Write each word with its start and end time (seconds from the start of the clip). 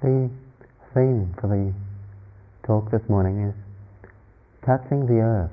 The 0.00 0.30
theme 0.94 1.34
for 1.40 1.48
the 1.48 1.74
talk 2.64 2.88
this 2.92 3.02
morning 3.08 3.48
is 3.48 3.54
touching 4.64 5.06
the 5.06 5.18
earth, 5.18 5.50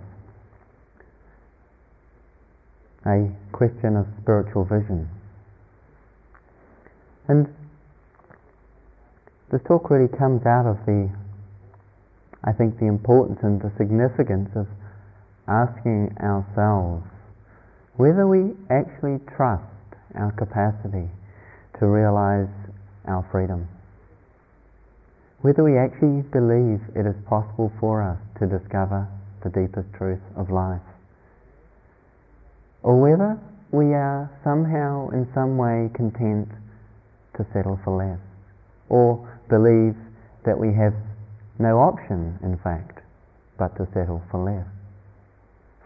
a 3.08 3.31
question 3.51 3.97
of 3.97 4.05
spiritual 4.21 4.63
vision. 4.63 5.09
And 7.27 7.47
this 9.52 9.62
talk 9.68 9.89
really 9.89 10.16
comes 10.16 10.46
out 10.46 10.68
of 10.68 10.77
the, 10.86 11.09
I 12.43 12.52
think, 12.52 12.77
the 12.77 12.86
importance 12.86 13.39
and 13.41 13.59
the 13.59 13.71
significance 13.80 14.52
of 14.55 14.68
asking 15.48 16.16
ourselves 16.21 17.04
whether 17.96 18.27
we 18.27 18.54
actually 18.70 19.18
trust 19.36 19.64
our 20.14 20.32
capacity 20.34 21.09
to 21.80 21.88
realize 21.88 22.54
our 23.07 23.27
freedom 23.32 23.68
whether 25.46 25.62
we 25.62 25.78
actually 25.78 26.26
believe 26.34 26.82
it 26.98 27.06
is 27.06 27.14
possible 27.30 27.72
for 27.80 28.02
us 28.02 28.18
to 28.42 28.50
discover 28.50 29.06
the 29.44 29.50
deepest 29.54 29.86
truth 29.94 30.26
of 30.36 30.50
life, 30.50 30.82
or 32.81 32.98
whether 32.98 33.38
we 33.70 33.94
are 33.94 34.26
somehow 34.44 35.08
in 35.13 35.30
some 35.35 35.55
way 35.55 35.85
content 35.94 36.49
to 37.38 37.45
settle 37.54 37.77
for 37.85 37.94
less, 37.94 38.18
or 38.90 39.21
believe 39.48 39.94
that 40.49 40.58
we 40.58 40.73
have 40.73 40.98
no 41.59 41.77
option, 41.77 42.40
in 42.41 42.57
fact, 42.66 43.05
but 43.59 43.70
to 43.77 43.85
settle 43.93 44.26
for 44.32 44.41
less, 44.41 44.66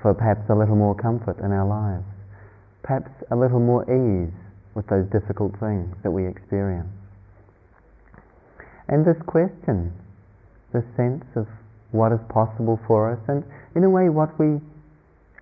for 0.01 0.13
perhaps 0.13 0.47
a 0.49 0.55
little 0.55 0.79
more 0.79 0.95
comfort 0.95 1.35
in 1.43 1.51
our 1.51 1.67
lives, 1.67 2.07
perhaps 2.81 3.11
a 3.29 3.35
little 3.35 3.59
more 3.59 3.83
ease 3.91 4.31
with 4.73 4.87
those 4.87 5.05
difficult 5.11 5.51
things 5.59 5.91
that 6.01 6.11
we 6.11 6.25
experience. 6.25 6.98
And 8.89 9.05
this 9.05 9.21
question, 9.27 9.93
the 10.73 10.83
sense 10.97 11.23
of 11.35 11.45
what 11.91 12.11
is 12.11 12.19
possible 12.29 12.79
for 12.87 13.13
us, 13.13 13.19
and 13.29 13.43
in 13.75 13.83
a 13.83 13.89
way 13.89 14.09
what 14.09 14.33
we 14.39 14.59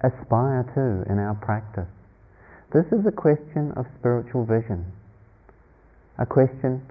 aspire 0.04 0.68
to 0.76 1.12
in 1.12 1.18
our 1.18 1.36
practice. 1.36 1.88
This 2.74 2.86
is 2.92 3.08
a 3.08 3.12
question 3.12 3.72
of 3.76 3.88
spiritual 4.00 4.44
vision, 4.44 4.86
a 6.20 6.26
question 6.26 6.84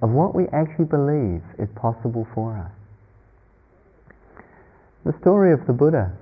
of 0.00 0.10
what 0.10 0.34
we 0.34 0.44
actually 0.52 0.88
believe 0.88 1.44
is 1.58 1.68
possible 1.76 2.26
for 2.34 2.56
us. 2.56 2.72
The 5.04 5.12
story 5.20 5.52
of 5.52 5.60
the 5.66 5.72
Buddha, 5.72 6.12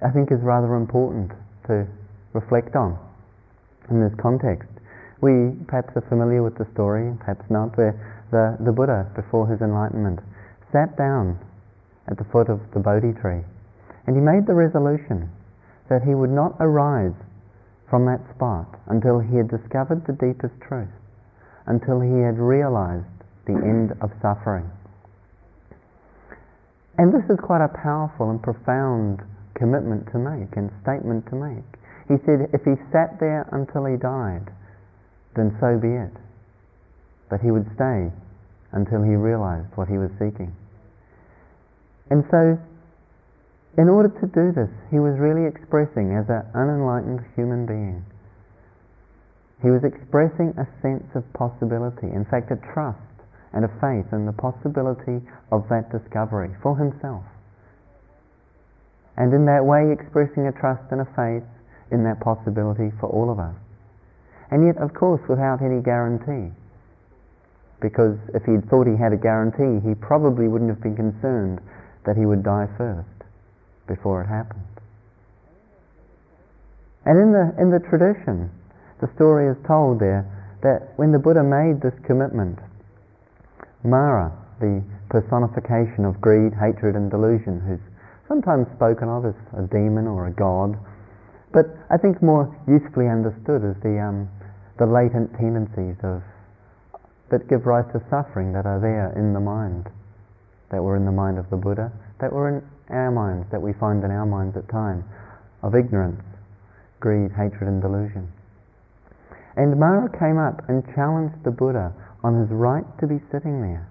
I 0.00 0.10
think, 0.10 0.32
is 0.32 0.40
rather 0.40 0.74
important 0.74 1.32
to 1.68 1.86
reflect 2.32 2.74
on 2.74 2.98
in 3.90 4.00
this 4.00 4.12
context. 4.20 4.68
We 5.20 5.52
perhaps 5.66 5.92
are 5.96 6.06
familiar 6.08 6.42
with 6.42 6.56
the 6.56 6.66
story, 6.72 7.12
perhaps 7.20 7.44
not, 7.50 7.76
where 7.76 7.92
the, 8.30 8.56
the 8.60 8.72
Buddha, 8.72 9.10
before 9.14 9.48
his 9.48 9.60
enlightenment, 9.60 10.20
sat 10.72 10.96
down 10.96 11.38
at 12.08 12.18
the 12.18 12.24
foot 12.24 12.48
of 12.48 12.60
the 12.72 12.80
Bodhi 12.80 13.12
tree 13.20 13.44
and 14.08 14.16
he 14.16 14.22
made 14.22 14.46
the 14.48 14.54
resolution 14.54 15.28
that 15.90 16.00
he 16.00 16.14
would 16.14 16.32
not 16.32 16.56
arise 16.60 17.12
from 17.90 18.06
that 18.06 18.24
spot 18.34 18.80
until 18.88 19.20
he 19.20 19.36
had 19.36 19.48
discovered 19.48 20.00
the 20.06 20.16
deepest 20.16 20.56
truth, 20.64 20.88
until 21.66 22.00
he 22.00 22.24
had 22.24 22.40
realized 22.40 23.04
the 23.44 23.52
end 23.52 23.92
of 24.00 24.08
suffering. 24.20 24.64
And 26.96 27.12
this 27.12 27.24
is 27.28 27.36
quite 27.40 27.64
a 27.64 27.68
powerful 27.68 28.30
and 28.30 28.42
profound 28.42 29.20
commitment 29.54 30.08
to 30.12 30.18
make 30.18 30.56
and 30.56 30.72
statement 30.80 31.28
to 31.28 31.36
make. 31.36 31.68
He 32.08 32.16
said 32.24 32.48
if 32.52 32.64
he 32.64 32.80
sat 32.92 33.20
there 33.20 33.44
until 33.52 33.84
he 33.84 33.96
died, 33.96 34.48
then 35.36 35.56
so 35.60 35.76
be 35.76 35.92
it 35.92 36.16
but 37.30 37.40
he 37.40 37.50
would 37.50 37.66
stay 37.74 38.10
until 38.72 39.02
he 39.02 39.16
realized 39.16 39.68
what 39.76 39.88
he 39.88 39.96
was 39.96 40.10
seeking. 40.18 40.52
And 42.10 42.24
so, 42.30 42.58
in 43.76 43.88
order 43.88 44.08
to 44.08 44.26
do 44.26 44.52
this, 44.52 44.72
he 44.90 44.98
was 44.98 45.16
really 45.20 45.46
expressing 45.46 46.16
as 46.16 46.28
an 46.28 46.42
unenlightened 46.56 47.24
human 47.36 47.64
being. 47.64 48.04
He 49.62 49.70
was 49.70 49.84
expressing 49.84 50.54
a 50.56 50.66
sense 50.82 51.06
of 51.14 51.24
possibility, 51.32 52.08
in 52.08 52.24
fact, 52.24 52.50
a 52.50 52.58
trust 52.72 52.98
and 53.52 53.64
a 53.64 53.72
faith 53.80 54.12
in 54.12 54.26
the 54.26 54.36
possibility 54.36 55.24
of 55.50 55.68
that 55.68 55.90
discovery 55.90 56.50
for 56.62 56.76
himself. 56.76 57.24
And 59.16 59.34
in 59.34 59.46
that 59.46 59.64
way, 59.64 59.90
expressing 59.90 60.46
a 60.46 60.52
trust 60.52 60.84
and 60.90 61.00
a 61.00 61.08
faith 61.16 61.46
in 61.90 62.04
that 62.04 62.20
possibility 62.20 62.92
for 63.00 63.08
all 63.08 63.30
of 63.30 63.38
us. 63.38 63.56
And 64.50 64.64
yet, 64.64 64.78
of 64.78 64.94
course, 64.94 65.20
without 65.28 65.60
any 65.60 65.82
guarantee 65.82 66.54
because 67.80 68.18
if 68.34 68.44
he'd 68.44 68.68
thought 68.68 68.86
he 68.86 68.96
had 68.96 69.12
a 69.12 69.20
guarantee, 69.20 69.86
he 69.86 69.94
probably 69.94 70.48
wouldn't 70.48 70.70
have 70.70 70.82
been 70.82 70.96
concerned 70.96 71.60
that 72.04 72.16
he 72.16 72.26
would 72.26 72.42
die 72.42 72.66
first 72.76 73.08
before 73.86 74.22
it 74.22 74.26
happened. 74.26 74.64
And 77.06 77.16
in 77.18 77.32
the, 77.32 77.54
in 77.56 77.70
the 77.70 77.80
tradition, 77.80 78.50
the 79.00 79.08
story 79.14 79.48
is 79.48 79.56
told 79.66 80.00
there 80.00 80.26
that 80.62 80.92
when 80.96 81.12
the 81.12 81.18
Buddha 81.18 81.42
made 81.42 81.80
this 81.80 81.94
commitment, 82.04 82.58
Mara, 83.84 84.34
the 84.60 84.82
personification 85.08 86.04
of 86.04 86.20
greed, 86.20 86.52
hatred, 86.52 86.96
and 86.96 87.10
delusion, 87.10 87.62
who's 87.62 87.80
sometimes 88.26 88.66
spoken 88.74 89.08
of 89.08 89.24
as 89.24 89.38
a 89.56 89.62
demon 89.70 90.06
or 90.06 90.26
a 90.26 90.34
god, 90.34 90.76
but 91.52 91.64
I 91.88 91.96
think 91.96 92.20
more 92.20 92.50
usefully 92.66 93.08
understood 93.08 93.64
as 93.64 93.78
the, 93.80 93.96
um, 94.02 94.28
the 94.76 94.84
latent 94.84 95.32
tendencies 95.38 95.96
of 96.02 96.20
that 97.30 97.48
give 97.48 97.66
rise 97.66 97.86
to 97.92 98.00
suffering 98.08 98.52
that 98.52 98.66
are 98.66 98.80
there 98.80 99.12
in 99.16 99.32
the 99.32 99.40
mind, 99.40 99.86
that 100.70 100.82
were 100.82 100.96
in 100.96 101.04
the 101.04 101.12
mind 101.12 101.38
of 101.38 101.48
the 101.50 101.56
Buddha, 101.56 101.92
that 102.20 102.32
were 102.32 102.48
in 102.48 102.62
our 102.90 103.10
minds, 103.10 103.46
that 103.50 103.60
we 103.60 103.72
find 103.74 104.02
in 104.04 104.10
our 104.10 104.26
minds 104.26 104.56
at 104.56 104.68
times, 104.68 105.04
of 105.62 105.74
ignorance, 105.74 106.22
greed, 107.00 107.30
hatred, 107.32 107.68
and 107.68 107.82
delusion. 107.82 108.28
And 109.56 109.78
Mara 109.78 110.08
came 110.18 110.38
up 110.38 110.68
and 110.68 110.86
challenged 110.94 111.42
the 111.44 111.50
Buddha 111.50 111.92
on 112.22 112.38
his 112.38 112.48
right 112.50 112.86
to 113.00 113.06
be 113.06 113.20
sitting 113.30 113.60
there. 113.60 113.86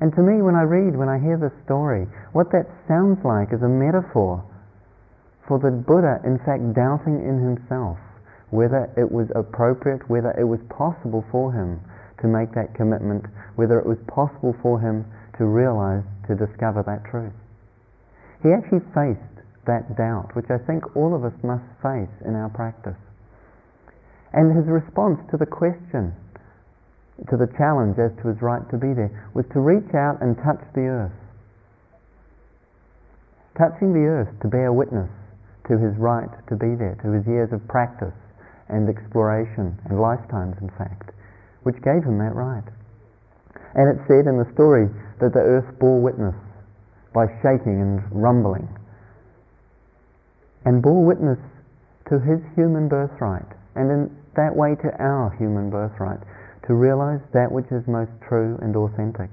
And 0.00 0.12
to 0.12 0.20
me, 0.20 0.42
when 0.42 0.54
I 0.54 0.62
read, 0.62 0.94
when 0.94 1.08
I 1.08 1.18
hear 1.18 1.40
this 1.40 1.56
story, 1.64 2.06
what 2.32 2.52
that 2.52 2.68
sounds 2.86 3.24
like 3.24 3.48
is 3.52 3.64
a 3.64 3.68
metaphor 3.68 4.44
for 5.48 5.58
the 5.58 5.72
Buddha, 5.72 6.20
in 6.24 6.38
fact, 6.44 6.74
doubting 6.76 7.24
in 7.24 7.40
himself 7.40 7.96
whether 8.50 8.92
it 8.96 9.10
was 9.10 9.26
appropriate, 9.34 10.08
whether 10.08 10.30
it 10.38 10.44
was 10.44 10.60
possible 10.70 11.24
for 11.32 11.52
him 11.52 11.80
to 12.20 12.26
make 12.28 12.52
that 12.54 12.74
commitment, 12.74 13.24
whether 13.56 13.78
it 13.78 13.86
was 13.86 13.98
possible 14.08 14.56
for 14.62 14.80
him 14.80 15.04
to 15.38 15.44
realize, 15.44 16.04
to 16.28 16.34
discover 16.34 16.82
that 16.82 17.04
truth. 17.10 17.34
He 18.42 18.52
actually 18.52 18.84
faced 18.96 19.36
that 19.68 19.96
doubt, 19.96 20.32
which 20.34 20.48
I 20.48 20.58
think 20.64 20.96
all 20.96 21.14
of 21.14 21.24
us 21.24 21.36
must 21.42 21.66
face 21.82 22.12
in 22.24 22.34
our 22.34 22.48
practice. 22.48 22.96
And 24.32 24.56
his 24.56 24.66
response 24.66 25.20
to 25.30 25.36
the 25.36 25.46
question, 25.48 26.14
to 27.28 27.36
the 27.36 27.50
challenge 27.56 27.98
as 27.98 28.12
to 28.22 28.28
his 28.28 28.40
right 28.40 28.64
to 28.70 28.76
be 28.76 28.92
there, 28.92 29.12
was 29.34 29.44
to 29.52 29.60
reach 29.60 29.92
out 29.92 30.20
and 30.20 30.36
touch 30.36 30.60
the 30.74 30.88
earth. 30.88 31.18
Touching 33.56 33.92
the 33.92 34.04
earth 34.04 34.32
to 34.40 34.48
bear 34.48 34.72
witness 34.72 35.10
to 35.68 35.78
his 35.78 35.96
right 35.96 36.28
to 36.48 36.56
be 36.56 36.76
there, 36.76 36.96
to 37.02 37.12
his 37.12 37.26
years 37.26 37.52
of 37.52 37.66
practice 37.68 38.14
and 38.68 38.88
exploration, 38.88 39.76
and 39.88 40.00
lifetimes, 40.00 40.56
in 40.60 40.68
fact 40.76 41.15
which 41.66 41.82
gave 41.82 42.06
him 42.06 42.22
that 42.22 42.30
right. 42.30 42.62
And 43.74 43.90
it 43.90 43.98
said 44.06 44.30
in 44.30 44.38
the 44.38 44.46
story 44.54 44.86
that 45.18 45.34
the 45.34 45.42
earth 45.42 45.66
bore 45.82 45.98
witness 45.98 46.38
by 47.10 47.26
shaking 47.42 47.82
and 47.82 47.98
rumbling, 48.14 48.70
and 50.64 50.78
bore 50.78 51.02
witness 51.02 51.42
to 52.06 52.22
his 52.22 52.38
human 52.54 52.86
birthright, 52.86 53.50
and 53.74 53.90
in 53.90 54.14
that 54.38 54.54
way 54.54 54.78
to 54.78 54.88
our 55.02 55.34
human 55.42 55.68
birthright, 55.68 56.22
to 56.70 56.74
realize 56.74 57.20
that 57.34 57.50
which 57.50 57.66
is 57.74 57.82
most 57.90 58.14
true 58.22 58.54
and 58.62 58.76
authentic. 58.76 59.30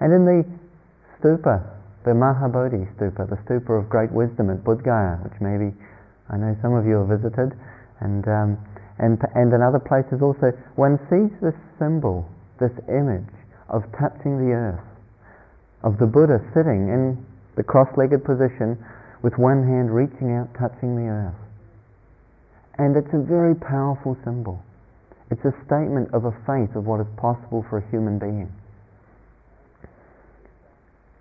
And 0.00 0.16
in 0.16 0.24
the 0.24 0.48
stupa, 1.20 1.60
the 2.04 2.16
Mahabodhi 2.16 2.88
stupa, 2.96 3.28
the 3.28 3.36
stupa 3.44 3.78
of 3.78 3.90
great 3.90 4.10
wisdom 4.12 4.48
at 4.48 4.64
Bodh 4.64 4.82
Gaya, 4.82 5.20
which 5.28 5.36
maybe 5.40 5.76
I 6.30 6.38
know 6.38 6.56
some 6.62 6.72
of 6.72 6.86
you 6.86 7.04
have 7.04 7.20
visited, 7.20 7.52
and 8.00 8.26
um, 8.26 8.58
and, 9.02 9.18
and 9.34 9.52
in 9.52 9.60
other 9.60 9.82
places 9.82 10.22
also, 10.22 10.54
one 10.78 10.94
sees 11.10 11.34
this 11.42 11.58
symbol, 11.76 12.22
this 12.62 12.70
image 12.86 13.34
of 13.66 13.82
touching 13.98 14.38
the 14.38 14.54
earth, 14.54 14.86
of 15.82 15.98
the 15.98 16.06
Buddha 16.06 16.38
sitting 16.54 16.86
in 16.86 17.18
the 17.58 17.66
cross-legged 17.66 18.22
position 18.22 18.78
with 19.26 19.34
one 19.42 19.66
hand 19.66 19.90
reaching 19.90 20.30
out, 20.30 20.54
touching 20.54 20.94
the 20.94 21.10
earth. 21.10 21.42
And 22.78 22.94
it's 22.94 23.10
a 23.12 23.18
very 23.18 23.58
powerful 23.58 24.16
symbol. 24.22 24.62
It's 25.34 25.42
a 25.42 25.54
statement 25.66 26.14
of 26.14 26.24
a 26.24 26.34
faith 26.46 26.70
of 26.78 26.86
what 26.86 27.02
is 27.02 27.10
possible 27.18 27.66
for 27.66 27.82
a 27.82 27.90
human 27.90 28.22
being. 28.22 28.54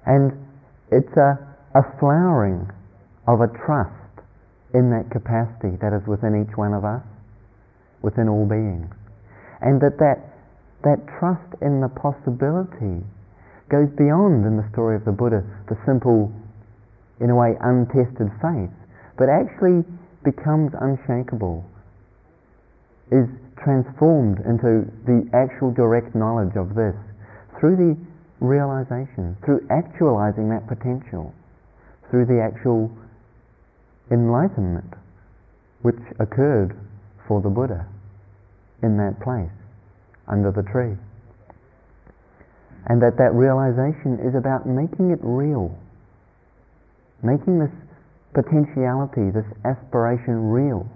And 0.06 0.38
it's 0.94 1.18
a, 1.18 1.34
a 1.74 1.81
flowering 1.98 2.69
of 3.25 3.42
a 3.42 3.50
trust 3.66 4.22
in 4.74 4.94
that 4.94 5.10
capacity 5.10 5.81
that 5.81 5.98
is 5.98 6.06
within 6.06 6.45
each 6.45 6.56
one 6.56 6.74
of 6.74 6.86
us 6.86 7.01
within 8.01 8.27
all 8.27 8.45
beings. 8.45 8.89
And 9.62 9.80
that 9.81 9.98
that 10.00 10.31
that 10.83 11.00
trust 11.19 11.45
in 11.62 11.81
the 11.81 11.89
possibility 11.89 13.06
goes 13.69 13.89
beyond, 13.95 14.45
in 14.45 14.57
the 14.57 14.68
story 14.74 14.98
of 14.98 15.06
the 15.06 15.13
Buddha, 15.13 15.45
the 15.69 15.77
simple, 15.86 16.33
in 17.21 17.30
a 17.30 17.36
way, 17.36 17.53
untested 17.62 18.27
faith, 18.42 18.74
but 19.18 19.30
actually 19.30 19.86
becomes 20.25 20.74
unshakable, 20.81 21.63
is 23.13 23.30
transformed 23.62 24.42
into 24.42 24.89
the 25.06 25.21
actual 25.38 25.71
direct 25.71 26.15
knowledge 26.15 26.57
of 26.57 26.74
this 26.74 26.98
through 27.59 27.77
the 27.77 27.94
realization, 28.42 29.38
through 29.45 29.62
actualizing 29.69 30.50
that 30.50 30.65
potential, 30.68 31.33
through 32.09 32.25
the 32.25 32.42
actual 32.42 32.89
enlightenment 34.09 34.98
which 35.83 36.01
occurred 36.19 36.75
for 37.27 37.39
the 37.42 37.50
Buddha 37.50 37.88
in 38.83 38.98
that 38.98 39.19
place, 39.22 39.54
under 40.28 40.51
the 40.51 40.63
tree. 40.63 40.98
And 42.88 43.01
that 43.01 43.18
that 43.18 43.33
realization 43.33 44.18
is 44.25 44.33
about 44.33 44.66
making 44.66 45.12
it 45.12 45.19
real, 45.22 45.78
making 47.22 47.60
this 47.60 47.74
potentiality, 48.33 49.30
this 49.30 49.45
aspiration 49.66 50.50
real. 50.50 50.89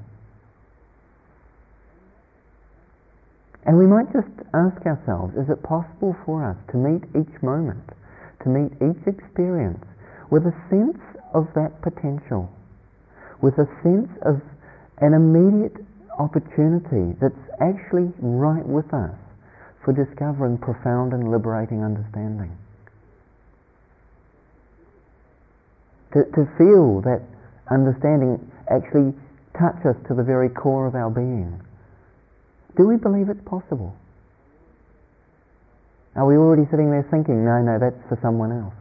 And 3.66 3.78
we 3.78 3.88
might 3.88 4.12
just 4.14 4.30
ask 4.54 4.78
ourselves, 4.86 5.34
is 5.36 5.50
it 5.50 5.62
possible 5.64 6.16
for 6.26 6.46
us 6.46 6.58
to 6.72 6.78
meet 6.78 7.02
each 7.18 7.42
moment, 7.42 7.81
to 8.44 8.50
meet 8.50 8.72
each 8.78 9.02
experience 9.06 9.84
with 10.30 10.46
a 10.46 10.54
sense 10.70 11.02
of 11.34 11.50
that 11.56 11.81
potential, 11.81 12.50
with 13.42 13.58
a 13.58 13.66
sense 13.81 14.10
of 14.22 14.42
an 15.02 15.14
immediate 15.14 15.76
opportunity 16.20 17.18
that's 17.22 17.46
actually 17.62 18.12
right 18.20 18.66
with 18.66 18.92
us 18.94 19.16
for 19.84 19.94
discovering 19.94 20.58
profound 20.58 21.14
and 21.14 21.32
liberating 21.32 21.84
understanding? 21.84 22.52
To, 26.14 26.24
to 26.24 26.42
feel 26.58 27.02
that 27.04 27.22
understanding 27.70 28.40
actually 28.72 29.14
touch 29.60 29.84
us 29.86 29.96
to 30.08 30.16
the 30.16 30.24
very 30.24 30.50
core 30.50 30.88
of 30.88 30.96
our 30.96 31.10
being 31.10 31.60
do 32.78 32.88
we 32.88 32.98
believe 32.98 33.30
it's 33.30 33.44
possible? 33.46 33.96
Are 36.16 36.26
we 36.26 36.36
already 36.36 36.64
sitting 36.72 36.92
there 36.92 37.08
thinking, 37.12 37.44
no, 37.44 37.60
no, 37.62 37.80
that's 37.80 38.00
for 38.08 38.20
someone 38.22 38.52
else? 38.52 38.76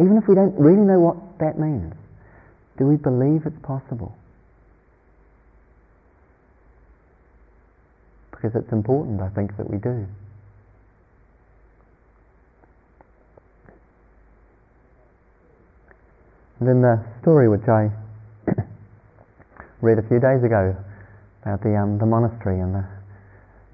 Even 0.00 0.18
if 0.18 0.26
we 0.26 0.34
don't 0.34 0.54
really 0.58 0.82
know 0.82 0.98
what 0.98 1.16
that 1.38 1.58
means, 1.58 1.94
do 2.78 2.86
we 2.86 2.96
believe 2.96 3.46
it's 3.46 3.58
possible? 3.62 4.14
Because 8.44 8.60
it's 8.60 8.72
important, 8.72 9.22
I 9.22 9.30
think, 9.30 9.56
that 9.56 9.70
we 9.70 9.78
do. 9.78 10.04
And 16.60 16.68
then 16.68 16.82
the 16.82 17.00
story 17.22 17.48
which 17.48 17.64
I 17.64 17.88
read 19.80 19.96
a 19.96 20.04
few 20.12 20.20
days 20.20 20.44
ago 20.44 20.76
about 21.40 21.62
the, 21.62 21.72
um, 21.72 21.96
the 21.96 22.04
monastery 22.04 22.60
and 22.60 22.74
the, 22.74 22.84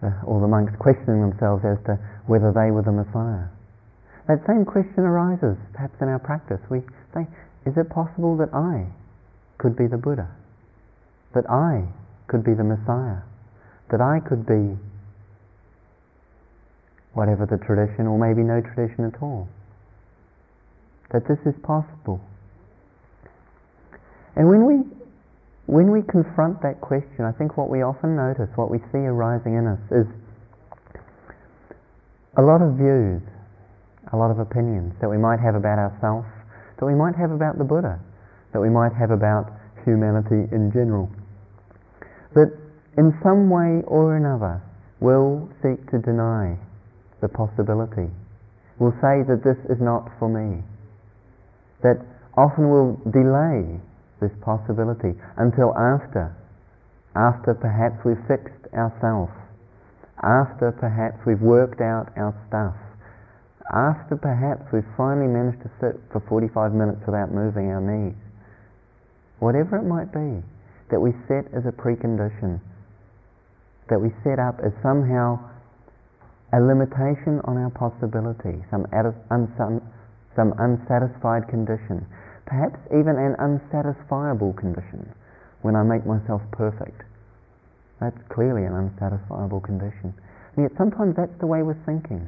the, 0.02 0.14
all 0.24 0.38
the 0.38 0.46
monks 0.46 0.72
questioning 0.78 1.18
themselves 1.18 1.64
as 1.66 1.82
to 1.86 1.98
whether 2.30 2.54
they 2.54 2.70
were 2.70 2.86
the 2.86 2.94
Messiah. 2.94 3.50
That 4.28 4.46
same 4.46 4.64
question 4.64 5.02
arises 5.02 5.58
perhaps 5.74 5.98
in 6.00 6.06
our 6.06 6.20
practice. 6.20 6.62
We 6.70 6.86
say, 7.12 7.26
is 7.66 7.74
it 7.74 7.90
possible 7.90 8.36
that 8.36 8.54
I 8.54 8.86
could 9.58 9.74
be 9.74 9.88
the 9.88 9.98
Buddha? 9.98 10.30
That 11.34 11.50
I 11.50 11.90
could 12.28 12.44
be 12.44 12.54
the 12.54 12.62
Messiah? 12.62 13.26
That 13.90 14.00
I 14.00 14.20
could 14.20 14.46
be 14.46 14.78
whatever 17.12 17.46
the 17.46 17.58
tradition, 17.58 18.06
or 18.06 18.18
maybe 18.18 18.42
no 18.42 18.60
tradition 18.60 19.04
at 19.04 19.20
all? 19.20 19.48
That 21.12 21.26
this 21.26 21.38
is 21.44 21.58
possible. 21.62 22.20
And 24.36 24.48
when 24.48 24.64
we 24.64 24.86
when 25.66 25.90
we 25.90 26.02
confront 26.02 26.62
that 26.62 26.80
question, 26.80 27.22
I 27.22 27.30
think 27.30 27.56
what 27.56 27.70
we 27.70 27.82
often 27.82 28.16
notice, 28.16 28.50
what 28.56 28.70
we 28.70 28.78
see 28.90 29.06
arising 29.06 29.54
in 29.54 29.66
us, 29.70 29.78
is 29.94 30.06
a 32.36 32.42
lot 32.42 32.58
of 32.62 32.74
views, 32.74 33.22
a 34.12 34.16
lot 34.16 34.30
of 34.30 34.38
opinions 34.38 34.94
that 35.00 35.08
we 35.08 35.16
might 35.16 35.38
have 35.38 35.54
about 35.54 35.78
ourselves, 35.78 36.26
that 36.78 36.86
we 36.86 36.94
might 36.94 37.14
have 37.14 37.30
about 37.30 37.58
the 37.58 37.62
Buddha, 37.62 38.00
that 38.52 38.58
we 38.58 38.68
might 38.68 38.90
have 38.98 39.10
about 39.10 39.46
humanity 39.86 40.50
in 40.50 40.70
general, 40.74 41.08
that 42.34 42.50
in 43.00 43.16
some 43.24 43.48
way 43.48 43.80
or 43.88 44.20
another 44.20 44.60
will 45.00 45.48
seek 45.64 45.80
to 45.88 45.96
deny 46.04 46.52
the 47.24 47.28
possibility, 47.32 48.12
will 48.76 48.92
say 49.00 49.24
that 49.24 49.40
this 49.40 49.56
is 49.72 49.80
not 49.80 50.04
for 50.20 50.28
me, 50.28 50.60
that 51.80 51.96
often 52.36 52.68
will 52.68 53.00
delay 53.08 53.80
this 54.20 54.32
possibility 54.44 55.16
until 55.40 55.72
after, 55.80 56.28
after 57.16 57.56
perhaps 57.56 57.96
we've 58.04 58.20
fixed 58.28 58.68
ourselves, 58.76 59.32
after 60.20 60.68
perhaps 60.68 61.16
we've 61.24 61.40
worked 61.40 61.80
out 61.80 62.12
our 62.20 62.36
stuff, 62.52 62.76
after 63.72 64.12
perhaps 64.12 64.60
we've 64.76 64.84
finally 65.00 65.26
managed 65.26 65.64
to 65.64 65.72
sit 65.80 65.96
for 66.12 66.20
45 66.28 66.76
minutes 66.76 67.00
without 67.08 67.32
moving 67.32 67.72
our 67.72 67.80
knees. 67.80 68.18
Whatever 69.40 69.80
it 69.80 69.88
might 69.88 70.12
be 70.12 70.44
that 70.92 71.00
we 71.00 71.16
set 71.24 71.48
as 71.56 71.64
a 71.64 71.72
precondition, 71.72 72.60
that 73.90 74.00
we 74.00 74.10
set 74.24 74.38
up 74.38 74.58
as 74.64 74.72
somehow 74.82 75.38
a 76.54 76.60
limitation 76.62 77.42
on 77.44 77.58
our 77.58 77.70
possibility, 77.70 78.62
some, 78.70 78.86
some 80.34 80.54
unsatisfied 80.58 81.46
condition 81.50 82.06
perhaps 82.50 82.82
even 82.90 83.14
an 83.14 83.38
unsatisfiable 83.38 84.58
condition 84.58 85.06
when 85.62 85.76
I 85.76 85.84
make 85.86 86.04
myself 86.04 86.42
perfect. 86.50 87.02
That's 88.00 88.18
clearly 88.28 88.66
an 88.66 88.74
unsatisfiable 88.74 89.62
condition. 89.62 90.12
And 90.56 90.66
yet 90.66 90.72
sometimes 90.76 91.14
that's 91.14 91.38
the 91.38 91.46
way 91.46 91.62
we're 91.62 91.78
thinking, 91.86 92.26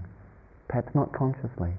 perhaps 0.68 0.94
not 0.94 1.12
consciously. 1.12 1.74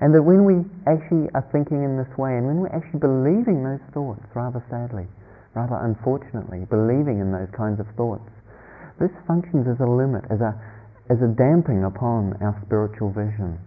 And 0.00 0.14
that 0.14 0.22
when 0.24 0.48
we 0.48 0.64
actually 0.88 1.28
are 1.36 1.46
thinking 1.52 1.84
in 1.84 2.00
this 2.00 2.10
way, 2.16 2.34
and 2.34 2.46
when 2.46 2.58
we're 2.64 2.74
actually 2.74 2.98
believing 2.98 3.62
those 3.62 3.84
thoughts, 3.92 4.24
rather 4.34 4.64
sadly, 4.70 5.06
rather 5.54 5.76
unfortunately, 5.82 6.66
believing 6.68 7.20
in 7.20 7.32
those 7.32 7.50
kinds 7.56 7.80
of 7.80 7.86
thoughts, 7.96 8.28
this 9.00 9.12
functions 9.26 9.66
as 9.68 9.80
a 9.80 9.88
limit, 9.88 10.24
as 10.30 10.40
a, 10.40 10.56
as 11.10 11.18
a 11.20 11.28
damping 11.28 11.84
upon 11.84 12.36
our 12.40 12.56
spiritual 12.64 13.10
vision 13.10 13.58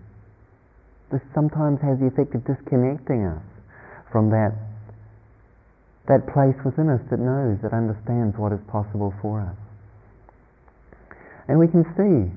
this 1.11 1.21
sometimes 1.33 1.79
has 1.85 1.99
the 2.01 2.09
effect 2.09 2.33
of 2.33 2.41
disconnecting 2.43 3.25
us 3.25 3.45
from 4.11 4.29
that, 4.33 4.51
that 6.09 6.25
place 6.33 6.57
within 6.65 6.89
us 6.89 7.01
that 7.07 7.21
knows, 7.21 7.61
that 7.61 7.73
understands 7.73 8.33
what 8.37 8.51
is 8.51 8.61
possible 8.67 9.13
for 9.21 9.41
us. 9.41 9.57
And 11.47 11.59
we 11.59 11.67
can 11.69 11.85
see 11.93 12.33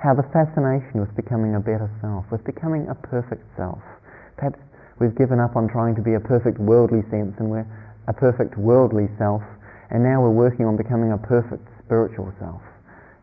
how 0.00 0.14
the 0.14 0.24
fascination 0.32 1.04
with 1.04 1.12
becoming 1.16 1.54
a 1.54 1.60
better 1.60 1.90
self, 2.00 2.24
with 2.32 2.44
becoming 2.44 2.88
a 2.88 2.94
perfect 2.94 3.44
self, 3.56 3.82
perhaps 4.34 4.58
we've 4.98 5.16
given 5.18 5.38
up 5.38 5.54
on 5.54 5.68
trying 5.68 5.94
to 5.96 6.02
be 6.02 6.14
a 6.14 6.22
perfect 6.22 6.58
worldly 6.58 7.02
sense 7.10 7.36
and 7.38 7.50
we're 7.50 7.68
a 8.08 8.12
perfect 8.12 8.56
worldly 8.56 9.06
self, 9.18 9.42
and 9.90 10.02
now 10.02 10.20
we're 10.20 10.34
working 10.34 10.66
on 10.66 10.76
becoming 10.76 11.12
a 11.12 11.18
perfect 11.18 11.68
spiritual 11.84 12.32
self 12.40 12.62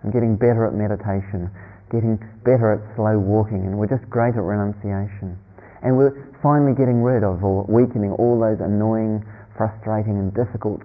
and 0.03 0.13
getting 0.13 0.37
better 0.37 0.65
at 0.65 0.73
meditation 0.73 1.49
getting 1.91 2.17
better 2.43 2.73
at 2.73 2.81
slow 2.95 3.17
walking, 3.17 3.65
and 3.65 3.77
we're 3.77 3.89
just 3.89 4.03
great 4.09 4.33
at 4.33 4.41
renunciation. 4.41 5.37
And 5.83 5.97
we're 5.97 6.17
finally 6.41 6.73
getting 6.73 7.01
rid 7.01 7.23
of 7.23 7.43
or 7.43 7.65
weakening 7.69 8.11
all 8.17 8.39
those 8.41 8.57
annoying, 8.59 9.21
frustrating, 9.55 10.17
and 10.17 10.33
difficult 10.33 10.81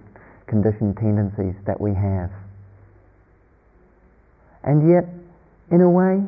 conditioned 0.47 0.97
tendencies 1.01 1.57
that 1.65 1.81
we 1.81 1.91
have. 1.97 2.29
And 4.63 4.85
yet, 4.85 5.09
in 5.73 5.81
a 5.81 5.89
way, 5.89 6.21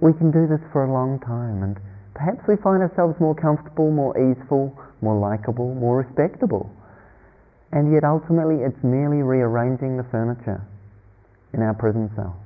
we 0.00 0.12
can 0.18 0.34
do 0.34 0.50
this 0.50 0.60
for 0.72 0.82
a 0.82 0.90
long 0.90 1.20
time, 1.22 1.62
and 1.62 1.78
perhaps 2.14 2.42
we 2.48 2.56
find 2.58 2.82
ourselves 2.82 3.14
more 3.20 3.38
comfortable, 3.38 3.92
more 3.92 4.18
easeful, 4.18 4.74
more 5.00 5.14
likable, 5.14 5.74
more 5.74 6.02
respectable. 6.02 6.68
And 7.72 7.92
yet, 7.92 8.04
ultimately, 8.04 8.62
it's 8.62 8.82
merely 8.84 9.22
rearranging 9.22 9.96
the 9.96 10.04
furniture 10.04 10.60
in 11.52 11.62
our 11.62 11.74
prison 11.74 12.10
cell 12.14 12.42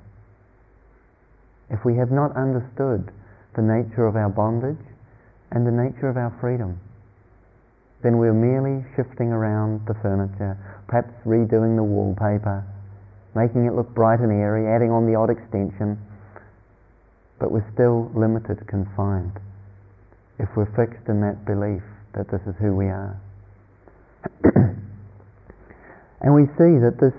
if 1.71 1.85
we 1.85 1.97
have 1.97 2.11
not 2.11 2.37
understood 2.37 3.11
the 3.55 3.63
nature 3.63 4.07
of 4.07 4.17
our 4.17 4.29
bondage 4.29 4.85
and 5.51 5.67
the 5.67 5.71
nature 5.71 6.09
of 6.09 6.17
our 6.17 6.31
freedom, 6.41 6.79
then 8.03 8.19
we're 8.19 8.35
merely 8.35 8.85
shifting 8.95 9.33
around 9.33 9.81
the 9.87 9.95
furniture, 10.03 10.57
perhaps 10.87 11.13
redoing 11.25 11.75
the 11.77 11.83
wallpaper, 11.83 12.65
making 13.35 13.67
it 13.67 13.75
look 13.75 13.93
bright 13.95 14.21
and 14.21 14.31
airy, 14.31 14.69
adding 14.69 14.91
on 14.91 15.07
the 15.07 15.15
odd 15.15 15.31
extension, 15.31 15.99
but 17.41 17.51
we're 17.51 17.67
still 17.73 18.11
limited, 18.15 18.65
confined, 18.69 19.33
if 20.39 20.49
we're 20.57 20.71
fixed 20.77 21.09
in 21.09 21.21
that 21.21 21.45
belief 21.45 21.83
that 22.15 22.31
this 22.31 22.41
is 22.47 22.55
who 22.61 22.75
we 22.77 22.87
are. 22.87 23.19
and 26.27 26.35
we 26.35 26.51
see 26.59 26.75
that 26.83 26.99
this 26.99 27.15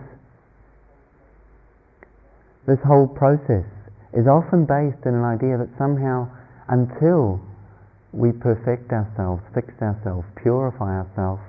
this 2.67 2.83
whole 2.83 3.07
process 3.07 3.63
is 4.11 4.27
often 4.27 4.67
based 4.67 4.99
in 5.07 5.15
an 5.15 5.23
idea 5.23 5.55
that 5.55 5.71
somehow 5.79 6.27
until 6.67 7.39
we 8.11 8.35
perfect 8.35 8.91
ourselves, 8.91 9.39
fix 9.55 9.71
ourselves, 9.79 10.27
purify 10.43 10.99
ourselves, 10.99 11.39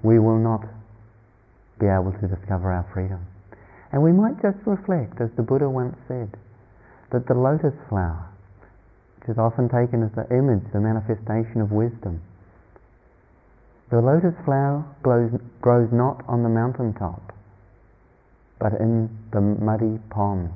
we 0.00 0.16
will 0.16 0.40
not 0.40 0.64
be 1.76 1.84
able 1.84 2.16
to 2.16 2.24
discover 2.24 2.72
our 2.72 2.88
freedom. 2.96 3.20
And 3.92 4.00
we 4.00 4.12
might 4.12 4.40
just 4.40 4.56
reflect, 4.64 5.20
as 5.20 5.28
the 5.36 5.44
Buddha 5.44 5.68
once 5.68 6.00
said, 6.08 6.32
that 7.12 7.28
the 7.28 7.36
lotus 7.36 7.76
flower, 7.92 8.24
which 9.20 9.28
is 9.28 9.36
often 9.36 9.68
taken 9.68 10.00
as 10.00 10.12
the 10.16 10.24
image, 10.32 10.64
the 10.72 10.80
manifestation 10.80 11.60
of 11.60 11.68
wisdom, 11.68 12.24
the 13.94 14.02
lotus 14.02 14.34
flower 14.44 14.82
grows, 15.06 15.30
grows 15.62 15.86
not 15.94 16.18
on 16.26 16.42
the 16.42 16.50
mountaintop, 16.50 17.30
but 18.58 18.74
in 18.82 19.06
the 19.30 19.38
muddy 19.38 20.02
pond. 20.10 20.50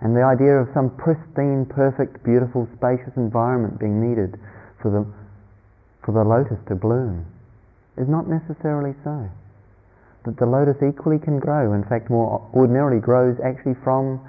And 0.00 0.14
the 0.14 0.22
idea 0.22 0.54
of 0.54 0.70
some 0.70 0.94
pristine, 0.94 1.66
perfect, 1.66 2.22
beautiful, 2.22 2.68
spacious 2.78 3.10
environment 3.16 3.80
being 3.80 3.98
needed 3.98 4.38
for 4.78 4.94
the, 4.94 5.02
for 6.06 6.14
the 6.14 6.22
lotus 6.22 6.62
to 6.68 6.78
bloom 6.78 7.26
is 7.98 8.06
not 8.06 8.30
necessarily 8.30 8.94
so. 9.02 9.26
That 10.22 10.38
the 10.38 10.46
lotus 10.46 10.78
equally 10.86 11.18
can 11.18 11.40
grow, 11.40 11.74
in 11.74 11.82
fact, 11.82 12.10
more 12.10 12.46
ordinarily 12.54 13.00
grows 13.02 13.34
actually 13.42 13.74
from 13.82 14.22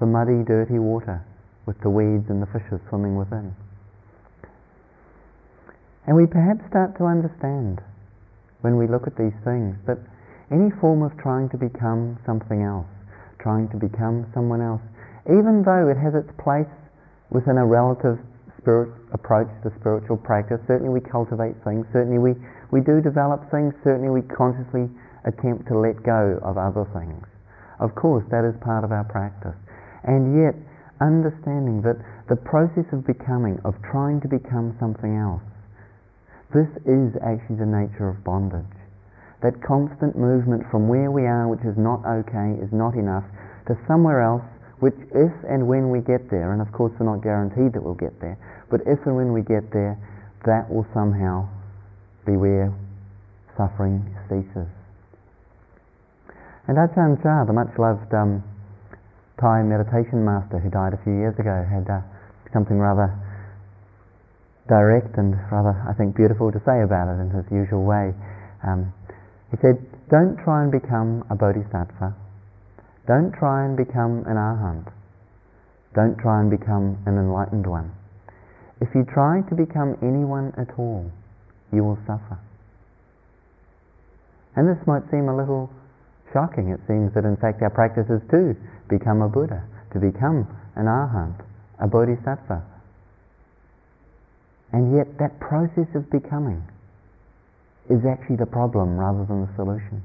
the 0.00 0.06
muddy, 0.06 0.40
dirty 0.40 0.78
water 0.78 1.20
with 1.66 1.76
the 1.84 1.90
weeds 1.90 2.30
and 2.32 2.40
the 2.40 2.48
fishes 2.48 2.80
swimming 2.88 3.16
within. 3.16 3.52
And 6.06 6.14
we 6.14 6.26
perhaps 6.26 6.62
start 6.70 6.96
to 6.98 7.04
understand 7.04 7.82
when 8.62 8.78
we 8.78 8.86
look 8.86 9.06
at 9.06 9.18
these 9.18 9.34
things 9.42 9.74
that 9.86 9.98
any 10.50 10.70
form 10.78 11.02
of 11.02 11.10
trying 11.18 11.50
to 11.50 11.58
become 11.58 12.18
something 12.24 12.62
else, 12.62 12.86
trying 13.42 13.68
to 13.70 13.76
become 13.76 14.30
someone 14.32 14.62
else, 14.62 14.82
even 15.26 15.66
though 15.66 15.90
it 15.90 15.98
has 15.98 16.14
its 16.14 16.30
place 16.38 16.70
within 17.30 17.58
a 17.58 17.66
relative 17.66 18.22
spirit 18.62 18.94
approach 19.10 19.50
to 19.62 19.70
spiritual 19.80 20.16
practice, 20.16 20.62
certainly 20.66 20.94
we 20.94 21.02
cultivate 21.02 21.58
things, 21.66 21.86
certainly 21.92 22.18
we, 22.18 22.38
we 22.70 22.78
do 22.80 23.02
develop 23.02 23.42
things, 23.50 23.74
certainly 23.82 24.10
we 24.10 24.22
consciously 24.30 24.86
attempt 25.26 25.66
to 25.66 25.74
let 25.74 25.98
go 26.06 26.38
of 26.42 26.54
other 26.54 26.86
things. 26.94 27.26
Of 27.82 27.94
course, 27.98 28.22
that 28.30 28.46
is 28.46 28.54
part 28.62 28.86
of 28.86 28.94
our 28.94 29.04
practice. 29.04 29.58
And 30.06 30.38
yet, 30.38 30.54
understanding 31.02 31.82
that 31.82 31.98
the 32.30 32.38
process 32.38 32.86
of 32.94 33.06
becoming, 33.06 33.58
of 33.66 33.74
trying 33.90 34.22
to 34.22 34.28
become 34.30 34.74
something 34.78 35.18
else, 35.18 35.42
this 36.54 36.70
is 36.86 37.14
actually 37.22 37.58
the 37.58 37.66
nature 37.66 38.08
of 38.08 38.22
bondage. 38.22 38.64
That 39.42 39.60
constant 39.62 40.16
movement 40.16 40.64
from 40.70 40.88
where 40.88 41.10
we 41.10 41.26
are, 41.26 41.48
which 41.48 41.64
is 41.66 41.76
not 41.76 42.06
okay, 42.06 42.56
is 42.62 42.72
not 42.72 42.94
enough, 42.94 43.24
to 43.66 43.74
somewhere 43.86 44.22
else, 44.22 44.46
which 44.78 44.96
if 45.12 45.32
and 45.48 45.66
when 45.66 45.90
we 45.90 46.00
get 46.00 46.30
there, 46.30 46.52
and 46.52 46.62
of 46.62 46.70
course 46.72 46.92
we're 46.98 47.06
not 47.10 47.22
guaranteed 47.22 47.72
that 47.74 47.82
we'll 47.82 47.98
get 47.98 48.18
there, 48.20 48.38
but 48.70 48.80
if 48.86 48.98
and 49.06 49.16
when 49.16 49.32
we 49.32 49.42
get 49.42 49.72
there, 49.72 49.98
that 50.44 50.70
will 50.70 50.86
somehow 50.94 51.48
be 52.24 52.36
where 52.36 52.72
suffering 53.56 54.04
ceases. 54.28 54.68
And 56.68 56.78
Ajahn 56.78 57.22
Chah, 57.22 57.44
the 57.46 57.52
much 57.52 57.70
loved 57.78 58.12
um, 58.14 58.42
Thai 59.40 59.62
meditation 59.62 60.24
master 60.24 60.58
who 60.58 60.70
died 60.70 60.94
a 60.94 61.00
few 61.02 61.14
years 61.14 61.34
ago, 61.38 61.62
had 61.62 61.88
uh, 61.88 62.00
something 62.52 62.78
rather 62.78 63.12
direct 64.68 65.16
and 65.16 65.34
rather, 65.50 65.74
I 65.88 65.94
think, 65.94 66.16
beautiful 66.16 66.50
to 66.50 66.60
say 66.66 66.82
about 66.82 67.08
it 67.08 67.18
in 67.22 67.30
his 67.30 67.46
usual 67.50 67.86
way. 67.86 68.14
Um, 68.66 68.92
he 69.50 69.56
said, 69.62 69.78
Don't 70.10 70.36
try 70.42 70.62
and 70.62 70.70
become 70.70 71.24
a 71.30 71.36
bodhisattva. 71.36 72.14
Don't 73.06 73.32
try 73.38 73.64
and 73.64 73.76
become 73.76 74.26
an 74.26 74.34
arhat. 74.34 74.90
Don't 75.94 76.18
try 76.18 76.42
and 76.42 76.50
become 76.50 76.98
an 77.06 77.14
enlightened 77.16 77.66
one. 77.66 77.94
If 78.80 78.90
you 78.94 79.06
try 79.08 79.40
to 79.48 79.54
become 79.54 79.96
anyone 80.02 80.52
at 80.58 80.74
all, 80.76 81.10
you 81.72 81.82
will 81.82 81.98
suffer. 82.06 82.38
And 84.56 84.68
this 84.68 84.82
might 84.86 85.08
seem 85.10 85.28
a 85.28 85.36
little 85.36 85.70
shocking. 86.32 86.68
It 86.68 86.80
seems 86.88 87.14
that 87.14 87.24
in 87.24 87.36
fact 87.36 87.62
our 87.62 87.70
practice 87.70 88.10
is 88.10 88.20
to 88.30 88.56
become 88.88 89.22
a 89.22 89.28
Buddha, 89.28 89.62
to 89.94 89.98
become 90.00 90.44
an 90.74 90.84
arhat, 90.84 91.40
a 91.80 91.86
bodhisattva, 91.86 92.60
and 94.72 94.94
yet 94.94 95.18
that 95.18 95.38
process 95.40 95.88
of 95.94 96.10
becoming 96.10 96.62
is 97.88 98.02
actually 98.04 98.36
the 98.36 98.46
problem 98.46 98.98
rather 98.98 99.24
than 99.24 99.46
the 99.46 99.52
solution. 99.54 100.02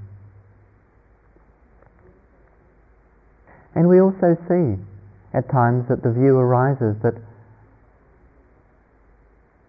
And 3.74 3.88
we 3.88 4.00
also 4.02 4.38
see 4.48 4.78
at 5.34 5.50
times 5.50 5.88
that 5.90 6.04
the 6.04 6.12
view 6.12 6.38
arises 6.38 6.96
that 7.02 7.16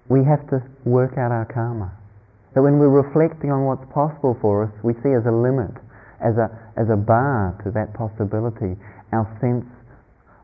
we 0.08 0.20
have 0.24 0.44
to 0.50 0.60
work 0.84 1.12
out 1.16 1.30
our 1.30 1.46
karma. 1.46 1.92
That 2.54 2.62
when 2.62 2.78
we're 2.78 2.92
reflecting 2.92 3.50
on 3.50 3.64
what's 3.64 3.86
possible 3.94 4.36
for 4.42 4.64
us, 4.64 4.72
we 4.82 4.92
see 5.00 5.14
as 5.16 5.24
a 5.24 5.32
limit, 5.32 5.72
as 6.20 6.36
a, 6.36 6.52
as 6.76 6.90
a 6.90 6.96
bar 6.96 7.56
to 7.64 7.70
that 7.72 7.94
possibility, 7.94 8.76
our 9.12 9.24
sense 9.40 9.64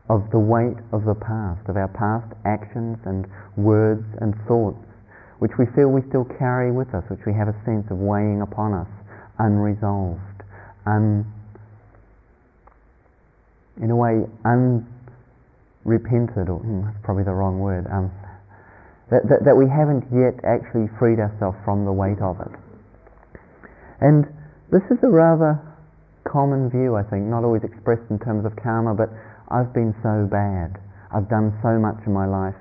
of 0.09 0.25
the 0.33 0.41
weight 0.41 0.81
of 0.91 1.05
the 1.05 1.13
past, 1.13 1.61
of 1.69 1.77
our 1.77 1.87
past 1.93 2.25
actions 2.41 2.97
and 3.05 3.29
words 3.55 4.03
and 4.21 4.33
thoughts, 4.49 4.81
which 5.37 5.53
we 5.61 5.69
feel 5.77 5.93
we 5.93 6.01
still 6.09 6.25
carry 6.41 6.73
with 6.73 6.89
us, 6.97 7.05
which 7.13 7.21
we 7.29 7.33
have 7.33 7.47
a 7.47 7.53
sense 7.63 7.85
of 7.93 8.01
weighing 8.01 8.41
upon 8.41 8.73
us, 8.73 8.89
unresolved, 9.37 10.41
un, 10.89 11.21
in 13.77 13.93
a 13.93 13.95
way, 13.95 14.25
unrepented, 14.43 16.49
or 16.49 16.57
hmm, 16.57 16.89
that's 16.89 16.97
probably 17.05 17.23
the 17.23 17.31
wrong 17.31 17.61
word, 17.61 17.85
um, 17.93 18.09
that, 19.13 19.21
that, 19.29 19.45
that 19.45 19.55
we 19.55 19.69
haven't 19.69 20.09
yet 20.09 20.41
actually 20.41 20.89
freed 20.97 21.21
ourselves 21.21 21.55
from 21.63 21.85
the 21.85 21.93
weight 21.93 22.19
of 22.19 22.41
it. 22.41 22.51
And 24.01 24.25
this 24.73 24.81
is 24.89 24.97
a 25.05 25.09
rather 25.09 25.61
common 26.25 26.69
view, 26.69 26.97
I 26.97 27.03
think, 27.03 27.25
not 27.25 27.43
always 27.45 27.63
expressed 27.63 28.09
in 28.09 28.19
terms 28.19 28.45
of 28.45 28.55
karma, 28.57 28.93
but 28.93 29.09
I've 29.49 29.73
been 29.73 29.95
so 30.03 30.29
bad, 30.29 30.77
I've 31.09 31.29
done 31.29 31.57
so 31.61 31.79
much 31.79 31.97
in 32.05 32.13
my 32.13 32.25
life, 32.25 32.57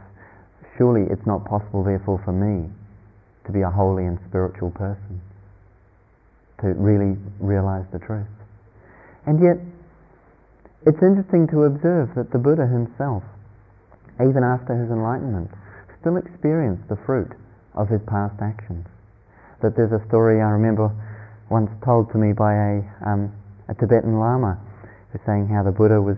surely 0.76 1.04
it's 1.10 1.26
not 1.26 1.44
possible, 1.44 1.84
therefore, 1.84 2.20
for 2.24 2.32
me 2.32 2.72
to 3.44 3.52
be 3.52 3.60
a 3.60 3.70
holy 3.70 4.04
and 4.04 4.18
spiritual 4.28 4.70
person, 4.70 5.20
to 6.60 6.72
really 6.72 7.20
realize 7.40 7.84
the 7.92 7.98
truth. 7.98 8.28
And 9.26 9.40
yet, 9.40 9.60
it's 10.86 11.02
interesting 11.02 11.48
to 11.52 11.64
observe 11.64 12.14
that 12.16 12.32
the 12.32 12.38
Buddha 12.38 12.64
himself, 12.64 13.22
even 14.16 14.40
after 14.40 14.72
his 14.72 14.88
enlightenment, 14.88 15.50
still 16.00 16.16
experienced 16.16 16.88
the 16.88 16.96
fruit 17.04 17.32
of 17.74 17.88
his 17.88 18.00
past 18.08 18.40
actions. 18.40 18.86
That 19.60 19.76
there's 19.76 19.92
a 19.92 20.00
story 20.08 20.40
I 20.40 20.56
remember 20.56 20.88
once 21.50 21.70
told 21.84 22.12
to 22.12 22.18
me 22.18 22.32
by 22.32 22.54
a, 22.54 22.72
um, 23.04 23.32
a 23.68 23.74
Tibetan 23.74 24.18
Lama, 24.18 24.56
who's 25.12 25.20
saying 25.26 25.48
how 25.48 25.62
the 25.64 25.72
Buddha 25.72 26.00
was 26.00 26.16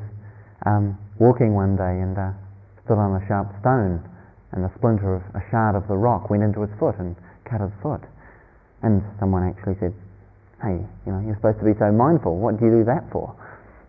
um, 0.67 0.99
walking 1.19 1.55
one 1.55 1.77
day 1.77 2.01
and 2.01 2.17
uh, 2.17 2.33
stood 2.85 2.99
on 2.99 3.21
a 3.21 3.23
sharp 3.27 3.49
stone, 3.61 4.03
and 4.53 4.65
a 4.65 4.73
splinter 4.77 5.15
of 5.17 5.23
a 5.35 5.43
shard 5.51 5.77
of 5.77 5.87
the 5.87 5.97
rock 5.97 6.31
went 6.31 6.43
into 6.43 6.61
his 6.63 6.71
foot 6.79 6.99
and 6.99 7.17
cut 7.45 7.61
his 7.61 7.73
foot. 7.83 8.03
And 8.83 9.03
someone 9.21 9.45
actually 9.45 9.77
said, 9.79 9.95
"Hey, 10.63 10.81
you 11.07 11.11
know, 11.13 11.21
you're 11.21 11.37
supposed 11.37 11.61
to 11.61 11.69
be 11.69 11.77
so 11.79 11.93
mindful. 11.93 12.37
What 12.37 12.59
do 12.59 12.67
you 12.67 12.81
do 12.81 12.85
that 12.85 13.05
for? 13.13 13.35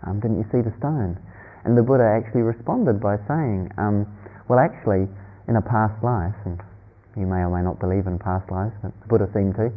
Um, 0.04 0.20
didn't 0.20 0.38
you 0.38 0.48
see 0.52 0.62
the 0.62 0.74
stone?" 0.78 1.18
And 1.64 1.78
the 1.78 1.84
Buddha 1.84 2.04
actually 2.04 2.42
responded 2.42 3.00
by 3.00 3.18
saying, 3.28 3.72
um, 3.78 4.06
"Well, 4.48 4.60
actually, 4.60 5.08
in 5.48 5.56
a 5.56 5.62
past 5.62 6.02
life, 6.04 6.36
and 6.46 6.60
you 7.16 7.26
may 7.26 7.44
or 7.44 7.52
may 7.52 7.62
not 7.62 7.80
believe 7.80 8.08
in 8.08 8.20
past 8.20 8.50
lives, 8.52 8.74
but 8.82 8.94
the 9.02 9.08
Buddha 9.08 9.28
seemed 9.34 9.56
to, 9.56 9.72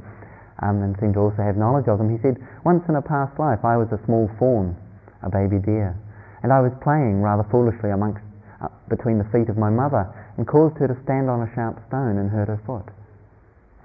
um, 0.62 0.82
and 0.82 0.96
seemed 1.00 1.14
to 1.14 1.20
also 1.20 1.42
have 1.42 1.56
knowledge 1.56 1.88
of 1.88 1.98
them. 1.98 2.10
He 2.10 2.18
said, 2.22 2.38
once 2.64 2.84
in 2.88 2.94
a 2.94 3.02
past 3.02 3.38
life, 3.38 3.64
I 3.64 3.76
was 3.76 3.90
a 3.90 3.98
small 4.06 4.30
fawn, 4.38 4.76
a 5.22 5.30
baby 5.30 5.58
deer, 5.58 5.96
and 6.44 6.52
I 6.52 6.60
was 6.60 6.76
playing 6.84 7.24
rather 7.24 7.40
foolishly 7.48 7.88
amongst, 7.88 8.20
uh, 8.60 8.68
between 8.92 9.16
the 9.16 9.24
feet 9.32 9.48
of 9.48 9.56
my 9.56 9.72
mother 9.72 10.04
and 10.36 10.44
caused 10.44 10.76
her 10.76 10.84
to 10.84 10.96
stand 11.08 11.32
on 11.32 11.40
a 11.40 11.48
sharp 11.56 11.80
stone 11.88 12.20
and 12.20 12.28
hurt 12.28 12.52
her 12.52 12.60
foot. 12.68 12.84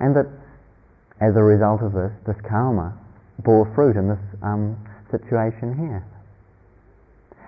And 0.03 0.11
that 0.19 0.27
as 1.23 1.39
a 1.39 1.43
result 1.43 1.79
of 1.79 1.95
this, 1.95 2.11
this 2.27 2.35
karma 2.43 2.91
bore 3.47 3.63
fruit 3.71 3.95
in 3.95 4.11
this 4.11 4.19
um, 4.43 4.75
situation 5.07 5.71
here. 5.71 6.03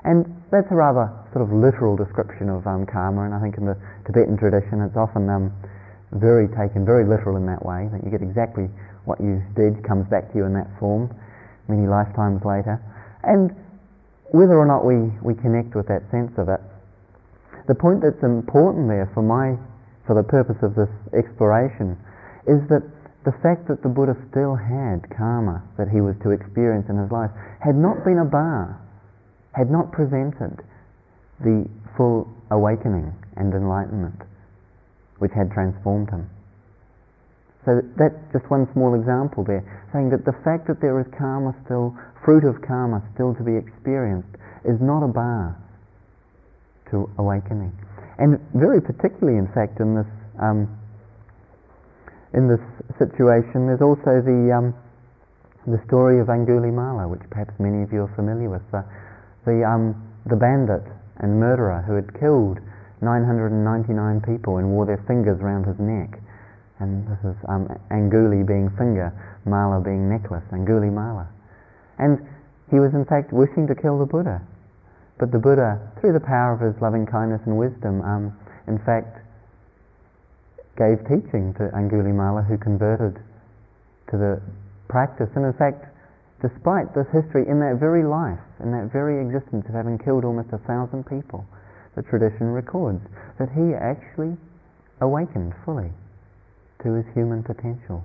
And 0.07 0.31
that's 0.47 0.71
a 0.71 0.79
rather 0.79 1.11
sort 1.35 1.43
of 1.43 1.51
literal 1.51 1.99
description 1.99 2.47
of 2.47 2.63
um, 2.63 2.87
karma, 2.87 3.27
and 3.27 3.35
I 3.35 3.43
think 3.43 3.59
in 3.59 3.67
the 3.67 3.75
Tibetan 4.07 4.39
tradition 4.39 4.79
it's 4.79 4.95
often 4.95 5.27
um, 5.27 5.51
very 6.15 6.47
taken 6.55 6.87
very 6.87 7.03
literal 7.03 7.35
in 7.35 7.45
that 7.51 7.59
way, 7.67 7.91
that 7.91 7.99
you 8.07 8.15
get 8.15 8.23
exactly 8.23 8.71
what 9.03 9.19
you 9.19 9.43
did 9.59 9.83
comes 9.83 10.07
back 10.07 10.31
to 10.31 10.39
you 10.39 10.47
in 10.47 10.55
that 10.55 10.71
form 10.79 11.11
many 11.67 11.83
lifetimes 11.83 12.39
later. 12.47 12.79
And 13.27 13.51
whether 14.31 14.55
or 14.55 14.65
not 14.65 14.88
we, 14.88 15.11
we 15.19 15.35
connect 15.35 15.75
with 15.75 15.88
that 15.88 16.07
sense 16.11 16.31
of 16.39 16.47
it, 16.47 16.59
the 17.67 17.75
point 17.75 18.01
that's 18.01 18.23
important 18.23 18.88
there 18.88 19.11
for 19.13 19.21
my 19.21 19.55
for 20.07 20.15
the 20.15 20.23
purpose 20.23 20.57
of 20.63 20.73
this 20.73 20.89
exploration 21.13 21.95
is 22.47 22.59
that 22.67 22.81
the 23.23 23.31
fact 23.45 23.67
that 23.69 23.83
the 23.83 23.89
Buddha 23.89 24.17
still 24.33 24.57
had 24.57 25.05
karma 25.13 25.61
that 25.77 25.88
he 25.93 26.01
was 26.01 26.17
to 26.25 26.31
experience 26.31 26.89
in 26.89 26.97
his 26.97 27.11
life 27.11 27.29
had 27.61 27.77
not 27.77 28.01
been 28.03 28.17
a 28.17 28.25
bar, 28.25 28.81
had 29.53 29.69
not 29.69 29.91
prevented 29.91 30.57
the 31.39 31.69
full 31.95 32.25
awakening 32.50 33.13
and 33.38 33.53
enlightenment 33.53 34.25
which 35.19 35.31
had 35.38 35.51
transformed 35.51 36.09
him. 36.09 36.27
So 37.65 37.81
that's 37.97 38.17
just 38.33 38.49
one 38.49 38.65
small 38.73 38.97
example 38.97 39.45
there, 39.45 39.61
saying 39.93 40.09
that 40.09 40.25
the 40.25 40.33
fact 40.41 40.65
that 40.65 40.81
there 40.81 40.97
is 40.97 41.05
karma 41.13 41.53
still, 41.65 41.93
fruit 42.25 42.41
of 42.41 42.57
karma 42.65 43.05
still 43.13 43.37
to 43.37 43.43
be 43.43 43.53
experienced, 43.53 44.33
is 44.65 44.81
not 44.81 45.05
a 45.05 45.11
bar 45.11 45.57
to 46.89 47.09
awakening. 47.17 47.71
And 48.17 48.41
very 48.53 48.81
particularly, 48.81 49.37
in 49.37 49.49
fact, 49.53 49.79
in 49.79 49.93
this 49.93 50.09
um, 50.41 50.69
in 52.33 52.47
this 52.47 52.63
situation, 52.97 53.67
there's 53.67 53.81
also 53.81 54.21
the 54.21 54.53
um, 54.53 54.73
the 55.67 55.81
story 55.85 56.19
of 56.19 56.27
Angulimala, 56.27 57.09
which 57.09 57.21
perhaps 57.29 57.53
many 57.59 57.83
of 57.83 57.93
you 57.93 58.09
are 58.09 58.13
familiar 58.15 58.49
with, 58.49 58.65
the 58.71 58.85
the, 59.45 59.65
um, 59.65 59.97
the 60.25 60.37
bandit 60.37 60.85
and 61.17 61.39
murderer 61.39 61.81
who 61.85 61.97
had 61.97 62.09
killed 62.19 62.57
999 63.01 64.21
people 64.21 64.57
and 64.57 64.69
wore 64.69 64.85
their 64.85 65.01
fingers 65.09 65.41
around 65.41 65.65
his 65.65 65.77
neck. 65.81 66.20
And 66.81 67.05
this 67.05 67.21
is 67.21 67.38
um, 67.45 67.69
Anguli 67.93 68.41
being 68.41 68.73
finger, 68.73 69.13
Mala 69.45 69.85
being 69.85 70.09
necklace, 70.09 70.41
Anguli 70.50 70.89
Mala. 70.89 71.29
And 72.01 72.17
he 72.73 72.81
was 72.81 72.89
in 72.97 73.05
fact 73.05 73.29
wishing 73.29 73.69
to 73.69 73.77
kill 73.77 74.01
the 74.01 74.09
Buddha. 74.09 74.41
But 75.21 75.31
the 75.31 75.38
Buddha, 75.38 75.77
through 76.01 76.17
the 76.17 76.25
power 76.25 76.57
of 76.57 76.61
his 76.65 76.73
loving 76.81 77.05
kindness 77.05 77.45
and 77.45 77.53
wisdom, 77.53 78.01
um, 78.01 78.33
in 78.65 78.81
fact 78.81 79.21
gave 80.73 80.97
teaching 81.05 81.53
to 81.61 81.69
Angulimala 81.77 82.50
who 82.50 82.57
converted 82.57 83.21
to 84.09 84.17
the 84.17 84.41
practice. 84.89 85.29
And 85.38 85.45
in 85.45 85.53
fact, 85.53 85.85
despite 86.41 86.97
this 86.97 87.05
history, 87.13 87.45
in 87.45 87.61
that 87.61 87.77
very 87.77 88.01
life, 88.01 88.41
in 88.57 88.73
that 88.73 88.89
very 88.89 89.21
existence 89.21 89.69
of 89.69 89.77
having 89.77 90.01
killed 90.01 90.25
almost 90.25 90.50
a 90.50 90.57
thousand 90.65 91.05
people, 91.05 91.45
the 91.93 92.01
tradition 92.01 92.50
records 92.50 93.05
that 93.38 93.53
he 93.53 93.77
actually 93.77 94.33
awakened 94.97 95.53
fully 95.63 95.93
to 96.83 96.93
his 96.93 97.05
human 97.13 97.43
potential, 97.43 98.03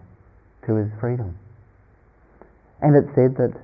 to 0.67 0.77
his 0.77 0.89
freedom. 1.01 1.37
And 2.83 2.95
it 2.95 3.09
said 3.15 3.37
that 3.41 3.55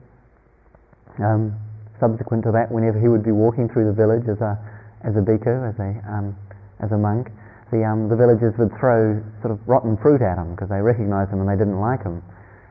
um, 1.20 1.54
subsequent 2.00 2.44
to 2.44 2.52
that, 2.52 2.72
whenever 2.72 2.98
he 2.98 3.08
would 3.08 3.22
be 3.22 3.32
walking 3.32 3.68
through 3.68 3.86
the 3.86 3.96
village 3.96 4.24
as 4.28 4.40
a 4.40 4.58
as 5.04 5.18
a 5.18 5.24
bhikkhu, 5.24 5.68
as 5.68 5.76
a 5.78 5.90
um, 6.08 6.36
as 6.80 6.90
a 6.92 6.98
monk, 6.98 7.28
the 7.70 7.84
um, 7.84 8.08
the 8.08 8.16
villagers 8.16 8.54
would 8.58 8.72
throw 8.80 9.20
sort 9.42 9.52
of 9.52 9.60
rotten 9.68 9.96
fruit 10.00 10.22
at 10.22 10.38
him 10.38 10.54
because 10.54 10.68
they 10.68 10.80
recognised 10.80 11.30
him 11.30 11.40
and 11.40 11.48
they 11.48 11.58
didn't 11.58 11.80
like 11.80 12.02
him, 12.02 12.22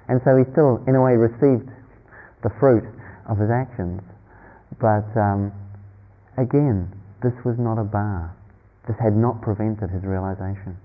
and 0.07 0.21
so 0.25 0.35
he 0.35 0.43
still, 0.51 0.81
in 0.87 0.95
a 0.95 1.01
way, 1.01 1.13
received 1.13 1.69
the 2.41 2.49
fruit 2.59 2.83
of 3.29 3.37
his 3.37 3.51
actions. 3.51 4.01
But 4.79 5.05
um, 5.13 5.53
again, 6.37 6.89
this 7.21 7.33
was 7.45 7.59
not 7.59 7.77
a 7.77 7.85
bar. 7.85 8.33
This 8.87 8.97
had 8.97 9.13
not 9.13 9.41
prevented 9.41 9.91
his 9.91 10.01
realization. 10.03 10.75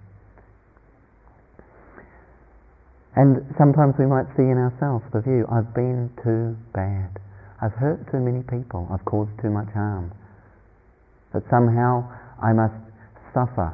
And 3.16 3.40
sometimes 3.56 3.96
we 3.99 4.04
might 4.04 4.28
see 4.37 4.44
in 4.44 4.61
ourselves 4.61 5.04
the 5.12 5.25
view, 5.25 5.49
I've 5.49 5.73
been 5.73 6.12
too 6.20 6.52
bad. 6.76 7.16
I've 7.64 7.73
hurt 7.73 8.04
too 8.12 8.20
many 8.20 8.44
people. 8.44 8.87
I've 8.92 9.04
caused 9.08 9.32
too 9.40 9.49
much 9.49 9.73
harm. 9.73 10.12
That 11.32 11.42
somehow 11.49 12.04
I 12.37 12.52
must 12.52 12.76
suffer 13.32 13.73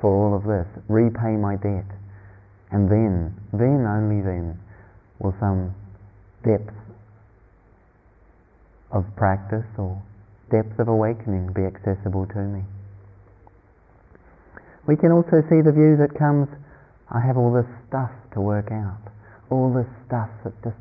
for 0.00 0.12
all 0.12 0.36
of 0.36 0.44
this, 0.44 0.68
repay 0.88 1.40
my 1.40 1.56
debt. 1.56 1.88
And 2.70 2.90
then, 2.90 3.32
then, 3.52 3.88
only 3.88 4.20
then, 4.20 4.60
will 5.18 5.34
some 5.40 5.74
depth 6.44 6.76
of 8.90 9.04
practice 9.16 9.64
or 9.78 10.02
depth 10.50 10.78
of 10.78 10.88
awakening 10.88 11.52
be 11.56 11.64
accessible 11.64 12.26
to 12.26 12.40
me. 12.44 12.60
We 14.86 14.96
can 14.96 15.12
also 15.12 15.40
see 15.48 15.64
the 15.64 15.72
view 15.72 15.96
that 15.96 16.12
comes 16.18 16.48
I 17.08 17.20
have 17.20 17.36
all 17.36 17.52
this 17.52 17.68
stuff 17.88 18.10
to 18.34 18.40
work 18.40 18.72
out. 18.72 19.00
All 19.50 19.72
this 19.72 19.88
stuff 20.06 20.30
that 20.44 20.56
just 20.64 20.80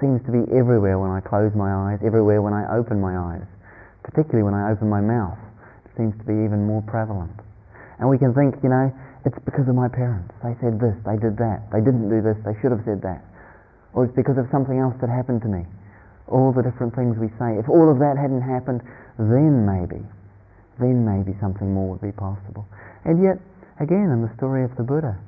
seems 0.00 0.22
to 0.26 0.32
be 0.32 0.42
everywhere 0.54 0.98
when 0.98 1.10
I 1.10 1.20
close 1.20 1.54
my 1.54 1.70
eyes, 1.70 1.98
everywhere 2.06 2.42
when 2.42 2.54
I 2.54 2.76
open 2.76 3.00
my 3.00 3.16
eyes. 3.16 3.46
Particularly 4.02 4.42
when 4.42 4.54
I 4.54 4.70
open 4.70 4.88
my 4.88 5.00
mouth, 5.00 5.38
seems 5.98 6.14
to 6.22 6.24
be 6.24 6.38
even 6.46 6.62
more 6.62 6.80
prevalent. 6.86 7.34
And 7.98 8.06
we 8.06 8.16
can 8.16 8.30
think, 8.32 8.54
you 8.62 8.70
know, 8.70 8.94
it's 9.26 9.34
because 9.42 9.66
of 9.66 9.74
my 9.74 9.90
parents. 9.90 10.30
They 10.46 10.54
said 10.62 10.78
this, 10.78 10.94
they 11.02 11.18
did 11.18 11.34
that, 11.42 11.66
they 11.74 11.82
didn't 11.82 12.06
do 12.06 12.22
this, 12.22 12.38
they 12.46 12.54
should 12.62 12.70
have 12.70 12.86
said 12.86 13.02
that. 13.02 13.26
Or 13.92 14.06
it's 14.06 14.14
because 14.14 14.38
of 14.38 14.46
something 14.54 14.78
else 14.78 14.94
that 15.02 15.10
happened 15.10 15.42
to 15.42 15.50
me. 15.50 15.66
All 16.30 16.54
the 16.54 16.62
different 16.62 16.94
things 16.94 17.18
we 17.18 17.34
say. 17.42 17.58
If 17.58 17.66
all 17.66 17.90
of 17.90 17.98
that 17.98 18.14
hadn't 18.14 18.46
happened, 18.46 18.86
then 19.18 19.66
maybe, 19.66 19.98
then 20.78 21.02
maybe 21.02 21.34
something 21.42 21.74
more 21.74 21.98
would 21.98 22.04
be 22.04 22.14
possible. 22.14 22.62
And 23.02 23.18
yet, 23.18 23.42
again, 23.82 24.14
in 24.14 24.22
the 24.22 24.30
story 24.38 24.62
of 24.62 24.70
the 24.78 24.86
Buddha, 24.86 25.18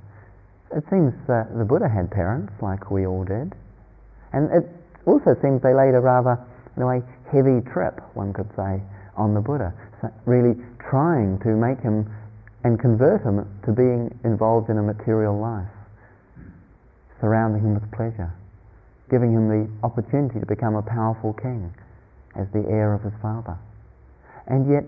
it 0.72 0.84
seems 0.90 1.12
that 1.26 1.56
the 1.56 1.64
Buddha 1.64 1.88
had 1.88 2.10
parents, 2.10 2.52
like 2.62 2.90
we 2.90 3.06
all 3.06 3.24
did. 3.24 3.54
And 4.32 4.50
it 4.52 4.66
also 5.06 5.34
seems 5.42 5.62
they 5.62 5.74
laid 5.74 5.94
a 5.94 6.00
rather, 6.00 6.38
in 6.76 6.82
a 6.82 6.86
way, 6.86 7.02
heavy 7.32 7.60
trip, 7.72 7.98
one 8.14 8.32
could 8.32 8.48
say, 8.56 8.82
on 9.16 9.34
the 9.34 9.40
Buddha, 9.40 9.74
really 10.26 10.54
trying 10.78 11.38
to 11.40 11.50
make 11.56 11.80
him 11.80 12.06
and 12.62 12.78
convert 12.78 13.22
him 13.22 13.46
to 13.64 13.72
being 13.72 14.12
involved 14.24 14.70
in 14.70 14.78
a 14.78 14.82
material 14.82 15.38
life, 15.38 15.66
surrounding 17.20 17.62
him 17.62 17.74
with 17.74 17.90
pleasure, 17.90 18.32
giving 19.10 19.32
him 19.32 19.48
the 19.48 19.68
opportunity 19.82 20.38
to 20.38 20.46
become 20.46 20.76
a 20.76 20.82
powerful 20.82 21.32
king 21.32 21.72
as 22.36 22.46
the 22.52 22.64
heir 22.68 22.94
of 22.94 23.02
his 23.02 23.14
father. 23.20 23.58
And 24.46 24.70
yet, 24.70 24.84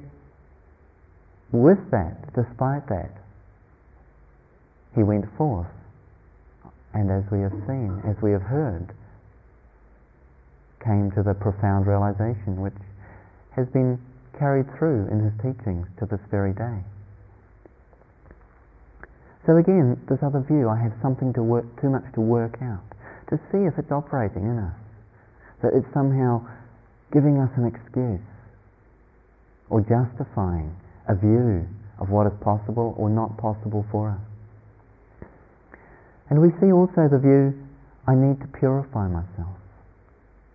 with 1.50 1.90
that, 1.90 2.32
despite 2.34 2.88
that, 2.88 3.21
he 4.94 5.02
went 5.02 5.24
forth. 5.36 5.68
And 6.94 7.10
as 7.10 7.24
we 7.32 7.40
have 7.40 7.56
seen, 7.66 8.02
as 8.04 8.16
we 8.22 8.32
have 8.32 8.42
heard, 8.42 8.92
came 10.84 11.10
to 11.16 11.22
the 11.22 11.34
profound 11.34 11.86
realization 11.86 12.60
which 12.60 12.76
has 13.56 13.66
been 13.68 13.98
carried 14.38 14.66
through 14.78 15.08
in 15.08 15.20
his 15.20 15.32
teachings 15.40 15.86
to 15.98 16.06
this 16.06 16.20
very 16.30 16.52
day. 16.52 16.82
So 19.46 19.56
again, 19.56 19.98
this 20.08 20.18
other 20.22 20.44
view, 20.46 20.68
I 20.68 20.78
have 20.82 20.92
something 21.02 21.32
to 21.34 21.42
work, 21.42 21.66
too 21.80 21.90
much 21.90 22.04
to 22.14 22.20
work 22.20 22.58
out, 22.62 22.84
to 23.30 23.38
see 23.50 23.66
if 23.66 23.74
it's 23.78 23.90
operating 23.90 24.44
in 24.44 24.58
us, 24.58 24.78
that 25.62 25.72
it's 25.74 25.88
somehow 25.94 26.46
giving 27.12 27.38
us 27.38 27.50
an 27.56 27.66
excuse 27.66 28.22
or 29.68 29.80
justifying 29.80 30.76
a 31.08 31.14
view 31.14 31.66
of 31.98 32.10
what 32.10 32.26
is 32.26 32.32
possible 32.42 32.94
or 32.96 33.10
not 33.10 33.36
possible 33.36 33.84
for 33.90 34.10
us. 34.10 34.31
And 36.32 36.40
we 36.40 36.48
see 36.64 36.72
also 36.72 37.12
the 37.12 37.20
view, 37.20 37.52
I 38.08 38.16
need 38.16 38.40
to 38.40 38.48
purify 38.56 39.04
myself. 39.04 39.52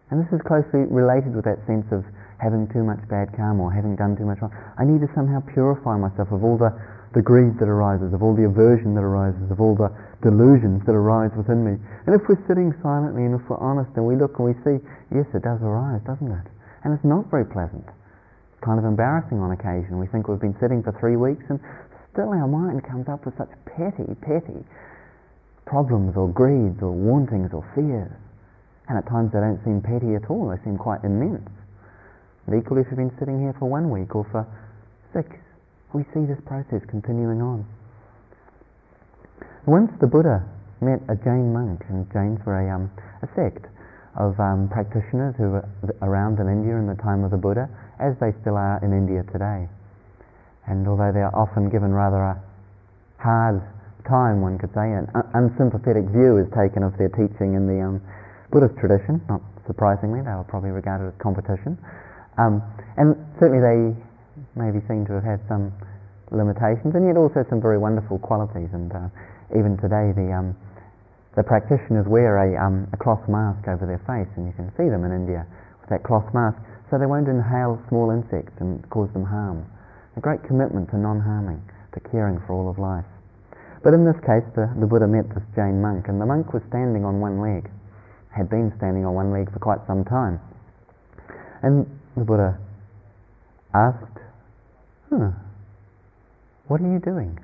And 0.10 0.18
this 0.18 0.34
is 0.34 0.42
closely 0.42 0.90
related 0.90 1.38
with 1.38 1.46
that 1.46 1.62
sense 1.70 1.86
of 1.94 2.02
having 2.42 2.66
too 2.74 2.82
much 2.82 2.98
bad 3.06 3.30
karma 3.38 3.70
or 3.70 3.70
having 3.70 3.94
done 3.94 4.18
too 4.18 4.26
much 4.26 4.42
wrong. 4.42 4.50
I 4.74 4.90
need 4.90 5.06
to 5.06 5.12
somehow 5.14 5.38
purify 5.54 5.94
myself 6.02 6.34
of 6.34 6.42
all 6.42 6.58
the, 6.58 6.74
the 7.14 7.22
greed 7.22 7.62
that 7.62 7.70
arises, 7.70 8.10
of 8.10 8.26
all 8.26 8.34
the 8.34 8.50
aversion 8.50 8.98
that 8.98 9.06
arises, 9.06 9.54
of 9.54 9.62
all 9.62 9.78
the 9.78 9.94
delusions 10.26 10.82
that 10.90 10.98
arise 10.98 11.30
within 11.38 11.62
me. 11.62 11.78
And 12.10 12.18
if 12.18 12.26
we're 12.26 12.42
sitting 12.50 12.74
silently 12.82 13.30
and 13.30 13.38
if 13.38 13.46
we're 13.46 13.62
honest 13.62 13.94
and 14.02 14.10
we 14.10 14.18
look 14.18 14.42
and 14.42 14.50
we 14.50 14.58
see, 14.66 14.82
yes, 15.14 15.30
it 15.38 15.46
does 15.46 15.62
arise, 15.62 16.02
doesn't 16.10 16.34
it? 16.34 16.48
And 16.90 16.98
it's 16.98 17.06
not 17.06 17.30
very 17.30 17.46
pleasant. 17.46 17.86
It's 17.86 18.66
kind 18.66 18.82
of 18.82 18.86
embarrassing 18.90 19.38
on 19.38 19.54
occasion. 19.54 20.02
We 20.02 20.10
think 20.10 20.26
we've 20.26 20.42
been 20.42 20.58
sitting 20.58 20.82
for 20.82 20.90
three 20.98 21.22
weeks 21.22 21.46
and 21.54 21.62
still 22.18 22.34
our 22.34 22.50
mind 22.50 22.82
comes 22.82 23.06
up 23.06 23.30
with 23.30 23.38
such 23.38 23.54
petty, 23.70 24.18
petty 24.26 24.66
problems 25.68 26.16
or 26.16 26.32
greeds 26.32 26.82
or 26.82 26.96
wantings 26.96 27.52
or 27.54 27.62
fears. 27.76 28.12
And 28.88 28.98
at 28.98 29.06
times 29.06 29.36
they 29.36 29.44
don't 29.44 29.60
seem 29.68 29.84
petty 29.84 30.16
at 30.16 30.32
all, 30.32 30.48
they 30.48 30.64
seem 30.64 30.80
quite 30.80 31.04
immense. 31.04 31.52
And 32.48 32.56
equally 32.56 32.82
if 32.82 32.88
you've 32.88 32.98
been 32.98 33.14
sitting 33.20 33.44
here 33.44 33.54
for 33.60 33.68
one 33.68 33.92
week 33.92 34.16
or 34.16 34.24
for 34.32 34.48
six, 35.12 35.28
we 35.92 36.08
see 36.16 36.24
this 36.24 36.40
process 36.48 36.80
continuing 36.88 37.44
on. 37.44 37.68
Once 39.68 39.92
the 40.00 40.08
Buddha 40.08 40.48
met 40.80 41.04
a 41.12 41.16
Jain 41.20 41.52
monk, 41.52 41.84
and 41.90 42.08
Jains 42.16 42.40
were 42.48 42.56
a, 42.56 42.72
um, 42.72 42.88
a 43.22 43.28
sect 43.36 43.68
of 44.16 44.40
um, 44.40 44.70
practitioners 44.72 45.36
who 45.36 45.60
were 45.60 45.68
around 46.02 46.40
in 46.40 46.48
India 46.48 46.76
in 46.80 46.88
the 46.88 46.96
time 47.04 47.24
of 47.24 47.32
the 47.32 47.38
Buddha, 47.38 47.68
as 48.00 48.16
they 48.24 48.32
still 48.42 48.56
are 48.56 48.80
in 48.80 48.94
India 48.94 49.24
today. 49.32 49.68
And 50.68 50.88
although 50.88 51.12
they 51.12 51.20
are 51.20 51.36
often 51.36 51.70
given 51.70 51.92
rather 51.92 52.18
a 52.18 52.40
hard 53.20 53.62
time, 54.08 54.42
one 54.42 54.58
could 54.58 54.74
say, 54.74 54.88
an 54.88 55.12
unsympathetic 55.36 56.08
view 56.10 56.40
is 56.40 56.48
taken 56.56 56.82
of 56.82 56.96
their 56.98 57.12
teaching 57.12 57.54
in 57.54 57.68
the 57.68 57.80
um, 57.84 58.02
Buddhist 58.50 58.80
tradition. 58.80 59.22
Not 59.30 59.44
surprisingly, 59.68 60.24
they 60.24 60.32
were 60.32 60.48
probably 60.48 60.72
regarded 60.72 61.12
as 61.12 61.18
competition. 61.20 61.78
Um, 62.40 62.64
and 62.96 63.14
certainly 63.40 63.60
they 63.60 63.80
maybe 64.56 64.80
seem 64.88 65.06
to 65.12 65.20
have 65.20 65.28
had 65.28 65.42
some 65.52 65.76
limitations, 66.32 66.96
and 66.96 67.06
yet 67.06 67.20
also 67.20 67.44
some 67.52 67.62
very 67.62 67.78
wonderful 67.78 68.20
qualities. 68.20 68.72
And 68.72 68.92
uh, 68.92 69.12
even 69.52 69.76
today, 69.78 70.16
the 70.16 70.32
um, 70.32 70.56
the 71.38 71.44
practitioners 71.46 72.10
wear 72.10 72.42
a, 72.42 72.58
um, 72.58 72.90
a 72.94 72.98
cloth 72.98 73.22
mask 73.30 73.68
over 73.70 73.86
their 73.86 74.02
face, 74.10 74.28
and 74.36 74.50
you 74.50 74.54
can 74.58 74.74
see 74.74 74.90
them 74.90 75.06
in 75.06 75.14
India 75.14 75.46
with 75.80 75.90
that 75.94 76.02
cloth 76.02 76.26
mask, 76.34 76.58
so 76.90 76.98
they 76.98 77.06
won't 77.06 77.30
inhale 77.30 77.78
small 77.90 78.10
insects 78.10 78.58
and 78.60 78.82
cause 78.90 79.10
them 79.14 79.24
harm. 79.24 79.62
A 80.18 80.20
great 80.20 80.42
commitment 80.42 80.90
to 80.90 80.98
non-harming, 80.98 81.62
to 81.94 82.00
caring 82.10 82.42
for 82.48 82.58
all 82.58 82.66
of 82.70 82.80
life. 82.80 83.06
But 83.84 83.94
in 83.94 84.06
this 84.06 84.18
case, 84.22 84.44
the, 84.56 84.70
the 84.80 84.86
Buddha 84.86 85.08
met 85.08 85.30
this 85.34 85.44
Jain 85.56 85.82
monk, 85.82 86.08
and 86.08 86.20
the 86.20 86.26
monk 86.26 86.54
was 86.54 86.64
standing 86.70 87.06
on 87.06 87.20
one 87.20 87.40
leg, 87.42 87.70
had 88.30 88.50
been 88.50 88.74
standing 88.78 89.06
on 89.06 89.14
one 89.14 89.32
leg 89.32 89.52
for 89.52 89.60
quite 89.60 89.80
some 89.88 90.04
time. 90.04 90.40
And 91.62 91.86
the 92.16 92.24
Buddha 92.24 92.58
asked, 93.74 94.18
huh, 95.10 95.32
What 96.68 96.82
are 96.82 96.92
you 96.92 97.00
doing? 97.00 97.40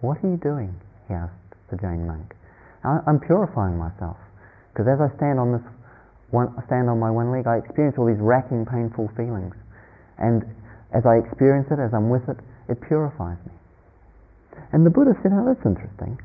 What 0.00 0.18
are 0.22 0.28
you 0.28 0.36
doing? 0.36 0.74
He 1.08 1.14
asked 1.14 1.32
the 1.70 1.76
Jain 1.76 2.06
monk. 2.06 2.34
I'm 2.84 3.18
purifying 3.18 3.78
myself 3.78 4.18
because 4.72 4.84
as 4.84 5.00
I 5.00 5.08
stand 5.16 5.40
on 5.40 5.52
this 5.52 5.64
one, 6.30 6.52
stand 6.66 6.90
on 6.90 6.98
my 6.98 7.10
one 7.10 7.32
leg, 7.32 7.46
I 7.46 7.56
experience 7.56 7.96
all 7.96 8.04
these 8.04 8.20
racking, 8.20 8.66
painful 8.66 9.08
feelings, 9.16 9.54
and 10.18 10.44
as 10.92 11.06
I 11.06 11.16
experience 11.24 11.68
it, 11.70 11.80
as 11.80 11.94
I'm 11.94 12.10
with 12.10 12.28
it, 12.28 12.36
it 12.68 12.82
purifies 12.82 13.38
me. 13.46 13.52
And 14.74 14.84
the 14.84 14.90
Buddha 14.90 15.14
said, 15.22 15.30
"Oh, 15.30 15.46
that's 15.46 15.64
interesting." 15.64 16.18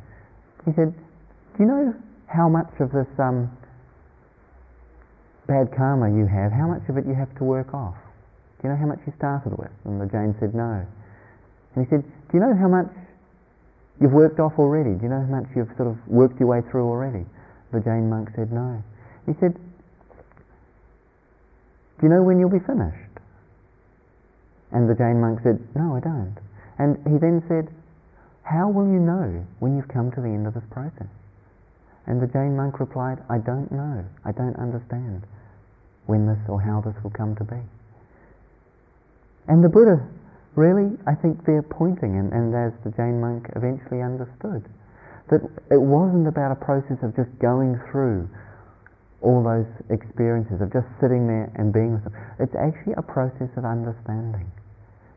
He 0.66 0.74
said, 0.74 0.90
"Do 1.54 1.58
you 1.62 1.70
know 1.70 1.94
how 2.26 2.50
much 2.50 2.74
of 2.80 2.92
this 2.92 3.08
um, 3.22 3.54
bad 5.46 5.70
karma 5.70 6.10
you 6.10 6.26
have? 6.26 6.52
How 6.52 6.66
much 6.66 6.82
of 6.90 6.98
it 6.98 7.06
you 7.06 7.14
have 7.14 7.30
to 7.38 7.44
work 7.44 7.74
off? 7.74 7.96
Do 8.58 8.68
you 8.68 8.74
know 8.74 8.80
how 8.82 8.90
much 8.90 9.00
you 9.06 9.14
started 9.16 9.54
with?" 9.54 9.72
And 9.86 10.02
the 10.02 10.10
Jain 10.10 10.34
said, 10.42 10.58
"No." 10.58 10.82
And 11.76 11.86
he 11.86 11.90
said, 11.94 12.02
"Do 12.02 12.32
you 12.34 12.42
know 12.42 12.58
how 12.58 12.68
much 12.68 12.90
you've 14.00 14.12
worked 14.12 14.40
off 14.40 14.54
already. 14.58 14.96
Do 14.96 15.04
you 15.04 15.10
know 15.10 15.22
how 15.22 15.42
much 15.42 15.48
you've 15.56 15.70
sort 15.78 15.90
of 15.90 15.98
worked 16.08 16.40
your 16.40 16.50
way 16.50 16.62
through 16.72 16.88
already? 16.88 17.26
The 17.72 17.80
Jain 17.82 18.10
monk 18.10 18.30
said, 18.36 18.52
No. 18.52 18.82
He 19.26 19.34
said, 19.40 19.54
Do 22.00 22.02
you 22.04 22.10
know 22.10 22.24
when 22.24 22.40
you'll 22.40 22.50
be 22.50 22.66
finished? 22.66 22.98
And 24.72 24.90
the 24.90 24.96
Jain 24.96 25.20
monk 25.20 25.40
said, 25.44 25.60
No, 25.76 25.96
I 25.96 26.00
don't. 26.00 26.38
And 26.80 26.98
he 27.06 27.18
then 27.20 27.44
said, 27.48 27.70
How 28.50 28.68
will 28.70 28.88
you 28.88 28.98
know 29.00 29.46
when 29.60 29.78
you've 29.78 29.88
come 29.88 30.10
to 30.12 30.22
the 30.22 30.28
end 30.28 30.48
of 30.48 30.54
this 30.56 30.66
process? 30.72 31.08
And 32.08 32.18
the 32.22 32.26
Jain 32.26 32.58
monk 32.58 32.80
replied, 32.80 33.22
I 33.30 33.38
don't 33.38 33.72
know. 33.72 34.04
I 34.26 34.32
don't 34.32 34.58
understand 34.58 35.22
when 36.08 36.26
this 36.26 36.42
or 36.50 36.60
how 36.60 36.82
this 36.82 36.98
will 37.04 37.14
come 37.14 37.36
to 37.38 37.44
be. 37.44 37.62
And 39.48 39.64
the 39.64 39.70
Buddha 39.70 40.02
really, 40.56 40.98
I 41.06 41.14
think 41.14 41.46
they're 41.46 41.62
pointing, 41.62 42.18
and, 42.18 42.34
and 42.34 42.50
as 42.58 42.74
the 42.84 42.90
Jain 42.98 43.22
monk 43.22 43.46
eventually 43.56 44.02
understood, 44.02 44.66
that 45.30 45.46
it 45.70 45.80
wasn't 45.80 46.28
about 46.28 46.52
a 46.52 46.58
process 46.58 46.98
of 47.06 47.16
just 47.16 47.30
going 47.38 47.78
through 47.92 48.28
all 49.22 49.44
those 49.44 49.70
experiences, 49.94 50.58
of 50.62 50.74
just 50.74 50.88
sitting 50.98 51.28
there 51.28 51.52
and 51.56 51.72
being 51.72 51.94
with 51.94 52.04
them. 52.04 52.16
It's 52.40 52.56
actually 52.58 52.98
a 52.98 53.06
process 53.06 53.52
of 53.58 53.64
understanding. 53.64 54.50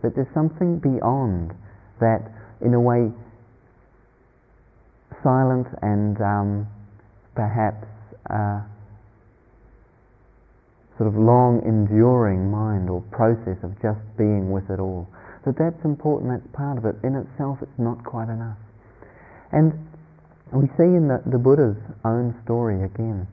That 0.02 0.14
there's 0.14 0.30
something 0.34 0.78
beyond 0.78 1.54
that, 2.00 2.28
in 2.64 2.74
a 2.74 2.80
way, 2.80 3.10
silent 5.22 5.66
and 5.82 6.20
um, 6.20 6.66
perhaps 7.34 7.86
uh, 8.30 8.60
sort 10.98 11.08
of 11.08 11.14
long 11.14 11.62
enduring 11.66 12.50
mind 12.50 12.88
or 12.90 13.02
process 13.10 13.58
of 13.62 13.74
just 13.82 14.00
being 14.16 14.50
with 14.50 14.68
it 14.70 14.80
all 14.80 15.06
that 15.44 15.58
that's 15.58 15.82
important, 15.84 16.30
that's 16.30 16.54
part 16.54 16.78
of 16.78 16.84
it. 16.86 16.94
In 17.02 17.18
itself, 17.18 17.58
it's 17.62 17.78
not 17.78 18.02
quite 18.04 18.30
enough. 18.30 18.58
And 19.50 19.74
we 20.54 20.70
see 20.78 20.86
in 20.86 21.10
the, 21.10 21.18
the 21.26 21.38
Buddha's 21.38 21.78
own 22.04 22.34
story 22.44 22.84
again 22.84 23.26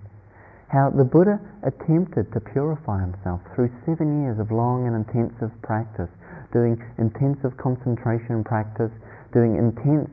how 0.73 0.89
the 0.89 1.05
Buddha 1.05 1.41
attempted 1.65 2.29
to 2.33 2.39
purify 2.39 3.01
himself 3.01 3.41
through 3.53 3.69
seven 3.85 4.21
years 4.21 4.37
of 4.37 4.53
long 4.53 4.85
and 4.85 4.93
intensive 4.93 5.49
practice, 5.61 6.09
doing 6.53 6.77
intensive 6.97 7.57
concentration 7.57 8.43
practice, 8.43 8.93
doing 9.33 9.55
intense 9.55 10.09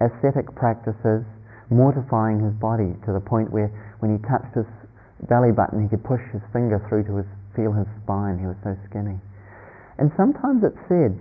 ascetic 0.00 0.48
practices, 0.54 1.24
mortifying 1.70 2.40
his 2.40 2.54
body 2.60 2.94
to 3.06 3.12
the 3.12 3.22
point 3.22 3.50
where 3.50 3.72
when 4.00 4.12
he 4.12 4.18
touched 4.28 4.54
his 4.54 4.68
belly 5.28 5.52
button, 5.52 5.82
he 5.82 5.88
could 5.88 6.04
push 6.04 6.22
his 6.32 6.42
finger 6.52 6.82
through 6.88 7.04
to 7.04 7.16
his, 7.22 7.28
feel 7.56 7.72
his 7.72 7.88
spine. 8.04 8.38
He 8.38 8.46
was 8.46 8.58
so 8.62 8.76
skinny. 8.88 9.16
And 9.98 10.12
sometimes 10.16 10.62
it's 10.62 10.78
said 10.88 11.16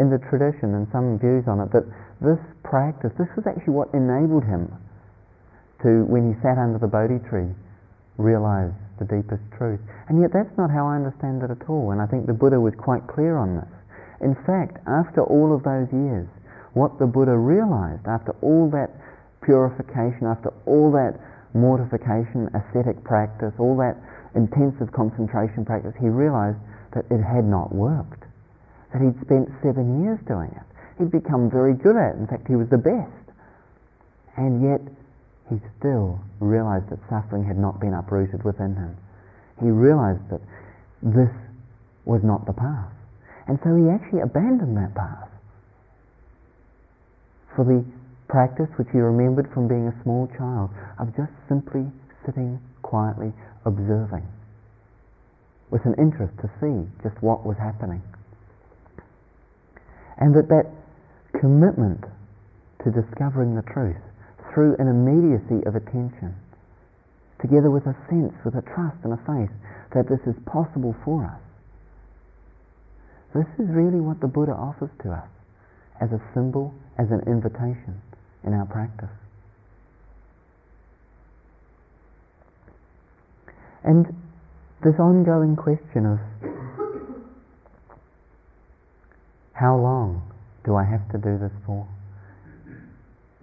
in 0.00 0.08
the 0.08 0.20
tradition 0.28 0.72
and 0.72 0.88
some 0.92 1.20
views 1.20 1.44
on 1.46 1.60
it 1.60 1.72
that 1.72 1.84
this 2.20 2.40
practice, 2.64 3.12
this 3.20 3.28
was 3.36 3.44
actually 3.44 3.76
what 3.76 3.92
enabled 3.92 4.44
him 4.44 4.72
to, 5.84 6.08
when 6.08 6.32
he 6.32 6.34
sat 6.40 6.56
under 6.56 6.80
the 6.80 6.88
Bodhi 6.88 7.20
tree, 7.28 7.52
realize 8.16 8.72
the 8.98 9.04
deepest 9.04 9.44
truth. 9.52 9.80
And 10.08 10.20
yet 10.20 10.32
that's 10.32 10.52
not 10.56 10.72
how 10.72 10.88
I 10.88 10.96
understand 10.96 11.44
it 11.44 11.52
at 11.52 11.68
all, 11.68 11.92
and 11.92 12.00
I 12.00 12.08
think 12.08 12.24
the 12.24 12.32
Buddha 12.32 12.56
was 12.56 12.72
quite 12.80 13.04
clear 13.04 13.36
on 13.36 13.60
this. 13.60 13.72
In 14.24 14.32
fact, 14.48 14.80
after 14.88 15.20
all 15.20 15.52
of 15.52 15.60
those 15.60 15.92
years, 15.92 16.24
what 16.76 16.98
the 17.00 17.08
Buddha 17.08 17.32
realized, 17.32 18.04
after 18.04 18.36
all 18.44 18.68
that 18.76 18.92
purification, 19.40 20.28
after 20.28 20.52
all 20.68 20.92
that 20.92 21.16
mortification, 21.56 22.52
ascetic 22.52 23.02
practice, 23.02 23.56
all 23.58 23.80
that 23.80 23.96
intensive 24.36 24.92
concentration 24.92 25.64
practice, 25.64 25.96
he 25.96 26.12
realized 26.12 26.60
that 26.92 27.08
it 27.08 27.24
had 27.24 27.48
not 27.48 27.72
worked 27.72 28.26
that 28.92 29.04
he'd 29.04 29.20
spent 29.24 29.48
seven 29.60 30.04
years 30.04 30.18
doing 30.28 30.48
it. 30.48 30.66
He'd 30.98 31.10
become 31.10 31.50
very 31.50 31.74
good 31.74 31.96
at 31.96 32.16
it. 32.16 32.20
In 32.20 32.26
fact, 32.26 32.48
he 32.48 32.56
was 32.56 32.68
the 32.68 32.80
best. 32.80 33.12
And 34.36 34.64
yet, 34.64 34.80
he 35.52 35.60
still 35.78 36.20
realized 36.40 36.88
that 36.88 36.98
suffering 37.08 37.44
had 37.44 37.58
not 37.58 37.80
been 37.80 37.92
uprooted 37.92 38.44
within 38.44 38.74
him. 38.74 38.96
He 39.60 39.68
realized 39.68 40.24
that 40.30 40.40
this 41.02 41.32
was 42.04 42.22
not 42.24 42.46
the 42.46 42.52
path. 42.52 42.92
And 43.48 43.58
so 43.62 43.76
he 43.76 43.88
actually 43.92 44.20
abandoned 44.20 44.76
that 44.76 44.94
path 44.94 45.28
for 47.56 47.64
the 47.64 47.82
practice 48.28 48.68
which 48.76 48.88
he 48.92 48.98
remembered 48.98 49.48
from 49.52 49.66
being 49.66 49.88
a 49.88 50.02
small 50.04 50.28
child 50.36 50.70
of 51.00 51.08
just 51.16 51.32
simply 51.48 51.88
sitting 52.24 52.60
quietly 52.82 53.32
observing 53.64 54.22
with 55.70 55.80
an 55.88 55.94
interest 55.98 56.36
to 56.38 56.46
see 56.60 56.84
just 57.02 57.16
what 57.22 57.42
was 57.46 57.56
happening 57.56 58.02
and 60.18 60.34
that 60.34 60.48
that 60.48 60.68
commitment 61.40 62.00
to 62.84 62.90
discovering 62.90 63.54
the 63.54 63.64
truth 63.72 64.00
through 64.52 64.76
an 64.78 64.88
immediacy 64.88 65.60
of 65.66 65.76
attention, 65.76 66.32
together 67.40 67.70
with 67.70 67.84
a 67.84 67.96
sense, 68.08 68.32
with 68.44 68.54
a 68.54 68.64
trust 68.72 68.96
and 69.04 69.12
a 69.12 69.20
faith 69.28 69.52
that 69.92 70.08
this 70.08 70.20
is 70.24 70.34
possible 70.46 70.96
for 71.04 71.24
us. 71.24 71.40
This 73.34 73.48
is 73.60 73.68
really 73.68 74.00
what 74.00 74.20
the 74.20 74.28
Buddha 74.28 74.52
offers 74.52 74.90
to 75.02 75.12
us 75.12 75.28
as 76.00 76.10
a 76.12 76.20
symbol, 76.34 76.74
as 76.98 77.06
an 77.10 77.20
invitation 77.26 78.00
in 78.44 78.52
our 78.52 78.66
practice. 78.66 79.12
And 83.84 84.06
this 84.82 84.98
ongoing 84.98 85.56
question 85.56 86.06
of 86.06 86.18
How 89.56 89.78
long 89.78 90.20
do 90.66 90.76
I 90.76 90.84
have 90.84 91.06
to 91.12 91.18
do 91.18 91.38
this 91.40 91.54
for? 91.64 91.88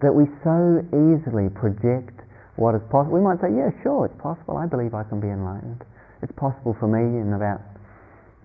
That 0.05 0.13
we 0.13 0.29
so 0.43 0.85
easily 0.93 1.49
project 1.49 2.13
what 2.55 2.75
is 2.75 2.85
possible. 2.91 3.17
We 3.17 3.23
might 3.25 3.41
say, 3.41 3.49
yeah, 3.49 3.73
sure, 3.81 4.05
it's 4.05 4.21
possible. 4.21 4.61
I 4.61 4.67
believe 4.67 4.93
I 4.93 5.01
can 5.09 5.17
be 5.17 5.31
enlightened. 5.31 5.81
It's 6.21 6.31
possible 6.37 6.77
for 6.77 6.85
me 6.85 7.01
in 7.01 7.33
about, 7.33 7.65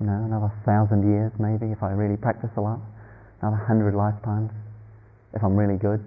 you 0.01 0.07
know, 0.07 0.25
another 0.25 0.49
thousand 0.65 1.05
years 1.05 1.31
maybe 1.37 1.69
if 1.69 1.83
I 1.83 1.93
really 1.93 2.17
practice 2.17 2.51
a 2.57 2.63
lot, 2.63 2.81
another 3.41 3.57
hundred 3.57 3.95
lifetimes 3.95 4.51
if 5.35 5.43
I'm 5.43 5.57
really 5.57 5.79
good. 5.79 6.03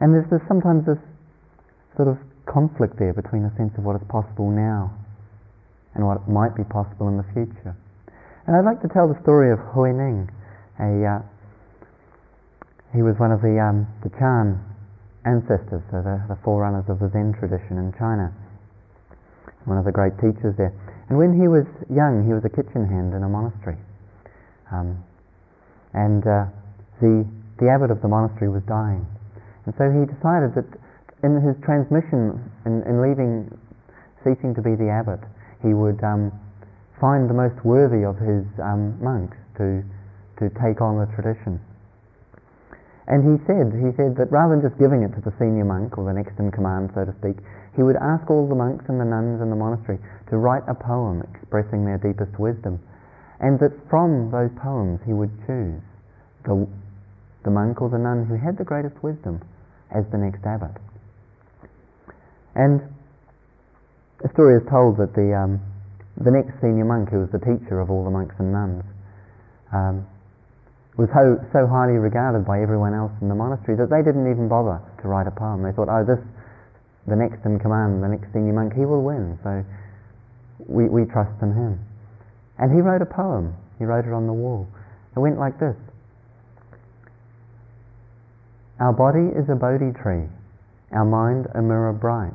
And 0.00 0.14
there's, 0.14 0.28
sometimes 0.46 0.86
this 0.86 0.98
sort 1.96 2.08
of 2.08 2.18
conflict 2.46 2.98
there 2.98 3.12
between 3.12 3.44
a 3.44 3.52
sense 3.56 3.74
of 3.78 3.84
what 3.84 3.96
is 3.96 4.02
possible 4.08 4.50
now 4.50 4.94
and 5.94 6.06
what 6.06 6.28
might 6.28 6.54
be 6.54 6.64
possible 6.64 7.08
in 7.08 7.16
the 7.16 7.26
future. 7.34 7.74
And 8.46 8.56
I'd 8.56 8.64
like 8.64 8.80
to 8.82 8.88
tell 8.88 9.08
the 9.08 9.18
story 9.22 9.52
of 9.52 9.58
Huineng. 9.74 10.30
A, 10.78 10.90
uh, 11.04 11.20
he 12.94 13.02
was 13.02 13.18
one 13.18 13.32
of 13.32 13.42
the, 13.42 13.58
um, 13.58 13.84
the 14.06 14.10
Chan 14.16 14.56
ancestors, 15.26 15.82
so 15.90 16.00
the, 16.00 16.22
the 16.30 16.38
forerunners 16.46 16.86
of 16.88 17.02
the 17.02 17.10
Zen 17.10 17.34
tradition 17.34 17.76
in 17.76 17.92
China. 17.98 18.32
One 19.66 19.76
of 19.76 19.84
the 19.84 19.92
great 19.92 20.16
teachers 20.16 20.56
there. 20.56 20.72
And 21.10 21.18
when 21.18 21.34
he 21.34 21.48
was 21.48 21.66
young, 21.90 22.24
he 22.24 22.32
was 22.32 22.44
a 22.46 22.52
kitchen 22.52 22.86
hand 22.86 23.12
in 23.12 23.26
a 23.26 23.28
monastery. 23.28 23.76
Um, 24.70 25.02
and 25.94 26.22
uh, 26.26 26.46
the, 27.00 27.24
the 27.58 27.68
abbot 27.68 27.90
of 27.90 28.02
the 28.02 28.08
monastery 28.08 28.48
was 28.48 28.62
dying. 28.68 29.06
And 29.64 29.74
so 29.76 29.88
he 29.90 30.04
decided 30.04 30.54
that 30.56 30.68
in 31.24 31.40
his 31.40 31.56
transmission, 31.64 32.38
in, 32.64 32.82
in 32.86 33.02
leaving, 33.02 33.50
ceasing 34.22 34.54
to 34.54 34.62
be 34.62 34.76
the 34.76 34.88
abbot, 34.88 35.20
he 35.62 35.74
would 35.74 36.02
um, 36.04 36.32
find 37.00 37.30
the 37.30 37.34
most 37.34 37.58
worthy 37.64 38.04
of 38.04 38.18
his 38.18 38.46
um, 38.62 38.94
monks 39.02 39.36
to, 39.58 39.82
to 40.38 40.50
take 40.62 40.80
on 40.80 40.98
the 40.98 41.06
tradition. 41.14 41.58
And 43.08 43.24
he 43.24 43.40
said, 43.48 43.72
he 43.72 43.88
said 43.96 44.20
that 44.20 44.28
rather 44.28 44.52
than 44.52 44.60
just 44.60 44.76
giving 44.76 45.00
it 45.00 45.16
to 45.16 45.22
the 45.24 45.32
senior 45.40 45.64
monk 45.64 45.96
or 45.96 46.04
the 46.04 46.12
next 46.12 46.36
in 46.38 46.52
command, 46.52 46.92
so 46.92 47.08
to 47.08 47.14
speak, 47.24 47.40
he 47.72 47.82
would 47.82 47.96
ask 47.96 48.28
all 48.28 48.44
the 48.44 48.58
monks 48.58 48.84
and 48.88 49.00
the 49.00 49.08
nuns 49.08 49.40
in 49.40 49.48
the 49.48 49.56
monastery 49.56 49.96
to 50.28 50.36
write 50.36 50.62
a 50.68 50.74
poem 50.74 51.24
expressing 51.32 51.88
their 51.88 51.96
deepest 51.96 52.36
wisdom, 52.38 52.76
and 53.40 53.58
that 53.60 53.72
from 53.88 54.30
those 54.30 54.50
poems 54.58 55.00
he 55.06 55.12
would 55.12 55.30
choose 55.46 55.82
the, 56.44 56.66
the 57.44 57.50
monk 57.50 57.80
or 57.80 57.88
the 57.88 57.98
nun 57.98 58.26
who 58.26 58.34
had 58.34 58.58
the 58.58 58.64
greatest 58.64 58.96
wisdom 59.02 59.40
as 59.94 60.04
the 60.10 60.18
next 60.18 60.44
abbot. 60.44 60.74
And 62.54 62.82
a 64.24 64.28
story 64.34 64.58
is 64.58 64.66
told 64.66 64.98
that 64.98 65.14
the, 65.14 65.30
um, 65.30 65.62
the 66.18 66.34
next 66.34 66.58
senior 66.60 66.84
monk, 66.84 67.10
who 67.10 67.22
was 67.22 67.30
the 67.30 67.38
teacher 67.38 67.78
of 67.78 67.90
all 67.90 68.02
the 68.02 68.10
monks 68.10 68.34
and 68.38 68.50
nuns, 68.50 68.82
um, 69.70 70.06
was 70.98 71.06
so, 71.14 71.38
so 71.54 71.70
highly 71.70 71.94
regarded 71.94 72.42
by 72.42 72.58
everyone 72.58 72.90
else 72.90 73.14
in 73.22 73.30
the 73.30 73.38
monastery 73.38 73.78
that 73.78 73.86
they 73.86 74.02
didn't 74.02 74.26
even 74.26 74.50
bother 74.50 74.82
to 74.98 75.06
write 75.06 75.30
a 75.30 75.34
poem. 75.34 75.62
They 75.62 75.70
thought, 75.70 75.86
oh, 75.86 76.02
this 76.02 76.18
the 77.08 77.16
next 77.16 77.40
in 77.46 77.58
command, 77.58 78.02
the 78.02 78.08
next 78.08 78.28
senior 78.32 78.52
monk, 78.52 78.74
he 78.74 78.84
will 78.84 79.00
win. 79.00 79.38
So 79.42 79.64
we, 80.66 80.88
we 80.88 81.08
trust 81.08 81.32
in 81.40 81.54
him. 81.54 81.80
And 82.58 82.72
he 82.72 82.80
wrote 82.80 83.02
a 83.02 83.06
poem. 83.06 83.54
He 83.78 83.84
wrote 83.84 84.06
it 84.06 84.12
on 84.12 84.26
the 84.26 84.32
wall. 84.32 84.68
It 85.16 85.20
went 85.20 85.38
like 85.38 85.58
this 85.58 85.76
Our 88.80 88.92
body 88.92 89.28
is 89.34 89.48
a 89.48 89.54
Bodhi 89.54 89.92
tree, 89.92 90.28
our 90.92 91.04
mind 91.04 91.46
a 91.54 91.62
mirror 91.62 91.92
bright. 91.92 92.34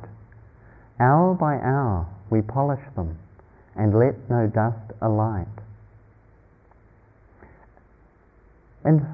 Hour 0.99 1.33
by 1.33 1.55
hour 1.55 2.07
we 2.29 2.41
polish 2.41 2.83
them, 2.95 3.17
and 3.75 3.97
let 3.97 4.29
no 4.29 4.47
dust 4.47 4.93
alight. 5.01 5.47
And 8.85 9.05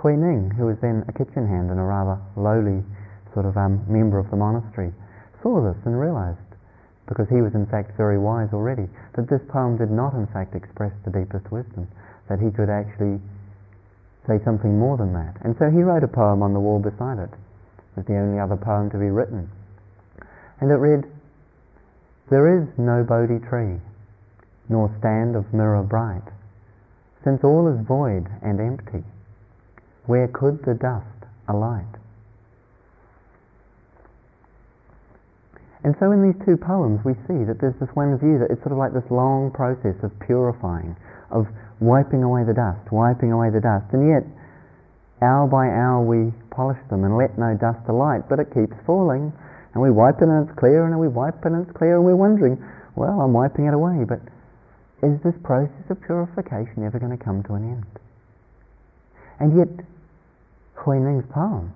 Huineng, 0.00 0.54
who 0.56 0.66
was 0.66 0.78
then 0.80 1.04
a 1.08 1.12
kitchen 1.12 1.46
hand 1.46 1.70
and 1.70 1.78
a 1.78 1.82
rather 1.82 2.18
lowly 2.36 2.84
sort 3.34 3.46
of 3.46 3.56
um, 3.56 3.84
member 3.88 4.18
of 4.18 4.30
the 4.30 4.36
monastery, 4.36 4.92
saw 5.42 5.62
this 5.62 5.76
and 5.84 5.98
realized, 5.98 6.38
because 7.08 7.28
he 7.28 7.40
was 7.40 7.54
in 7.54 7.66
fact 7.66 7.96
very 7.96 8.18
wise 8.18 8.52
already, 8.52 8.86
that 9.16 9.28
this 9.28 9.40
poem 9.48 9.76
did 9.76 9.90
not 9.90 10.12
in 10.14 10.26
fact 10.28 10.54
express 10.54 10.92
the 11.04 11.10
deepest 11.10 11.50
wisdom, 11.50 11.88
that 12.28 12.38
he 12.38 12.50
could 12.52 12.68
actually 12.68 13.18
say 14.28 14.38
something 14.44 14.78
more 14.78 14.96
than 14.96 15.12
that. 15.14 15.34
And 15.42 15.56
so 15.58 15.70
he 15.70 15.82
wrote 15.82 16.04
a 16.04 16.08
poem 16.08 16.42
on 16.42 16.52
the 16.52 16.60
wall 16.60 16.78
beside 16.78 17.18
it. 17.18 17.32
It 17.32 17.96
was 17.96 18.06
the 18.06 18.20
only 18.20 18.38
other 18.38 18.56
poem 18.56 18.90
to 18.90 18.98
be 18.98 19.08
written. 19.08 19.50
And 20.60 20.70
it 20.70 20.76
read, 20.76 21.04
There 22.28 22.60
is 22.60 22.68
no 22.76 23.02
Bodhi 23.02 23.40
tree, 23.48 23.80
nor 24.68 24.94
stand 24.98 25.34
of 25.34 25.52
mirror 25.54 25.82
bright, 25.82 26.28
since 27.24 27.42
all 27.42 27.66
is 27.68 27.86
void 27.86 28.28
and 28.42 28.60
empty. 28.60 29.02
Where 30.04 30.28
could 30.28 30.64
the 30.64 30.74
dust 30.74 31.24
alight? 31.48 31.88
And 35.84 35.94
so 36.00 36.10
in 36.10 36.26
these 36.26 36.38
two 36.44 36.56
poems 36.56 36.98
we 37.04 37.14
see 37.30 37.46
that 37.46 37.62
there's 37.62 37.78
this 37.78 37.90
one 37.94 38.16
view 38.18 38.38
that 38.42 38.50
it's 38.50 38.62
sort 38.66 38.74
of 38.74 38.78
like 38.78 38.92
this 38.92 39.06
long 39.10 39.50
process 39.54 39.94
of 40.02 40.10
purifying, 40.26 40.96
of 41.30 41.46
wiping 41.78 42.22
away 42.22 42.42
the 42.42 42.54
dust, 42.54 42.90
wiping 42.90 43.30
away 43.30 43.50
the 43.50 43.62
dust, 43.62 43.86
and 43.94 44.10
yet 44.10 44.26
hour 45.22 45.46
by 45.46 45.70
hour 45.70 46.02
we 46.02 46.34
polish 46.50 46.78
them 46.90 47.04
and 47.04 47.16
let 47.16 47.38
no 47.38 47.54
dust 47.54 47.86
alight, 47.88 48.26
but 48.28 48.38
it 48.42 48.50
keeps 48.50 48.74
falling, 48.86 49.30
and 49.74 49.78
we 49.82 49.90
wipe 49.90 50.18
it 50.18 50.26
and 50.26 50.48
it's 50.48 50.58
clear, 50.58 50.86
and 50.86 50.98
we 50.98 51.06
wipe 51.06 51.38
it 51.46 51.52
and 51.54 51.62
it's 51.62 51.76
clear, 51.76 51.96
and 51.96 52.04
we're 52.04 52.18
wondering, 52.18 52.58
well, 52.96 53.22
I'm 53.22 53.32
wiping 53.32 53.66
it 53.66 53.74
away, 53.74 54.02
but 54.02 54.18
is 55.02 55.14
this 55.22 55.34
process 55.46 55.86
of 55.90 56.02
purification 56.02 56.82
ever 56.82 56.98
going 56.98 57.16
to 57.16 57.24
come 57.24 57.42
to 57.44 57.54
an 57.54 57.62
end? 57.62 57.86
And 59.38 59.54
yet, 59.54 59.86
Huineng's 60.82 61.30
poem, 61.30 61.70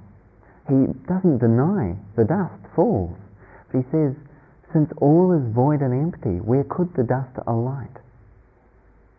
he 0.66 0.90
doesn't 1.06 1.38
deny 1.38 1.94
the 2.16 2.26
dust 2.26 2.58
falls. 2.74 3.14
He 3.72 3.82
says, 3.90 4.14
since 4.72 4.88
all 5.00 5.32
is 5.32 5.54
void 5.54 5.80
and 5.80 5.92
empty, 5.92 6.40
where 6.40 6.64
could 6.64 6.94
the 6.94 7.04
dust 7.04 7.36
alight? 7.46 7.92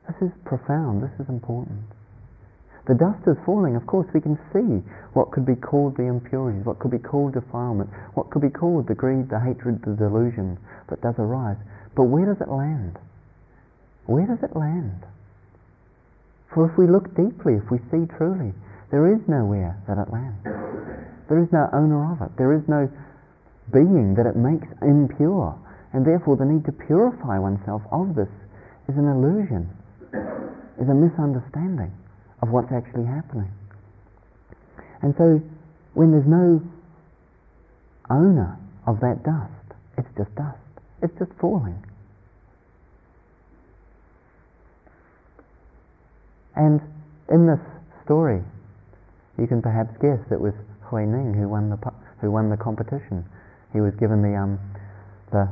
This 0.07 0.29
is 0.29 0.33
profound, 0.45 1.03
this 1.03 1.13
is 1.19 1.29
important. 1.29 1.85
The 2.85 2.95
dust 2.95 3.23
is 3.27 3.37
falling, 3.45 3.75
of 3.75 3.87
course, 3.87 4.07
we 4.13 4.19
can 4.19 4.35
see 4.51 4.83
what 5.13 5.31
could 5.31 5.45
be 5.45 5.55
called 5.55 5.95
the 5.95 6.03
impurities, 6.03 6.65
what 6.65 6.79
could 6.79 6.91
be 6.91 6.99
called 6.99 7.33
defilement, 7.33 7.89
what 8.13 8.29
could 8.29 8.41
be 8.41 8.49
called 8.49 8.87
the 8.87 8.95
greed, 8.95 9.29
the 9.29 9.39
hatred, 9.39 9.79
the 9.85 9.95
delusion 9.95 10.59
that 10.89 11.01
does 11.01 11.15
arise. 11.17 11.57
But 11.95 12.11
where 12.11 12.25
does 12.25 12.41
it 12.41 12.51
land? 12.51 12.99
Where 14.05 14.27
does 14.27 14.43
it 14.43 14.55
land? 14.55 15.05
For 16.53 16.69
if 16.69 16.77
we 16.77 16.87
look 16.87 17.15
deeply, 17.15 17.55
if 17.55 17.71
we 17.71 17.79
see 17.89 18.05
truly, 18.17 18.51
there 18.91 19.07
is 19.07 19.21
nowhere 19.27 19.79
that 19.87 19.97
it 19.97 20.11
lands. 20.11 20.43
There 21.29 21.39
is 21.39 21.49
no 21.53 21.69
owner 21.71 22.11
of 22.11 22.21
it. 22.21 22.35
There 22.37 22.51
is 22.51 22.67
no 22.67 22.91
being 23.71 24.15
that 24.15 24.26
it 24.26 24.36
makes 24.36 24.67
impure. 24.82 25.56
And 25.93 26.06
therefore 26.06 26.38
the 26.38 26.45
need 26.45 26.65
to 26.65 26.71
purify 26.71 27.38
oneself 27.38 27.84
of 27.91 28.15
this 28.15 28.32
is 28.89 28.97
an 28.97 29.08
illusion, 29.08 29.69
is 30.82 30.89
a 30.89 30.93
misunderstanding 30.93 31.93
of 32.41 32.49
what's 32.49 32.71
actually 32.71 33.06
happening. 33.06 33.52
And 35.02 35.13
so 35.17 35.39
when 35.93 36.12
there's 36.12 36.28
no 36.28 36.62
owner 38.10 38.58
of 38.88 38.99
that 38.99 39.23
dust, 39.23 39.78
it's 39.97 40.10
just 40.17 40.34
dust. 40.36 40.58
It's 41.02 41.13
just 41.19 41.32
falling. 41.39 41.78
And 46.56 46.82
in 47.30 47.47
this 47.47 47.60
story, 48.04 48.41
you 49.38 49.47
can 49.47 49.62
perhaps 49.62 49.91
guess 50.02 50.19
it 50.32 50.39
was 50.39 50.54
Huineng 50.89 51.36
who 51.36 51.49
won 51.49 51.69
the, 51.69 51.78
who 52.21 52.32
won 52.32 52.49
the 52.49 52.58
competition 52.58 53.26
he 53.73 53.81
was 53.81 53.93
given 53.99 54.21
the, 54.21 54.38
um, 54.38 54.62
the, 55.33 55.49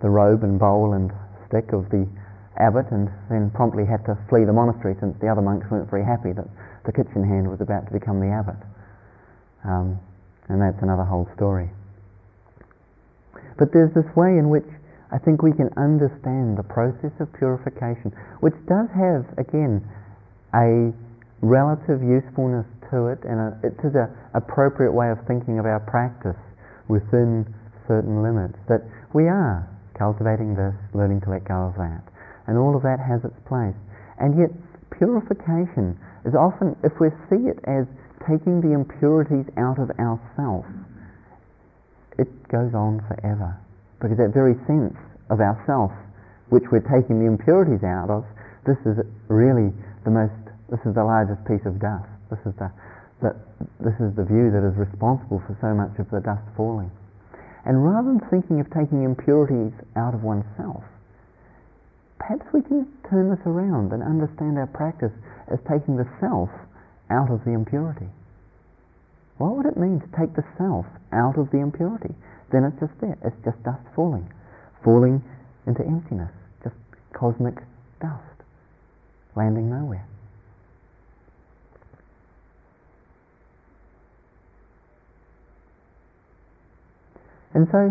the 0.00 0.08
robe 0.08 0.42
and 0.42 0.58
bowl 0.58 0.96
and 0.96 1.12
stick 1.46 1.72
of 1.72 1.88
the 1.92 2.08
abbot 2.58 2.90
and 2.90 3.08
then 3.30 3.50
promptly 3.54 3.86
had 3.86 4.02
to 4.08 4.18
flee 4.28 4.44
the 4.44 4.52
monastery 4.52 4.96
since 4.98 5.14
the 5.20 5.28
other 5.28 5.44
monks 5.44 5.68
weren't 5.70 5.88
very 5.88 6.04
happy 6.04 6.32
that 6.32 6.48
the 6.84 6.92
kitchen 6.92 7.22
hand 7.22 7.46
was 7.46 7.60
about 7.60 7.86
to 7.86 7.92
become 7.92 8.18
the 8.18 8.32
abbot. 8.32 8.58
Um, 9.64 10.00
and 10.48 10.60
that's 10.60 10.80
another 10.82 11.04
whole 11.04 11.28
story. 11.36 11.70
But 13.58 13.72
there's 13.72 13.92
this 13.94 14.08
way 14.16 14.38
in 14.38 14.48
which 14.48 14.66
I 15.12 15.18
think 15.18 15.42
we 15.42 15.52
can 15.52 15.70
understand 15.76 16.56
the 16.56 16.66
process 16.66 17.12
of 17.20 17.32
purification, 17.36 18.12
which 18.40 18.56
does 18.66 18.88
have, 18.96 19.28
again, 19.36 19.84
a 20.54 20.92
relative 21.40 22.02
usefulness 22.02 22.66
to 22.90 23.12
it 23.12 23.20
and 23.22 23.38
a, 23.38 23.48
it 23.62 23.76
is 23.84 23.94
an 23.94 24.08
appropriate 24.34 24.92
way 24.92 25.10
of 25.10 25.18
thinking 25.26 25.58
of 25.58 25.66
our 25.66 25.80
practice 25.80 26.36
within 26.88 27.46
certain 27.86 28.22
limits, 28.22 28.58
that 28.68 28.84
we 29.14 29.28
are 29.28 29.68
cultivating 29.96 30.54
this, 30.54 30.74
learning 30.94 31.20
to 31.22 31.30
let 31.30 31.44
go 31.44 31.68
of 31.68 31.74
that. 31.76 32.02
And 32.46 32.56
all 32.56 32.76
of 32.76 32.82
that 32.82 33.00
has 33.00 33.24
its 33.24 33.36
place. 33.46 33.76
And 34.18 34.38
yet, 34.38 34.50
purification 34.90 35.98
is 36.24 36.34
often, 36.34 36.76
if 36.82 36.92
we 37.00 37.08
see 37.28 37.48
it 37.48 37.60
as 37.64 37.86
taking 38.26 38.60
the 38.60 38.72
impurities 38.74 39.46
out 39.56 39.78
of 39.78 39.90
ourself, 40.00 40.66
it 42.18 42.28
goes 42.48 42.74
on 42.74 43.04
forever. 43.06 43.56
Because 44.00 44.18
that 44.18 44.34
very 44.34 44.54
sense 44.66 44.96
of 45.30 45.40
ourself, 45.40 45.92
which 46.48 46.64
we're 46.72 46.84
taking 46.84 47.20
the 47.20 47.26
impurities 47.26 47.84
out 47.84 48.10
of, 48.10 48.24
this 48.66 48.78
is 48.84 48.98
really 49.28 49.72
the 50.04 50.10
most, 50.10 50.34
this 50.68 50.80
is 50.84 50.94
the 50.94 51.04
largest 51.04 51.40
piece 51.46 51.64
of 51.64 51.78
dust. 51.78 52.08
This 52.30 52.40
is 52.44 52.52
the, 52.58 52.70
the, 53.20 53.34
this 53.82 53.96
is 53.98 54.14
the 54.14 54.24
view 54.24 54.50
that 54.54 54.62
is 54.62 54.76
responsible 54.78 55.42
for 55.46 55.56
so 55.60 55.74
much 55.74 55.98
of 55.98 56.10
the 56.10 56.20
dust 56.20 56.44
falling. 56.56 56.90
And 57.66 57.84
rather 57.84 58.14
than 58.14 58.22
thinking 58.30 58.60
of 58.60 58.70
taking 58.70 59.02
impurities 59.02 59.74
out 59.96 60.14
of 60.14 60.22
oneself, 60.22 60.84
perhaps 62.18 62.46
we 62.54 62.62
can 62.62 62.86
turn 63.10 63.30
this 63.30 63.42
around 63.44 63.92
and 63.92 64.02
understand 64.02 64.58
our 64.58 64.70
practice 64.70 65.12
as 65.50 65.58
taking 65.68 65.96
the 65.96 66.06
self 66.20 66.48
out 67.10 67.30
of 67.30 67.44
the 67.44 67.50
impurity. 67.50 68.06
What 69.38 69.56
would 69.56 69.66
it 69.66 69.76
mean 69.76 70.00
to 70.00 70.10
take 70.18 70.34
the 70.34 70.46
self 70.56 70.86
out 71.12 71.38
of 71.38 71.50
the 71.50 71.58
impurity? 71.58 72.14
Then 72.52 72.64
it's 72.64 72.78
just 72.80 72.94
there. 73.00 73.18
It's 73.24 73.36
just 73.44 73.62
dust 73.62 73.82
falling, 73.94 74.30
falling 74.84 75.22
into 75.66 75.82
emptiness, 75.84 76.32
just 76.62 76.76
cosmic 77.12 77.54
dust, 78.00 78.38
landing 79.36 79.70
nowhere. 79.70 80.06
And 87.58 87.66
so, 87.74 87.90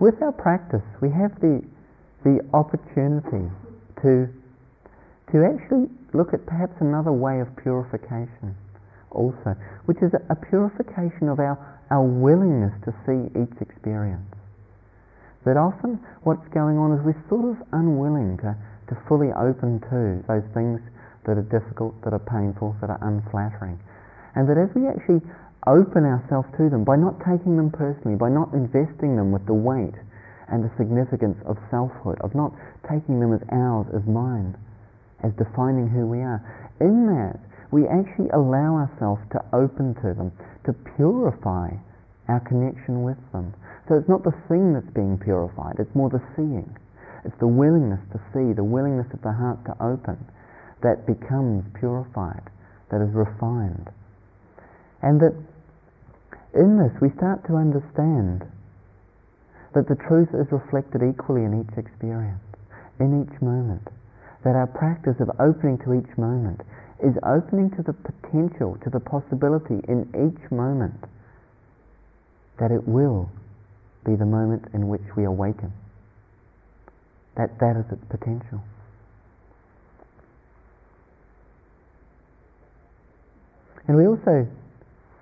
with 0.00 0.16
our 0.24 0.32
practice, 0.32 0.80
we 1.04 1.12
have 1.12 1.36
the, 1.44 1.60
the 2.24 2.40
opportunity 2.56 3.52
to, 4.00 4.24
to 5.28 5.36
actually 5.44 5.92
look 6.16 6.32
at 6.32 6.48
perhaps 6.48 6.72
another 6.80 7.12
way 7.12 7.44
of 7.44 7.52
purification 7.60 8.56
also, 9.12 9.60
which 9.84 10.00
is 10.00 10.08
a 10.16 10.36
purification 10.48 11.28
of 11.28 11.36
our, 11.36 11.60
our 11.92 12.00
willingness 12.00 12.72
to 12.88 12.96
see 13.04 13.28
each 13.36 13.60
experience. 13.60 14.32
That 15.44 15.60
often 15.60 16.00
what's 16.24 16.48
going 16.48 16.80
on 16.80 16.96
is 16.96 17.04
we're 17.04 17.28
sort 17.28 17.44
of 17.44 17.60
unwilling 17.76 18.40
to, 18.40 18.56
to 18.88 18.96
fully 19.04 19.36
open 19.36 19.84
to 19.92 20.24
those 20.24 20.48
things 20.56 20.80
that 21.28 21.36
are 21.36 21.48
difficult, 21.52 21.92
that 22.08 22.16
are 22.16 22.24
painful, 22.24 22.74
that 22.80 22.88
are 22.88 23.04
unflattering. 23.04 23.76
And 24.32 24.48
that 24.48 24.56
as 24.56 24.68
we 24.76 24.88
actually 24.88 25.20
open 25.66 26.06
ourselves 26.06 26.48
to 26.56 26.70
them, 26.70 26.84
by 26.84 26.96
not 26.96 27.18
taking 27.20 27.56
them 27.56 27.70
personally, 27.70 28.16
by 28.16 28.30
not 28.30 28.54
investing 28.54 29.16
them 29.16 29.30
with 29.30 29.46
the 29.46 29.54
weight 29.54 29.94
and 30.48 30.62
the 30.62 30.70
significance 30.78 31.36
of 31.46 31.58
selfhood, 31.70 32.18
of 32.22 32.34
not 32.34 32.54
taking 32.86 33.18
them 33.18 33.34
as 33.34 33.42
ours, 33.50 33.86
as 33.90 34.06
mine, 34.06 34.54
as 35.22 35.34
defining 35.34 35.90
who 35.90 36.06
we 36.06 36.22
are, 36.22 36.38
in 36.78 37.06
that 37.10 37.38
we 37.74 37.82
actually 37.90 38.30
allow 38.30 38.78
ourselves 38.78 39.20
to 39.32 39.42
open 39.52 39.94
to 40.02 40.14
them, 40.14 40.30
to 40.64 40.72
purify 40.94 41.70
our 42.28 42.40
connection 42.46 43.02
with 43.02 43.18
them. 43.32 43.54
So 43.88 43.98
it's 43.98 44.08
not 44.08 44.22
the 44.22 44.34
thing 44.46 44.74
that's 44.74 44.90
being 44.94 45.18
purified, 45.18 45.78
it's 45.78 45.94
more 45.94 46.10
the 46.10 46.22
seeing. 46.34 46.70
It's 47.24 47.38
the 47.42 47.50
willingness 47.50 48.00
to 48.14 48.22
see, 48.30 48.54
the 48.54 48.62
willingness 48.62 49.10
of 49.12 49.22
the 49.22 49.34
heart 49.34 49.58
to 49.66 49.74
open 49.82 50.14
that 50.82 51.06
becomes 51.06 51.66
purified, 51.74 52.42
that 52.90 53.02
is 53.02 53.10
refined. 53.10 53.90
And 55.02 55.18
that 55.20 55.34
in 56.56 56.80
this 56.80 56.92
we 57.00 57.10
start 57.16 57.46
to 57.46 57.54
understand 57.56 58.44
that 59.74 59.88
the 59.88 59.96
truth 60.08 60.32
is 60.32 60.50
reflected 60.50 61.02
equally 61.04 61.44
in 61.44 61.60
each 61.60 61.76
experience, 61.76 62.42
in 62.98 63.22
each 63.22 63.40
moment. 63.42 63.86
That 64.44 64.56
our 64.56 64.66
practice 64.66 65.20
of 65.20 65.28
opening 65.38 65.76
to 65.84 65.92
each 65.94 66.16
moment 66.16 66.62
is 67.02 67.12
opening 67.22 67.70
to 67.76 67.82
the 67.82 67.92
potential, 67.92 68.78
to 68.84 68.90
the 68.90 69.00
possibility 69.00 69.84
in 69.86 70.08
each 70.16 70.50
moment 70.50 71.04
that 72.58 72.70
it 72.70 72.88
will 72.88 73.28
be 74.06 74.16
the 74.16 74.24
moment 74.24 74.64
in 74.72 74.88
which 74.88 75.04
we 75.16 75.24
awaken 75.24 75.72
that 77.36 77.58
that 77.60 77.76
is 77.76 77.84
its 77.92 78.04
potential. 78.08 78.60
And 83.86 83.96
we 83.96 84.06
also 84.06 84.48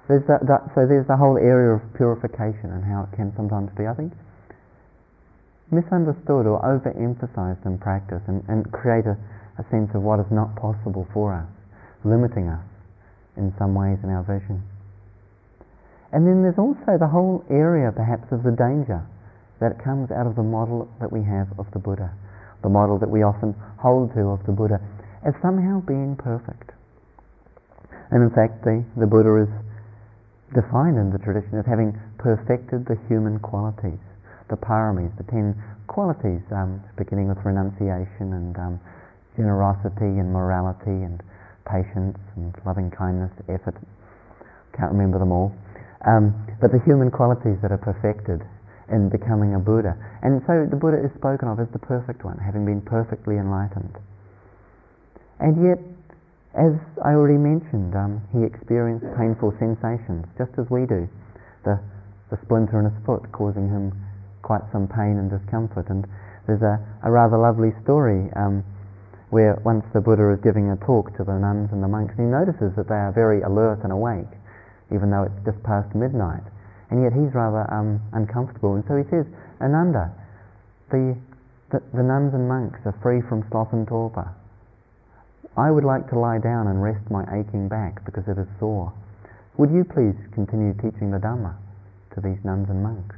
there's 0.09 0.27
that, 0.29 0.45
that, 0.47 0.69
so 0.75 0.85
there's 0.85 1.09
the 1.09 1.17
whole 1.17 1.41
area 1.41 1.73
of 1.77 1.83
purification 1.97 2.69
and 2.69 2.85
how 2.85 3.09
it 3.09 3.17
can 3.17 3.33
sometimes 3.37 3.73
be, 3.73 3.89
I 3.89 3.95
think, 3.95 4.13
misunderstood 5.73 6.45
or 6.45 6.61
overemphasized 6.61 7.65
in 7.65 7.79
practice 7.79 8.21
and, 8.29 8.45
and 8.49 8.69
create 8.71 9.09
a, 9.09 9.17
a 9.57 9.65
sense 9.73 9.89
of 9.97 10.03
what 10.03 10.21
is 10.21 10.29
not 10.31 10.55
possible 10.61 11.09
for 11.13 11.33
us, 11.33 11.49
limiting 12.05 12.49
us 12.49 12.65
in 13.37 13.53
some 13.59 13.75
ways 13.75 13.97
in 14.05 14.11
our 14.11 14.23
vision. 14.23 14.63
And 16.13 16.29
then 16.29 16.45
there's 16.45 16.61
also 16.61 17.01
the 17.01 17.09
whole 17.09 17.43
area 17.51 17.91
perhaps 17.91 18.31
of 18.31 18.45
the 18.45 18.53
danger 18.53 19.03
that 19.59 19.83
comes 19.83 20.13
out 20.13 20.27
of 20.29 20.37
the 20.37 20.45
model 20.45 20.87
that 21.01 21.11
we 21.11 21.25
have 21.25 21.49
of 21.59 21.67
the 21.73 21.81
Buddha, 21.81 22.13
the 22.63 22.69
model 22.69 22.99
that 22.99 23.11
we 23.11 23.25
often 23.25 23.57
hold 23.81 24.13
to 24.15 24.37
of 24.37 24.45
the 24.47 24.53
Buddha 24.53 24.79
as 25.27 25.33
somehow 25.41 25.81
being 25.81 26.15
perfect. 26.15 26.71
And 28.13 28.23
in 28.23 28.31
fact, 28.31 28.63
the, 28.63 28.85
the 29.01 29.09
Buddha 29.09 29.49
is 29.49 29.51
defined 30.55 30.97
in 30.97 31.11
the 31.11 31.19
tradition 31.19 31.59
as 31.59 31.67
having 31.67 31.93
perfected 32.17 32.87
the 32.87 32.97
human 33.11 33.39
qualities, 33.43 34.01
the 34.49 34.57
paramis, 34.57 35.11
the 35.19 35.27
ten 35.29 35.53
qualities, 35.87 36.41
um, 36.55 36.81
beginning 36.97 37.29
with 37.29 37.39
renunciation 37.45 38.33
and 38.33 38.57
um, 38.57 38.81
generosity 39.37 40.17
and 40.23 40.33
morality 40.33 41.05
and 41.05 41.21
patience 41.67 42.17
and 42.37 42.55
loving 42.65 42.91
kindness, 42.91 43.33
effort. 43.49 43.75
Can't 44.77 44.93
remember 44.93 45.19
them 45.19 45.33
all. 45.33 45.53
Um, 46.07 46.35
but 46.61 46.71
the 46.73 46.81
human 46.85 47.11
qualities 47.11 47.57
that 47.63 47.73
are 47.73 47.81
perfected 47.81 48.41
in 48.93 49.09
becoming 49.09 49.55
a 49.55 49.59
Buddha. 49.59 49.97
And 50.23 50.43
so 50.47 50.69
the 50.69 50.77
Buddha 50.77 51.01
is 51.01 51.11
spoken 51.17 51.49
of 51.49 51.59
as 51.59 51.69
the 51.73 51.81
perfect 51.81 52.25
one, 52.25 52.37
having 52.37 52.65
been 52.65 52.83
perfectly 52.83 53.37
enlightened. 53.37 53.97
And 55.41 55.57
yet, 55.65 55.81
as 56.55 56.79
I 57.03 57.15
already 57.19 57.39
mentioned, 57.39 57.95
um, 57.95 58.23
he 58.31 58.47
experienced 58.47 59.07
painful 59.19 59.55
sensations, 59.59 60.27
just 60.39 60.55
as 60.59 60.71
we 60.71 60.87
do. 60.87 61.11
The, 61.65 61.83
the 62.31 62.39
splinter 62.47 62.79
in 62.79 62.87
his 62.87 62.99
foot 63.05 63.27
causing 63.33 63.69
him 63.69 63.93
quite 64.43 64.63
some 64.71 64.87
pain 64.87 65.19
and 65.19 65.31
discomfort. 65.31 65.91
And 65.91 66.07
there's 66.47 66.63
a, 66.63 66.79
a 67.03 67.11
rather 67.11 67.37
lovely 67.37 67.75
story 67.83 68.31
um, 68.37 68.63
where 69.31 69.59
once 69.65 69.85
the 69.93 70.01
Buddha 70.01 70.31
is 70.31 70.41
giving 70.41 70.71
a 70.71 70.79
talk 70.79 71.11
to 71.19 71.25
the 71.25 71.35
nuns 71.35 71.71
and 71.73 71.83
the 71.83 71.91
monks, 71.91 72.15
and 72.17 72.27
he 72.27 72.31
notices 72.31 72.77
that 72.77 72.87
they 72.87 73.01
are 73.01 73.11
very 73.11 73.43
alert 73.43 73.83
and 73.83 73.91
awake, 73.91 74.31
even 74.95 75.11
though 75.11 75.27
it's 75.27 75.41
just 75.45 75.59
past 75.65 75.91
midnight 75.95 76.45
and 76.95 77.03
yet 77.03 77.13
he's 77.13 77.35
rather 77.35 77.67
um, 77.75 77.99
uncomfortable. 78.13 78.79
And 78.79 78.85
so 78.87 78.95
he 78.95 79.03
says, 79.11 79.27
Ananda, 79.61 80.15
the, 80.95 81.19
the, 81.75 81.83
the, 81.91 82.07
nuns 82.07 82.31
and 82.35 82.47
monks 82.47 82.79
are 82.85 82.95
free 83.03 83.19
from 83.27 83.43
sloth 83.51 83.73
and 83.73 83.83
torpor. 83.83 84.31
I 85.57 85.71
would 85.71 85.85
like 85.85 86.11
to 86.11 86.19
lie 86.19 86.43
down 86.43 86.67
and 86.67 86.83
rest 86.83 87.07
my 87.11 87.23
aching 87.31 87.69
back 87.71 88.05
because 88.05 88.27
it 88.27 88.35
is 88.39 88.51
sore. 88.59 88.93
Would 89.57 89.71
you 89.71 89.87
please 89.87 90.19
continue 90.35 90.75
teaching 90.83 91.15
the 91.15 91.23
Dhamma 91.23 91.55
to 92.15 92.21
these 92.21 92.43
nuns 92.43 92.67
and 92.69 92.83
monks? 92.83 93.15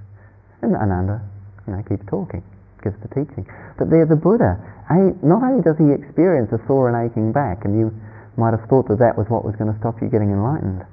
And 0.61 0.77
Ananda 0.77 1.25
you 1.65 1.73
know, 1.73 1.83
keeps 1.89 2.05
talking, 2.05 2.45
gives 2.85 3.01
the 3.01 3.09
teaching. 3.09 3.49
But 3.81 3.89
there 3.89 4.05
the 4.05 4.21
Buddha, 4.21 4.61
eh, 4.93 5.17
not 5.25 5.41
only 5.41 5.65
does 5.65 5.81
he 5.81 5.89
experience 5.89 6.53
a 6.53 6.61
sore 6.69 6.93
and 6.93 6.97
aching 6.97 7.33
back, 7.33 7.65
and 7.65 7.73
you 7.73 7.89
might 8.37 8.53
have 8.53 8.69
thought 8.69 8.85
that 8.93 9.01
that 9.01 9.17
was 9.17 9.25
what 9.33 9.41
was 9.41 9.57
going 9.57 9.73
to 9.73 9.79
stop 9.81 9.97
you 10.05 10.13
getting 10.13 10.29
enlightened, 10.29 10.85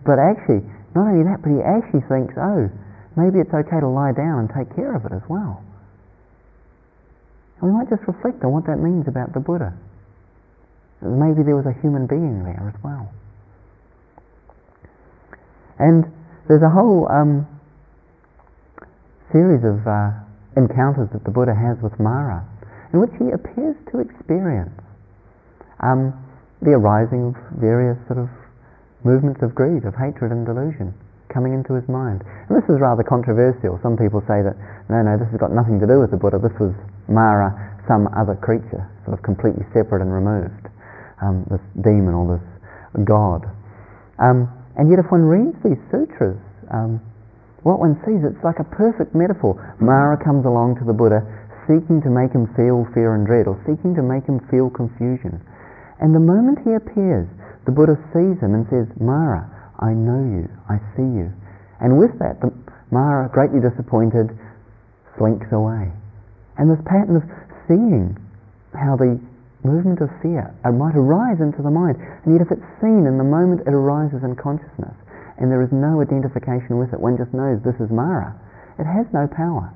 but 0.00 0.16
actually 0.16 0.64
not 0.96 1.12
only 1.12 1.28
that, 1.28 1.44
but 1.44 1.52
he 1.52 1.60
actually 1.60 2.08
thinks, 2.08 2.32
oh, 2.40 2.72
maybe 3.20 3.36
it's 3.36 3.52
okay 3.52 3.84
to 3.84 3.88
lie 3.88 4.16
down 4.16 4.44
and 4.44 4.48
take 4.48 4.72
care 4.72 4.96
of 4.96 5.04
it 5.04 5.12
as 5.12 5.22
well. 5.28 5.60
And 7.60 7.68
we 7.68 7.72
might 7.76 7.92
just 7.92 8.08
reflect 8.08 8.40
on 8.44 8.52
what 8.52 8.64
that 8.64 8.80
means 8.80 9.04
about 9.04 9.36
the 9.36 9.44
Buddha. 9.44 9.76
Maybe 11.02 11.42
there 11.42 11.56
was 11.56 11.66
a 11.66 11.76
human 11.80 12.06
being 12.06 12.44
there 12.44 12.72
as 12.72 12.78
well. 12.82 13.12
And 15.78 16.04
there's 16.48 16.62
a 16.62 16.72
whole 16.72 17.06
um, 17.12 17.46
series 19.32 19.60
of 19.60 19.84
uh, 19.84 20.16
encounters 20.56 21.12
that 21.12 21.24
the 21.24 21.30
Buddha 21.30 21.52
has 21.52 21.76
with 21.82 22.00
Mara, 22.00 22.46
in 22.92 23.00
which 23.00 23.12
he 23.20 23.28
appears 23.28 23.76
to 23.92 24.00
experience 24.00 24.72
um, 25.84 26.16
the 26.62 26.72
arising 26.72 27.34
of 27.34 27.60
various 27.60 28.00
sort 28.08 28.18
of 28.18 28.32
movements 29.04 29.42
of 29.42 29.54
greed, 29.54 29.84
of 29.84 29.94
hatred 29.94 30.32
and 30.32 30.46
delusion 30.46 30.94
coming 31.28 31.52
into 31.52 31.76
his 31.76 31.84
mind. 31.88 32.24
And 32.48 32.56
this 32.56 32.64
is 32.72 32.80
rather 32.80 33.04
controversial. 33.04 33.76
Some 33.82 34.00
people 34.00 34.24
say 34.24 34.40
that, 34.40 34.56
no, 34.88 35.04
no, 35.04 35.20
this 35.20 35.28
has 35.28 35.36
got 35.36 35.52
nothing 35.52 35.76
to 35.80 35.86
do 35.86 36.00
with 36.00 36.10
the 36.10 36.16
Buddha. 36.16 36.40
This 36.40 36.56
was 36.56 36.72
Mara, 37.12 37.52
some 37.84 38.08
other 38.16 38.34
creature, 38.40 38.88
sort 39.04 39.18
of 39.18 39.20
completely 39.20 39.68
separate 39.76 40.00
and 40.00 40.08
removed. 40.08 40.72
Um, 41.22 41.46
this 41.48 41.64
demon 41.80 42.12
or 42.12 42.36
this 42.36 42.46
god. 43.04 43.48
Um, 44.18 44.48
and 44.76 44.90
yet 44.90 45.00
if 45.00 45.08
one 45.08 45.24
reads 45.24 45.56
these 45.64 45.80
sutras, 45.90 46.36
um, 46.70 47.00
what 47.64 47.80
one 47.80 47.96
sees, 48.04 48.22
it's 48.22 48.44
like 48.44 48.60
a 48.60 48.68
perfect 48.68 49.14
metaphor. 49.14 49.56
Mara 49.80 50.20
comes 50.22 50.44
along 50.44 50.76
to 50.78 50.84
the 50.84 50.92
Buddha 50.92 51.24
seeking 51.66 51.98
to 52.02 52.10
make 52.10 52.30
him 52.30 52.46
feel 52.54 52.86
fear 52.94 53.18
and 53.18 53.26
dread, 53.26 53.50
or 53.50 53.58
seeking 53.66 53.94
to 53.98 54.02
make 54.02 54.24
him 54.24 54.38
feel 54.50 54.70
confusion. 54.70 55.42
And 55.98 56.14
the 56.14 56.22
moment 56.22 56.62
he 56.62 56.72
appears, 56.78 57.26
the 57.66 57.74
Buddha 57.74 57.98
sees 58.14 58.38
him 58.38 58.54
and 58.54 58.64
says, 58.70 58.86
Mara, 59.02 59.50
I 59.82 59.92
know 59.92 60.22
you, 60.22 60.46
I 60.70 60.78
see 60.94 61.04
you. 61.04 61.32
And 61.82 61.98
with 61.98 62.14
that, 62.22 62.40
the 62.40 62.54
Mara, 62.94 63.28
greatly 63.28 63.58
disappointed, 63.58 64.30
slinks 65.18 65.50
away. 65.50 65.90
And 66.56 66.70
this 66.70 66.80
pattern 66.86 67.18
of 67.18 67.26
seeing 67.66 68.14
how 68.72 68.94
the 68.94 69.18
movement 69.66 69.98
of 69.98 70.08
fear 70.22 70.54
might 70.62 70.94
arise 70.94 71.42
into 71.42 71.58
the 71.58 71.74
mind, 71.74 71.98
and 72.22 72.30
yet 72.30 72.46
if 72.46 72.54
it's 72.54 72.70
seen 72.78 73.10
in 73.10 73.18
the 73.18 73.26
moment 73.26 73.66
it 73.66 73.74
arises 73.74 74.22
in 74.22 74.38
consciousness, 74.38 74.94
and 75.42 75.50
there 75.50 75.66
is 75.66 75.74
no 75.74 75.98
identification 75.98 76.78
with 76.78 76.94
it, 76.94 77.02
one 77.02 77.18
just 77.18 77.34
knows 77.34 77.58
this 77.66 77.76
is 77.82 77.90
Mara, 77.90 78.30
it 78.78 78.86
has 78.86 79.10
no 79.10 79.26
power. 79.26 79.74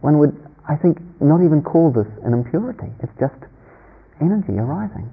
One 0.00 0.22
would, 0.22 0.38
I 0.68 0.78
think, 0.78 1.02
not 1.18 1.42
even 1.42 1.66
call 1.66 1.90
this 1.90 2.08
an 2.22 2.32
impurity. 2.32 2.94
It's 3.02 3.16
just 3.18 3.42
energy 4.22 4.54
arising 4.54 5.10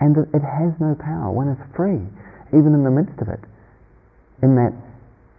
and 0.00 0.16
it 0.18 0.42
has 0.44 0.74
no 0.80 0.94
power. 0.98 1.30
One 1.30 1.48
is 1.48 1.60
free, 1.76 2.02
even 2.52 2.74
in 2.74 2.82
the 2.82 2.90
midst 2.90 3.16
of 3.22 3.28
it, 3.28 3.40
in 4.42 4.54
that 4.58 4.74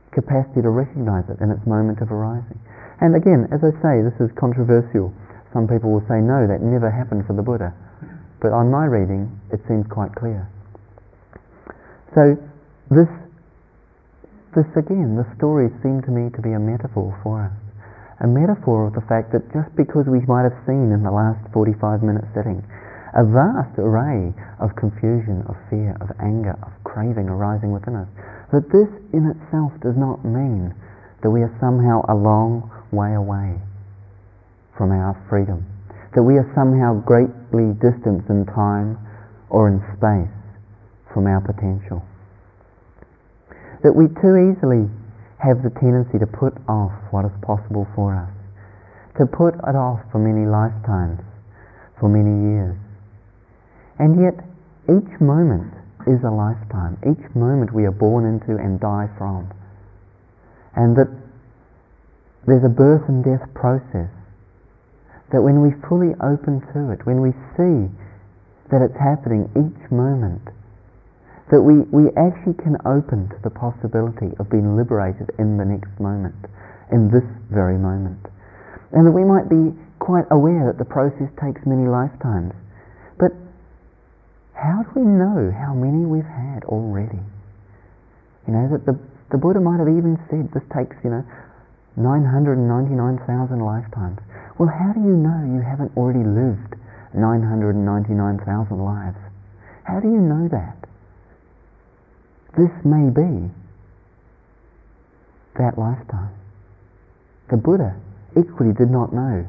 capacity 0.10 0.64
to 0.64 0.72
recognize 0.72 1.28
it 1.28 1.38
in 1.43 1.52
its 1.52 1.62
moment 1.68 1.99
of 1.99 2.12
arising. 2.12 2.60
And 3.02 3.16
again, 3.16 3.52
as 3.52 3.60
I 3.62 3.76
say, 3.84 4.02
this 4.02 4.16
is 4.24 4.32
controversial. 4.39 5.12
Some 5.56 5.72
people 5.72 5.88
will 5.88 6.03
say, 6.12 6.20
no, 6.20 6.43
that 6.51 6.60
never 6.60 6.91
happened 6.91 7.24
for 7.24 7.32
the 7.32 7.39
Buddha. 7.39 7.72
But 8.43 8.51
on 8.51 8.68
my 8.68 8.91
reading, 8.91 9.32
it 9.56 9.64
seems 9.72 9.88
quite 9.88 10.12
clear. 10.12 10.51
So, 12.12 12.36
this, 12.91 13.08
this 14.51 14.68
again, 14.76 15.16
the 15.16 15.24
stories 15.39 15.72
seem 15.80 16.03
to 16.03 16.12
me 16.12 16.28
to 16.36 16.41
be 16.43 16.51
a 16.51 16.60
metaphor 16.60 17.16
for 17.24 17.47
us. 17.47 17.56
A 18.20 18.28
metaphor 18.28 18.91
of 18.91 18.99
the 18.99 19.06
fact 19.08 19.32
that 19.32 19.47
just 19.56 19.72
because 19.80 20.12
we 20.12 20.20
might 20.28 20.43
have 20.43 20.60
seen 20.68 20.91
in 20.91 21.08
the 21.08 21.12
last 21.12 21.39
45 21.56 22.03
minute 22.03 22.28
sitting 22.36 22.60
a 23.16 23.24
vast 23.24 23.80
array 23.80 24.36
of 24.60 24.76
confusion, 24.76 25.39
of 25.47 25.56
fear, 25.72 25.95
of 26.03 26.12
anger, 26.20 26.60
of 26.68 26.76
craving 26.84 27.32
arising 27.32 27.72
within 27.72 27.95
us. 27.95 28.12
that 28.51 28.68
this 28.76 28.91
in 29.16 29.24
itself 29.32 29.72
does 29.80 29.95
not 29.95 30.20
mean 30.28 30.76
that 31.24 31.32
we 31.32 31.39
are 31.39 31.51
somehow 31.64 32.03
a 32.12 32.16
long 32.16 32.68
way 32.91 33.16
away 33.16 33.56
from 34.78 34.91
our 34.91 35.15
freedom. 35.30 35.65
that 36.15 36.23
we 36.23 36.39
are 36.39 36.47
somehow 36.55 36.95
greatly 37.03 37.76
distanced 37.84 38.32
in 38.32 38.47
time 38.47 38.95
or 39.51 39.67
in 39.67 39.84
space 39.99 40.32
from 41.11 41.28
our 41.28 41.43
potential. 41.43 41.99
That 43.84 43.91
we 43.91 44.07
too 44.23 44.39
easily 44.39 44.88
have 45.43 45.59
the 45.59 45.76
tendency 45.76 46.15
to 46.17 46.26
put 46.26 46.55
off 46.71 46.95
what 47.11 47.28
is 47.28 47.36
possible 47.43 47.86
for 47.93 48.15
us, 48.15 48.32
to 49.19 49.28
put 49.28 49.59
it 49.59 49.76
off 49.76 49.99
for 50.11 50.23
many 50.23 50.47
lifetimes, 50.47 51.19
for 51.99 52.07
many 52.07 52.55
years. 52.55 52.80
And 53.99 54.15
yet, 54.15 54.39
each 54.88 55.19
moment 55.19 55.76
is 56.07 56.23
a 56.23 56.32
lifetime. 56.32 56.95
Each 57.03 57.28
moment 57.36 57.76
we 57.76 57.84
are 57.84 57.95
born 57.95 58.23
into 58.23 58.55
and 58.55 58.80
die 58.80 59.11
from. 59.19 59.51
And 60.76 60.95
that 60.95 61.11
there's 62.47 62.63
a 62.63 62.71
birth 62.71 63.03
and 63.11 63.23
death 63.23 63.43
process 63.53 64.14
that 65.32 65.41
when 65.41 65.61
we 65.61 65.73
fully 65.89 66.13
open 66.21 66.61
to 66.73 66.91
it, 66.93 67.05
when 67.05 67.21
we 67.21 67.32
see 67.57 67.89
that 68.69 68.82
it's 68.82 68.97
happening 68.97 69.49
each 69.57 69.82
moment, 69.91 70.41
that 71.51 71.61
we, 71.61 71.86
we 71.93 72.09
actually 72.17 72.57
can 72.57 72.78
open 72.86 73.30
to 73.30 73.39
the 73.45 73.53
possibility 73.53 74.34
of 74.41 74.49
being 74.49 74.76
liberated 74.76 75.30
in 75.38 75.57
the 75.57 75.65
next 75.65 75.93
moment, 76.01 76.36
in 76.91 77.09
this 77.13 77.26
very 77.53 77.78
moment. 77.78 78.21
And 78.93 79.05
that 79.05 79.13
we 79.13 79.26
might 79.26 79.49
be 79.49 79.73
quite 79.99 80.26
aware 80.32 80.65
that 80.69 80.78
the 80.78 80.89
process 80.89 81.30
takes 81.41 81.61
many 81.65 81.86
lifetimes. 81.86 82.53
But 83.17 83.34
how 84.53 84.86
do 84.86 84.89
we 84.97 85.05
know 85.05 85.53
how 85.53 85.73
many 85.73 86.05
we've 86.05 86.26
had 86.26 86.65
already? 86.65 87.21
You 88.47 88.53
know, 88.53 88.65
that 88.73 88.86
the, 88.86 88.97
the 89.30 89.38
Buddha 89.38 89.59
might 89.59 89.82
have 89.82 89.89
even 89.89 90.17
said 90.30 90.49
this 90.53 90.65
takes, 90.73 90.97
you 91.03 91.09
know, 91.09 91.26
999,000 91.97 93.26
lifetimes. 93.61 94.19
Well, 94.58 94.70
how 94.70 94.93
do 94.93 95.01
you 95.01 95.16
know 95.20 95.43
you 95.43 95.60
haven't 95.60 95.91
already 95.97 96.24
lived 96.24 96.76
999,000 97.14 98.80
lives? 98.80 99.18
How 99.84 99.99
do 99.99 100.08
you 100.08 100.22
know 100.22 100.47
that? 100.47 100.78
This 102.56 102.72
may 102.86 103.10
be 103.10 103.51
that 105.60 105.78
lifetime. 105.78 106.32
The 107.49 107.58
Buddha 107.58 107.95
equally 108.38 108.72
did 108.72 108.89
not 108.89 109.12
know, 109.12 109.45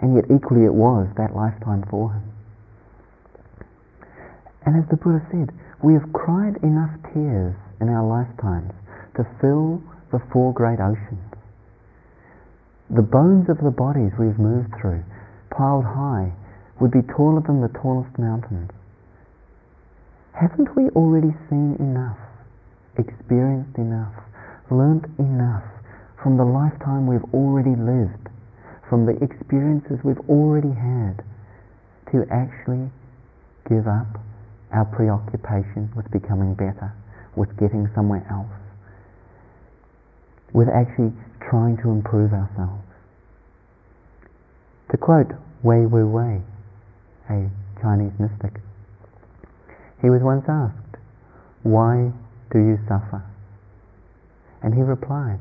and 0.00 0.14
yet 0.14 0.24
equally 0.30 0.66
it 0.66 0.74
was 0.74 1.08
that 1.16 1.34
lifetime 1.34 1.84
for 1.88 2.12
him. 2.12 2.22
And 4.66 4.76
as 4.76 4.88
the 4.90 4.96
Buddha 4.96 5.24
said, 5.30 5.50
we 5.82 5.94
have 5.94 6.12
cried 6.12 6.58
enough 6.62 6.92
tears 7.14 7.56
in 7.80 7.88
our 7.88 8.04
lifetimes 8.04 8.72
to 9.16 9.24
fill 9.40 9.82
the 10.12 10.20
four 10.30 10.52
great 10.52 10.78
oceans 10.78 11.29
the 12.90 13.02
bones 13.02 13.48
of 13.48 13.58
the 13.62 13.70
bodies 13.70 14.10
we've 14.18 14.38
moved 14.38 14.74
through, 14.80 15.02
piled 15.50 15.84
high, 15.84 16.32
would 16.80 16.90
be 16.90 17.02
taller 17.14 17.40
than 17.46 17.60
the 17.60 17.70
tallest 17.78 18.18
mountains. 18.18 18.70
Haven't 20.34 20.74
we 20.74 20.90
already 20.98 21.30
seen 21.48 21.76
enough, 21.78 22.18
experienced 22.98 23.78
enough, 23.78 24.14
learnt 24.70 25.06
enough 25.18 25.62
from 26.22 26.36
the 26.36 26.44
lifetime 26.44 27.06
we've 27.06 27.26
already 27.32 27.76
lived, 27.78 28.28
from 28.88 29.06
the 29.06 29.14
experiences 29.22 30.02
we've 30.02 30.20
already 30.28 30.74
had, 30.74 31.22
to 32.10 32.26
actually 32.32 32.90
give 33.68 33.86
up 33.86 34.18
our 34.72 34.84
preoccupation 34.84 35.90
with 35.94 36.10
becoming 36.10 36.54
better, 36.54 36.92
with 37.36 37.54
getting 37.56 37.88
somewhere 37.94 38.26
else, 38.30 38.50
with 40.52 40.68
actually 40.68 41.12
trying 41.48 41.76
to 41.78 41.90
improve 41.90 42.32
ourselves. 42.32 42.84
To 44.90 44.96
quote 44.96 45.32
Wei 45.62 45.86
Wu 45.86 46.06
Wei, 46.06 46.42
a 47.28 47.50
Chinese 47.80 48.12
mystic, 48.18 48.60
he 50.02 50.10
was 50.10 50.22
once 50.22 50.44
asked, 50.48 50.96
Why 51.62 52.12
do 52.50 52.58
you 52.58 52.78
suffer? 52.88 53.22
And 54.62 54.74
he 54.74 54.82
replied, 54.82 55.40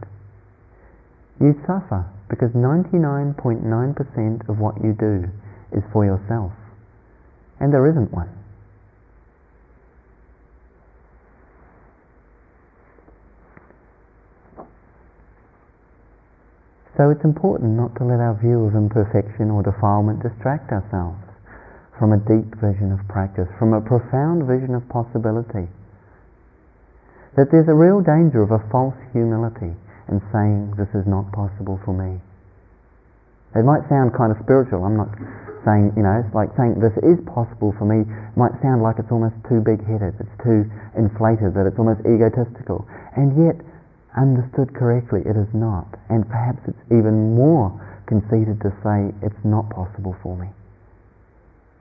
You 1.41 1.53
suffer 1.65 2.05
because 2.29 2.51
99.9% 2.51 4.49
of 4.49 4.59
what 4.59 4.83
you 4.83 4.93
do 4.93 5.29
is 5.71 5.83
for 5.91 6.05
yourself, 6.05 6.51
and 7.59 7.73
there 7.73 7.87
isn't 7.89 8.13
one. 8.13 8.29
So 16.99 17.07
it's 17.15 17.23
important 17.23 17.79
not 17.79 17.95
to 17.95 18.03
let 18.03 18.19
our 18.19 18.35
view 18.43 18.67
of 18.67 18.75
imperfection 18.75 19.47
or 19.47 19.63
defilement 19.63 20.19
distract 20.19 20.67
ourselves 20.75 21.15
from 21.95 22.11
a 22.11 22.19
deep 22.27 22.51
vision 22.59 22.91
of 22.91 22.99
practice, 23.07 23.47
from 23.55 23.71
a 23.71 23.79
profound 23.79 24.43
vision 24.43 24.75
of 24.75 24.83
possibility. 24.91 25.71
That 27.39 27.55
there's 27.55 27.71
a 27.71 27.79
real 27.79 28.03
danger 28.03 28.43
of 28.43 28.51
a 28.51 28.59
false 28.67 28.99
humility 29.15 29.71
in 30.11 30.19
saying, 30.35 30.75
This 30.75 30.91
is 30.91 31.07
not 31.07 31.31
possible 31.31 31.79
for 31.87 31.95
me. 31.95 32.19
It 33.55 33.63
might 33.63 33.87
sound 33.87 34.11
kind 34.11 34.35
of 34.35 34.43
spiritual. 34.43 34.83
I'm 34.83 34.99
not 34.99 35.15
saying, 35.63 35.95
you 35.95 36.03
know, 36.03 36.19
it's 36.19 36.35
like 36.35 36.51
saying 36.59 36.83
this 36.83 36.99
is 36.99 37.19
possible 37.23 37.71
for 37.79 37.87
me 37.87 38.03
might 38.35 38.55
sound 38.59 38.83
like 38.83 38.99
it's 38.99 39.11
almost 39.11 39.39
too 39.47 39.63
big 39.63 39.79
headed, 39.87 40.19
it's 40.19 40.37
too 40.43 40.67
inflated, 40.99 41.55
that 41.55 41.63
it's 41.63 41.79
almost 41.79 42.03
egotistical. 42.03 42.83
And 43.15 43.35
yet, 43.39 43.55
understood 44.17 44.73
correctly, 44.73 45.21
it 45.25 45.37
is 45.37 45.49
not. 45.53 45.87
And 46.09 46.27
perhaps 46.27 46.59
it's 46.67 46.85
even 46.87 47.35
more 47.35 47.73
conceited 48.07 48.61
to 48.61 48.73
say 48.81 49.13
it's 49.21 49.43
not 49.45 49.69
possible 49.69 50.15
for 50.23 50.35
me. 50.37 50.49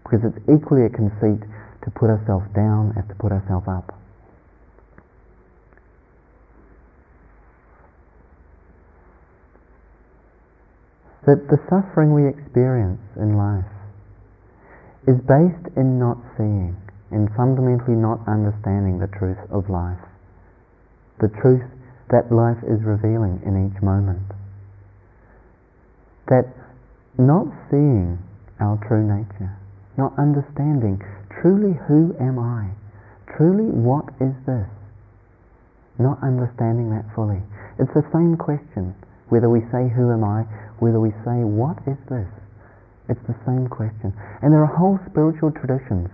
Because 0.05 0.20
it's 0.24 0.41
equally 0.49 0.85
a 0.85 0.93
conceit 0.93 1.41
to 1.85 1.91
put 1.91 2.11
ourselves 2.11 2.47
down 2.55 2.93
as 2.97 3.05
to 3.09 3.14
put 3.16 3.33
ourselves 3.33 3.66
up. 3.68 3.95
That 11.26 11.49
the 11.49 11.61
suffering 11.68 12.14
we 12.14 12.29
experience 12.29 13.01
in 13.16 13.37
life 13.37 13.68
is 15.07 15.16
based 15.24 15.76
in 15.76 15.99
not 15.99 16.16
seeing, 16.37 16.76
in 17.12 17.29
fundamentally 17.37 17.97
not 17.97 18.20
understanding 18.29 18.99
the 18.99 19.09
truth 19.09 19.41
of 19.51 19.68
life. 19.68 20.01
The 21.20 21.29
truth 21.41 21.64
that 22.11 22.32
life 22.32 22.59
is 22.64 22.80
revealing 22.84 23.40
in 23.44 23.56
each 23.68 23.82
moment. 23.82 24.24
That 26.28 26.48
not 27.18 27.48
seeing 27.70 28.18
our 28.61 28.78
true 28.86 29.04
nature, 29.04 29.56
not 29.96 30.12
understanding 30.18 31.00
truly 31.40 31.76
who 31.88 32.14
am 32.20 32.38
I, 32.38 32.72
truly 33.36 33.68
what 33.68 34.09
is 34.20 34.34
this, 34.46 34.68
not 35.98 36.22
understanding 36.22 36.90
that 36.90 37.04
fully. 37.14 37.42
It's 37.78 37.92
the 37.94 38.06
same 38.12 38.36
question 38.36 38.94
whether 39.28 39.48
we 39.48 39.61
say 39.68 39.88
who 39.92 40.09
am 40.11 40.24
I, 40.24 40.48
whether 40.80 41.00
we 41.00 41.12
say 41.24 41.44
what 41.44 41.76
is 41.84 42.00
this. 42.09 42.28
It's 43.09 43.20
the 43.28 43.36
same 43.44 43.68
question. 43.68 44.12
And 44.40 44.52
there 44.52 44.64
are 44.64 44.72
whole 44.72 44.98
spiritual 45.09 45.52
traditions 45.52 46.09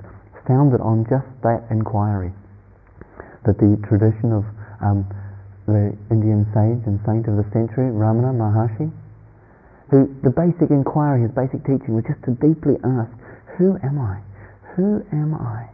founded 0.46 0.80
on 0.80 1.06
just 1.06 1.26
that 1.42 1.66
inquiry. 1.70 2.34
That 3.46 3.58
the 3.58 3.78
tradition 3.86 4.34
of 4.34 4.44
um, 4.82 5.06
the 5.66 5.96
Indian 6.10 6.44
sage 6.52 6.84
and 6.86 7.00
saint 7.06 7.24
of 7.28 7.36
the 7.36 7.46
century, 7.52 7.88
Ramana 7.88 8.32
Maharshi, 8.36 8.92
who 9.90 10.08
the 10.22 10.30
basic 10.30 10.70
inquiry, 10.70 11.22
his 11.22 11.32
basic 11.32 11.64
teaching 11.64 11.96
was 11.96 12.04
just 12.04 12.20
to 12.24 12.32
deeply 12.36 12.76
ask, 12.84 13.10
who 13.56 13.78
am 13.82 13.96
I? 13.96 14.20
Who 14.76 15.00
am 15.12 15.34
I? 15.34 15.70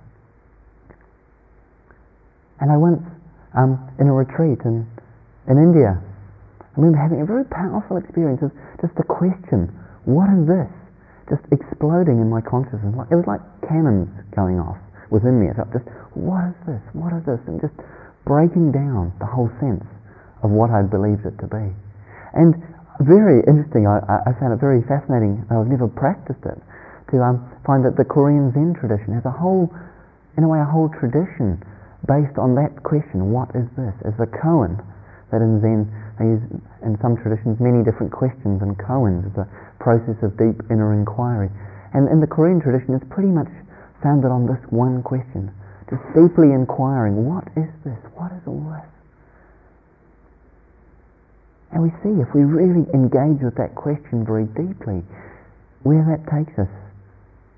And 2.61 2.70
I 2.70 2.76
once, 2.76 3.01
um, 3.57 3.80
in 3.99 4.07
a 4.07 4.12
retreat 4.12 4.61
in, 4.64 4.86
in 5.49 5.57
India, 5.57 5.97
I 5.97 6.74
remember 6.76 6.99
having 7.01 7.22
a 7.22 7.26
very 7.26 7.45
powerful 7.49 7.97
experience 7.97 8.43
of 8.43 8.53
just 8.80 8.95
the 8.95 9.05
question, 9.05 9.72
what 10.05 10.28
is 10.30 10.47
this? 10.47 10.70
Just 11.32 11.43
exploding 11.51 12.20
in 12.20 12.28
my 12.28 12.41
consciousness. 12.43 12.95
It 13.11 13.16
was 13.16 13.26
like 13.26 13.41
cannons 13.66 14.11
going 14.36 14.61
off 14.61 14.78
within 15.11 15.41
me. 15.41 15.51
I 15.51 15.55
felt 15.55 15.72
just, 15.72 15.88
what 16.14 16.53
is 16.53 16.59
this? 16.66 16.82
What 16.93 17.16
is 17.16 17.24
this? 17.24 17.41
And 17.49 17.59
just 17.59 17.74
breaking 18.30 18.70
down 18.70 19.10
the 19.18 19.26
whole 19.26 19.50
sense 19.58 19.82
of 20.46 20.54
what 20.54 20.70
I'd 20.70 20.86
believed 20.86 21.26
it 21.26 21.34
to 21.42 21.50
be. 21.50 21.66
And 22.30 22.54
very 23.02 23.42
interesting, 23.42 23.90
I, 23.90 23.98
I 24.22 24.30
found 24.38 24.54
it 24.54 24.62
very 24.62 24.86
fascinating, 24.86 25.42
I've 25.50 25.66
never 25.66 25.90
practiced 25.90 26.46
it, 26.46 26.62
to 27.10 27.18
um, 27.26 27.42
find 27.66 27.82
that 27.82 27.98
the 27.98 28.06
Korean 28.06 28.54
Zen 28.54 28.78
tradition 28.78 29.18
has 29.18 29.26
a 29.26 29.34
whole, 29.34 29.66
in 30.38 30.46
a 30.46 30.48
way, 30.48 30.62
a 30.62 30.70
whole 30.70 30.86
tradition 30.94 31.58
based 32.06 32.38
on 32.38 32.54
that 32.54 32.70
question, 32.86 33.34
what 33.34 33.50
is 33.58 33.66
this? 33.74 33.98
As 34.06 34.14
the 34.14 34.30
koan, 34.30 34.78
that 35.34 35.42
in 35.42 35.58
Zen, 35.58 35.90
they 36.22 36.30
use 36.30 36.44
in 36.86 36.94
some 37.02 37.18
traditions 37.18 37.58
many 37.58 37.82
different 37.82 38.14
questions 38.14 38.62
and 38.62 38.78
koans 38.78 39.26
as 39.26 39.42
a 39.42 39.46
process 39.82 40.16
of 40.22 40.38
deep 40.38 40.62
inner 40.70 40.94
inquiry. 40.94 41.50
And 41.98 42.06
in 42.06 42.22
the 42.22 42.30
Korean 42.30 42.62
tradition, 42.62 42.94
it's 42.94 43.10
pretty 43.10 43.34
much 43.34 43.50
founded 44.06 44.30
on 44.30 44.46
this 44.46 44.62
one 44.70 45.02
question 45.02 45.50
just 45.91 46.07
deeply 46.14 46.55
inquiring, 46.55 47.26
what 47.26 47.45
is 47.59 47.68
this? 47.84 47.99
What 48.14 48.30
is 48.32 48.43
all 48.47 48.62
this? 48.70 48.86
And 51.72 51.82
we 51.82 51.91
see 52.03 52.14
if 52.22 52.30
we 52.34 52.43
really 52.43 52.86
engage 52.95 53.43
with 53.43 53.55
that 53.59 53.74
question 53.74 54.24
very 54.24 54.47
deeply, 54.47 55.03
where 55.82 56.03
that 56.07 56.26
takes 56.30 56.59
us 56.59 56.70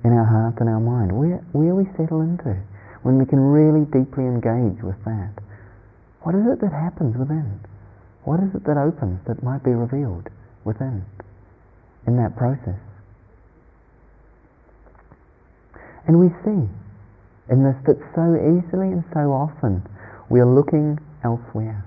in 0.04 0.12
our 0.12 0.24
heart 0.24 0.60
and 0.60 0.68
our 0.68 0.80
mind, 0.80 1.12
where, 1.12 1.44
where 1.52 1.74
we 1.74 1.84
settle 1.96 2.20
into, 2.20 2.56
when 3.02 3.18
we 3.18 3.26
can 3.26 3.40
really 3.40 3.84
deeply 3.86 4.24
engage 4.24 4.82
with 4.82 4.98
that. 5.04 5.32
What 6.22 6.34
is 6.34 6.46
it 6.46 6.60
that 6.60 6.72
happens 6.72 7.16
within? 7.16 7.60
What 8.24 8.40
is 8.40 8.54
it 8.54 8.64
that 8.64 8.76
opens 8.76 9.20
that 9.26 9.42
might 9.42 9.64
be 9.64 9.72
revealed 9.72 10.28
within 10.64 11.04
in 12.06 12.16
that 12.16 12.36
process? 12.36 12.78
And 16.06 16.18
we 16.18 16.28
see 16.44 16.68
in 17.50 17.64
this 17.64 17.76
that 17.86 17.98
so 18.14 18.26
easily 18.38 18.92
and 18.94 19.04
so 19.12 19.32
often 19.32 19.82
we 20.30 20.40
are 20.40 20.46
looking 20.46 20.98
elsewhere. 21.24 21.84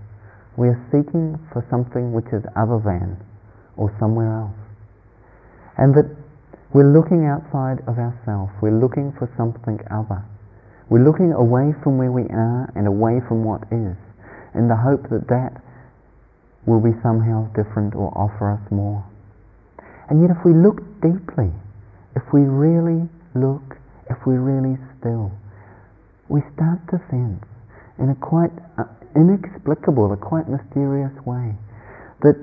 We 0.58 0.68
are 0.68 0.80
seeking 0.92 1.40
for 1.52 1.66
something 1.70 2.14
which 2.14 2.28
is 2.32 2.44
other 2.56 2.80
than 2.84 3.18
or 3.76 3.92
somewhere 4.00 4.32
else. 4.32 4.60
And 5.78 5.96
that 5.96 6.08
we're 6.74 6.92
looking 6.92 7.26
outside 7.26 7.80
of 7.88 8.00
ourselves. 8.00 8.52
We're 8.62 8.76
looking 8.76 9.16
for 9.18 9.32
something 9.36 9.80
other. 9.92 10.24
We're 10.90 11.04
looking 11.04 11.32
away 11.32 11.74
from 11.84 11.98
where 11.98 12.12
we 12.12 12.28
are 12.30 12.72
and 12.76 12.88
away 12.88 13.20
from 13.28 13.44
what 13.44 13.64
is 13.72 13.96
in 14.54 14.68
the 14.68 14.76
hope 14.76 15.08
that 15.10 15.28
that 15.28 15.62
will 16.66 16.80
be 16.80 16.96
somehow 17.04 17.48
different 17.56 17.96
or 17.96 18.12
offer 18.16 18.52
us 18.52 18.64
more. 18.72 19.04
And 20.10 20.22
yet 20.22 20.32
if 20.32 20.44
we 20.46 20.54
look 20.54 20.84
deeply, 21.02 21.52
if 22.16 22.24
we 22.34 22.42
really 22.42 23.10
look, 23.34 23.78
if 24.10 24.18
we're 24.26 24.40
really 24.40 24.78
still, 25.00 25.32
we 26.30 26.42
start 26.56 26.80
to 26.90 26.98
sense 27.10 27.44
in 28.00 28.10
a 28.10 28.16
quite 28.16 28.52
uh, 28.78 28.84
inexplicable, 29.16 30.12
a 30.12 30.18
quite 30.18 30.50
mysterious 30.50 31.14
way 31.26 31.56
that 32.22 32.36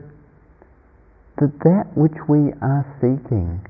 that 1.38 1.52
that 1.64 1.84
which 1.96 2.16
we 2.28 2.52
are 2.60 2.84
seeking 3.00 3.60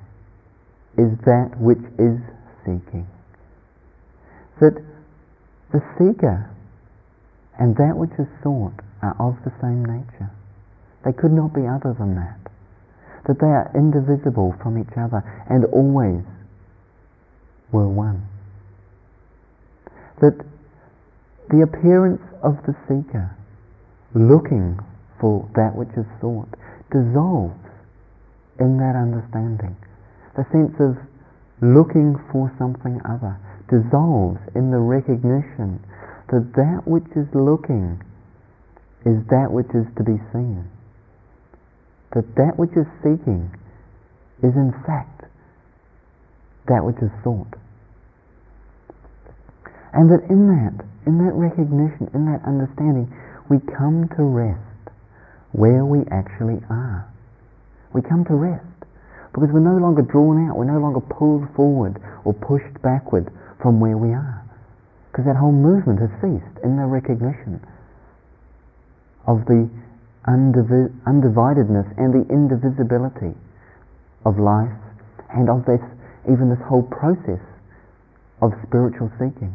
is 0.99 1.17
that 1.25 1.57
which 1.57 1.83
is 1.99 2.21
seeking. 2.65 3.07
That 4.61 4.77
the 5.73 5.81
seeker 5.97 6.51
and 7.59 7.77
that 7.77 7.97
which 7.97 8.13
is 8.19 8.29
sought 8.43 8.77
are 9.01 9.17
of 9.19 9.37
the 9.45 9.53
same 9.61 9.85
nature. 9.85 10.31
They 11.05 11.13
could 11.13 11.33
not 11.33 11.55
be 11.55 11.67
other 11.67 11.95
than 11.99 12.15
that. 12.17 12.39
That 13.27 13.39
they 13.41 13.47
are 13.47 13.71
indivisible 13.75 14.55
from 14.63 14.79
each 14.79 14.95
other 14.97 15.23
and 15.49 15.65
always 15.67 16.25
were 17.73 17.89
one. 17.89 18.29
That 20.23 20.39
the 21.51 21.61
appearance 21.61 22.23
of 22.43 22.57
the 22.65 22.75
seeker 22.87 23.37
looking 24.15 24.79
for 25.21 25.49
that 25.55 25.75
which 25.75 25.91
is 25.99 26.07
sought 26.21 26.49
dissolves 26.91 27.59
in 28.61 28.79
that 28.79 28.95
understanding. 28.95 29.77
The 30.37 30.47
sense 30.53 30.79
of 30.79 30.97
looking 31.61 32.17
for 32.31 32.55
something 32.59 33.01
other 33.05 33.37
dissolves 33.69 34.41
in 34.55 34.71
the 34.71 34.79
recognition 34.79 35.83
that 36.31 36.53
that 36.55 36.83
which 36.87 37.11
is 37.17 37.27
looking 37.35 38.01
is 39.05 39.19
that 39.29 39.51
which 39.51 39.69
is 39.75 39.87
to 39.99 40.05
be 40.05 40.23
seen. 40.33 40.71
That 42.15 42.35
that 42.37 42.59
which 42.59 42.73
is 42.77 42.87
seeking 43.03 43.51
is 44.43 44.55
in 44.55 44.73
fact 44.87 45.25
that 46.69 46.85
which 46.85 47.03
is 47.03 47.11
sought. 47.25 47.59
And 49.93 50.09
that 50.09 50.25
in 50.33 50.49
that, 50.49 50.85
in 51.07 51.21
that 51.21 51.37
recognition, 51.37 52.09
in 52.15 52.25
that 52.25 52.41
understanding, 52.49 53.13
we 53.49 53.61
come 53.77 54.09
to 54.17 54.23
rest 54.25 54.61
where 55.53 55.85
we 55.85 56.01
actually 56.09 56.65
are. 56.71 57.05
We 57.93 58.01
come 58.01 58.25
to 58.25 58.35
rest 58.35 58.65
because 59.37 59.53
we're 59.53 59.61
no 59.61 59.77
longer 59.77 60.01
drawn 60.01 60.49
out, 60.49 60.57
we're 60.57 60.69
no 60.69 60.81
longer 60.81 61.01
pulled 61.01 61.45
forward 61.55 62.01
or 62.25 62.33
pushed 62.33 62.81
backward 62.81 63.29
from 63.61 63.81
where 63.81 63.97
we 63.97 64.13
are. 64.17 64.41
Because 65.11 65.27
that 65.27 65.37
whole 65.37 65.53
movement 65.53 66.01
has 66.01 66.09
ceased 66.25 66.57
in 66.65 66.77
the 66.81 66.89
recognition 66.89 67.61
of 69.29 69.45
the 69.45 69.69
undivi- 70.25 70.93
undividedness 71.05 71.85
and 72.01 72.17
the 72.17 72.25
indivisibility 72.33 73.37
of 74.25 74.39
life 74.41 74.73
and 75.37 75.51
of 75.53 75.65
this, 75.69 75.81
even 76.25 76.49
this 76.49 76.61
whole 76.65 76.83
process 76.83 77.41
of 78.41 78.53
spiritual 78.65 79.13
seeking 79.21 79.53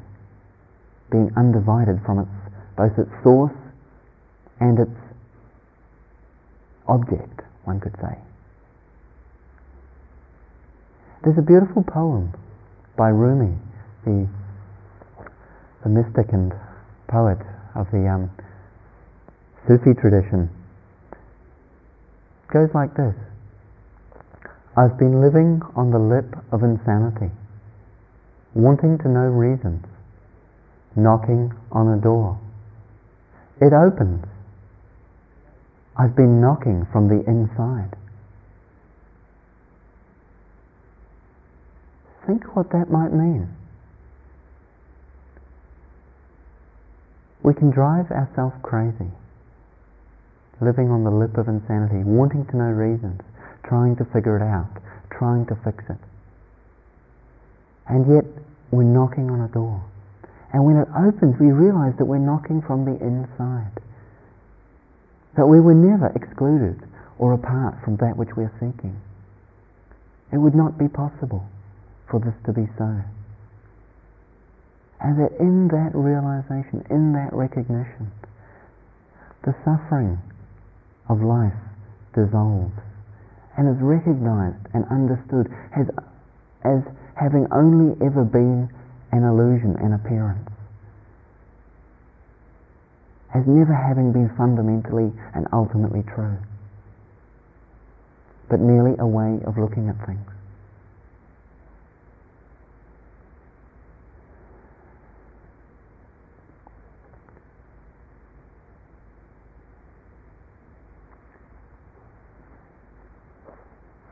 being 1.12 1.32
undivided 1.38 2.02
from 2.06 2.20
its 2.20 2.32
both 2.78 2.98
its 3.00 3.12
source 3.24 3.56
and 4.60 4.80
its 4.80 5.00
object, 6.88 7.42
one 7.66 7.80
could 7.80 7.96
say. 8.00 8.16
There's 11.24 11.38
a 11.38 11.42
beautiful 11.42 11.84
poem 11.84 12.34
by 12.96 13.10
Rumi, 13.10 13.58
the, 14.06 14.28
the 15.84 15.90
mystic 15.90 16.32
and 16.32 16.54
poet 17.08 17.40
of 17.76 17.90
the 17.92 18.08
um, 18.08 18.32
Sufi 19.68 19.94
tradition. 19.94 20.50
It 22.48 22.54
goes 22.54 22.70
like 22.74 22.96
this 22.96 23.16
I've 24.78 24.98
been 24.98 25.20
living 25.20 25.62
on 25.76 25.90
the 25.90 26.00
lip 26.00 26.38
of 26.52 26.62
insanity, 26.64 27.32
wanting 28.54 28.98
to 29.00 29.10
know 29.10 29.28
reasons, 29.28 29.84
knocking 30.98 31.54
on 31.72 31.88
a 31.88 32.02
door. 32.02 32.40
It 33.62 33.74
opens 33.74 34.26
I've 35.98 36.16
been 36.16 36.40
knocking 36.40 36.86
from 36.92 37.08
the 37.08 37.28
inside. 37.28 37.96
Think 42.28 42.56
what 42.56 42.70
that 42.72 42.92
might 42.92 43.12
mean. 43.12 43.50
We 47.42 47.54
can 47.56 47.72
drive 47.72 48.12
ourselves 48.12 48.56
crazy, 48.62 49.10
living 50.62 50.92
on 50.92 51.04
the 51.04 51.10
lip 51.10 51.38
of 51.38 51.48
insanity, 51.48 52.04
wanting 52.04 52.46
to 52.48 52.58
know 52.58 52.70
reasons, 52.70 53.22
trying 53.64 53.96
to 53.96 54.06
figure 54.06 54.38
it 54.38 54.44
out, 54.44 54.70
trying 55.10 55.48
to 55.48 55.56
fix 55.64 55.84
it. 55.90 55.98
And 57.88 58.06
yet, 58.14 58.26
we're 58.70 58.84
knocking 58.84 59.32
on 59.32 59.42
a 59.42 59.48
door. 59.48 59.82
And 60.54 60.64
when 60.66 60.78
it 60.78 60.88
opens, 60.96 61.40
we 61.40 61.52
realize 61.52 61.94
that 61.98 62.06
we're 62.06 62.24
knocking 62.24 62.62
from 62.62 62.86
the 62.86 62.96
inside 63.04 63.72
that 65.38 65.46
we 65.46 65.62
were 65.62 65.76
never 65.78 66.12
excluded 66.18 66.82
or 67.20 67.34
apart 67.34 67.76
from 67.86 67.96
that 67.98 68.18
which 68.18 68.36
we 68.36 68.44
are 68.44 68.54
seeking. 68.60 69.00
It 70.34 70.38
would 70.38 70.56
not 70.56 70.78
be 70.78 70.90
possible 70.90 71.46
for 72.10 72.20
this 72.20 72.34
to 72.46 72.54
be 72.54 72.68
so. 72.78 72.90
And 75.00 75.14
that 75.22 75.38
in 75.40 75.70
that 75.70 75.94
realization, 75.94 76.84
in 76.90 77.14
that 77.14 77.32
recognition, 77.32 78.12
the 79.46 79.54
suffering 79.64 80.18
of 81.08 81.22
life 81.22 81.54
dissolves 82.14 82.74
and 83.58 83.70
is 83.70 83.82
recognized 83.82 84.66
and 84.74 84.86
understood 84.90 85.54
as, 85.78 85.86
as 86.66 86.82
having 87.16 87.46
only 87.54 87.94
ever 88.04 88.26
been 88.26 88.70
an 89.12 89.24
illusion, 89.24 89.76
an 89.78 89.94
appearance 89.94 90.50
as 93.38 93.46
never 93.46 93.74
having 93.74 94.12
been 94.12 94.30
fundamentally 94.38 95.12
and 95.36 95.48
ultimately 95.52 96.04
true, 96.16 96.38
but 98.50 98.60
merely 98.60 98.96
a 99.00 99.06
way 99.06 99.40
of 99.46 99.58
looking 99.58 99.90
at 99.90 100.06
things. 100.06 100.26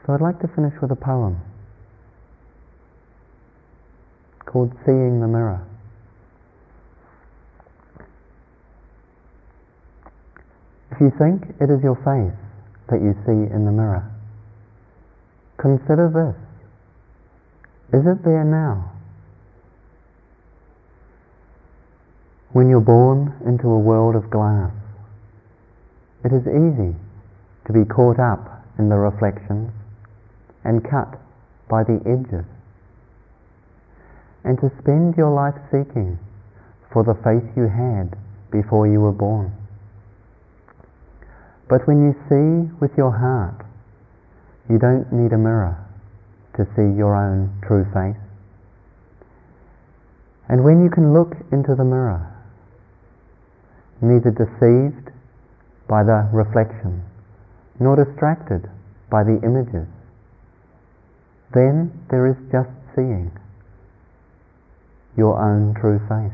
So 0.06 0.14
I'd 0.14 0.22
like 0.22 0.40
to 0.42 0.48
finish 0.48 0.74
with 0.82 0.92
a 0.92 0.96
poem 0.96 1.42
called 4.56 4.72
Seeing 4.86 5.20
the 5.20 5.28
Mirror. 5.28 5.68
If 10.92 11.02
you 11.02 11.12
think 11.20 11.44
it 11.60 11.70
is 11.70 11.84
your 11.84 12.00
face 12.08 12.40
that 12.88 13.02
you 13.04 13.12
see 13.28 13.54
in 13.54 13.66
the 13.66 13.72
mirror, 13.74 14.10
consider 15.58 16.08
this. 16.08 18.00
Is 18.00 18.08
it 18.08 18.24
there 18.24 18.46
now? 18.46 18.94
When 22.54 22.70
you're 22.70 22.80
born 22.80 23.36
into 23.46 23.68
a 23.68 23.78
world 23.78 24.16
of 24.16 24.30
glass, 24.30 24.72
it 26.24 26.32
is 26.32 26.48
easy 26.48 26.96
to 27.68 27.74
be 27.74 27.84
caught 27.84 28.22
up 28.22 28.64
in 28.80 28.88
the 28.88 28.96
reflections 28.96 29.74
and 30.64 30.82
cut 30.82 31.20
by 31.68 31.84
the 31.84 32.00
edges, 32.06 32.46
and 34.46 34.62
to 34.62 34.70
spend 34.80 35.18
your 35.18 35.34
life 35.34 35.58
seeking 35.74 36.20
for 36.94 37.04
the 37.04 37.18
faith 37.26 37.44
you 37.58 37.68
had 37.68 38.16
before 38.52 38.88
you 38.88 39.02
were 39.02 39.12
born. 39.12 39.52
But 41.68 41.88
when 41.88 42.06
you 42.06 42.14
see 42.30 42.72
with 42.80 42.92
your 42.96 43.12
heart, 43.12 43.66
you 44.70 44.78
don't 44.78 45.12
need 45.12 45.34
a 45.34 45.38
mirror 45.38 45.76
to 46.58 46.64
see 46.78 46.96
your 46.96 47.18
own 47.18 47.52
true 47.66 47.86
face. 47.90 48.22
And 50.48 50.64
when 50.64 50.84
you 50.84 50.92
can 50.92 51.12
look 51.12 51.34
into 51.52 51.74
the 51.74 51.84
mirror, 51.84 52.32
neither 54.00 54.30
deceived 54.30 55.10
by 55.90 56.04
the 56.04 56.30
reflection, 56.32 57.04
nor 57.80 57.98
distracted 57.98 58.70
by 59.10 59.24
the 59.24 59.42
images, 59.44 59.88
then 61.54 61.92
there 62.10 62.28
is 62.28 62.38
just 62.52 62.70
seeing 62.96 63.32
your 65.18 65.42
own 65.42 65.74
true 65.74 66.00
faith. 66.10 66.34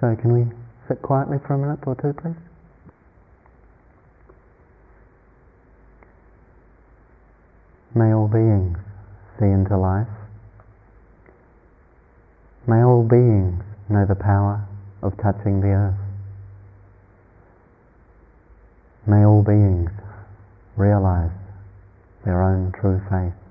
So, 0.00 0.14
can 0.20 0.32
we 0.32 0.46
sit 0.88 1.00
quietly 1.02 1.38
for 1.46 1.54
a 1.54 1.58
minute 1.58 1.80
or 1.86 1.94
two, 1.94 2.12
please? 2.12 2.36
May 7.94 8.12
all 8.12 8.28
beings 8.28 8.76
see 9.38 9.46
into 9.46 9.76
life. 9.78 10.06
May 12.66 12.82
all 12.82 13.02
beings 13.02 13.62
know 13.88 14.04
the 14.04 14.14
power 14.14 14.66
of 15.02 15.16
touching 15.16 15.60
the 15.60 15.68
earth. 15.68 15.94
May 19.06 19.24
all 19.24 19.42
beings 19.42 19.90
realize 20.76 21.30
their 22.24 22.42
own 22.42 22.72
true 22.72 23.00
faith. 23.10 23.45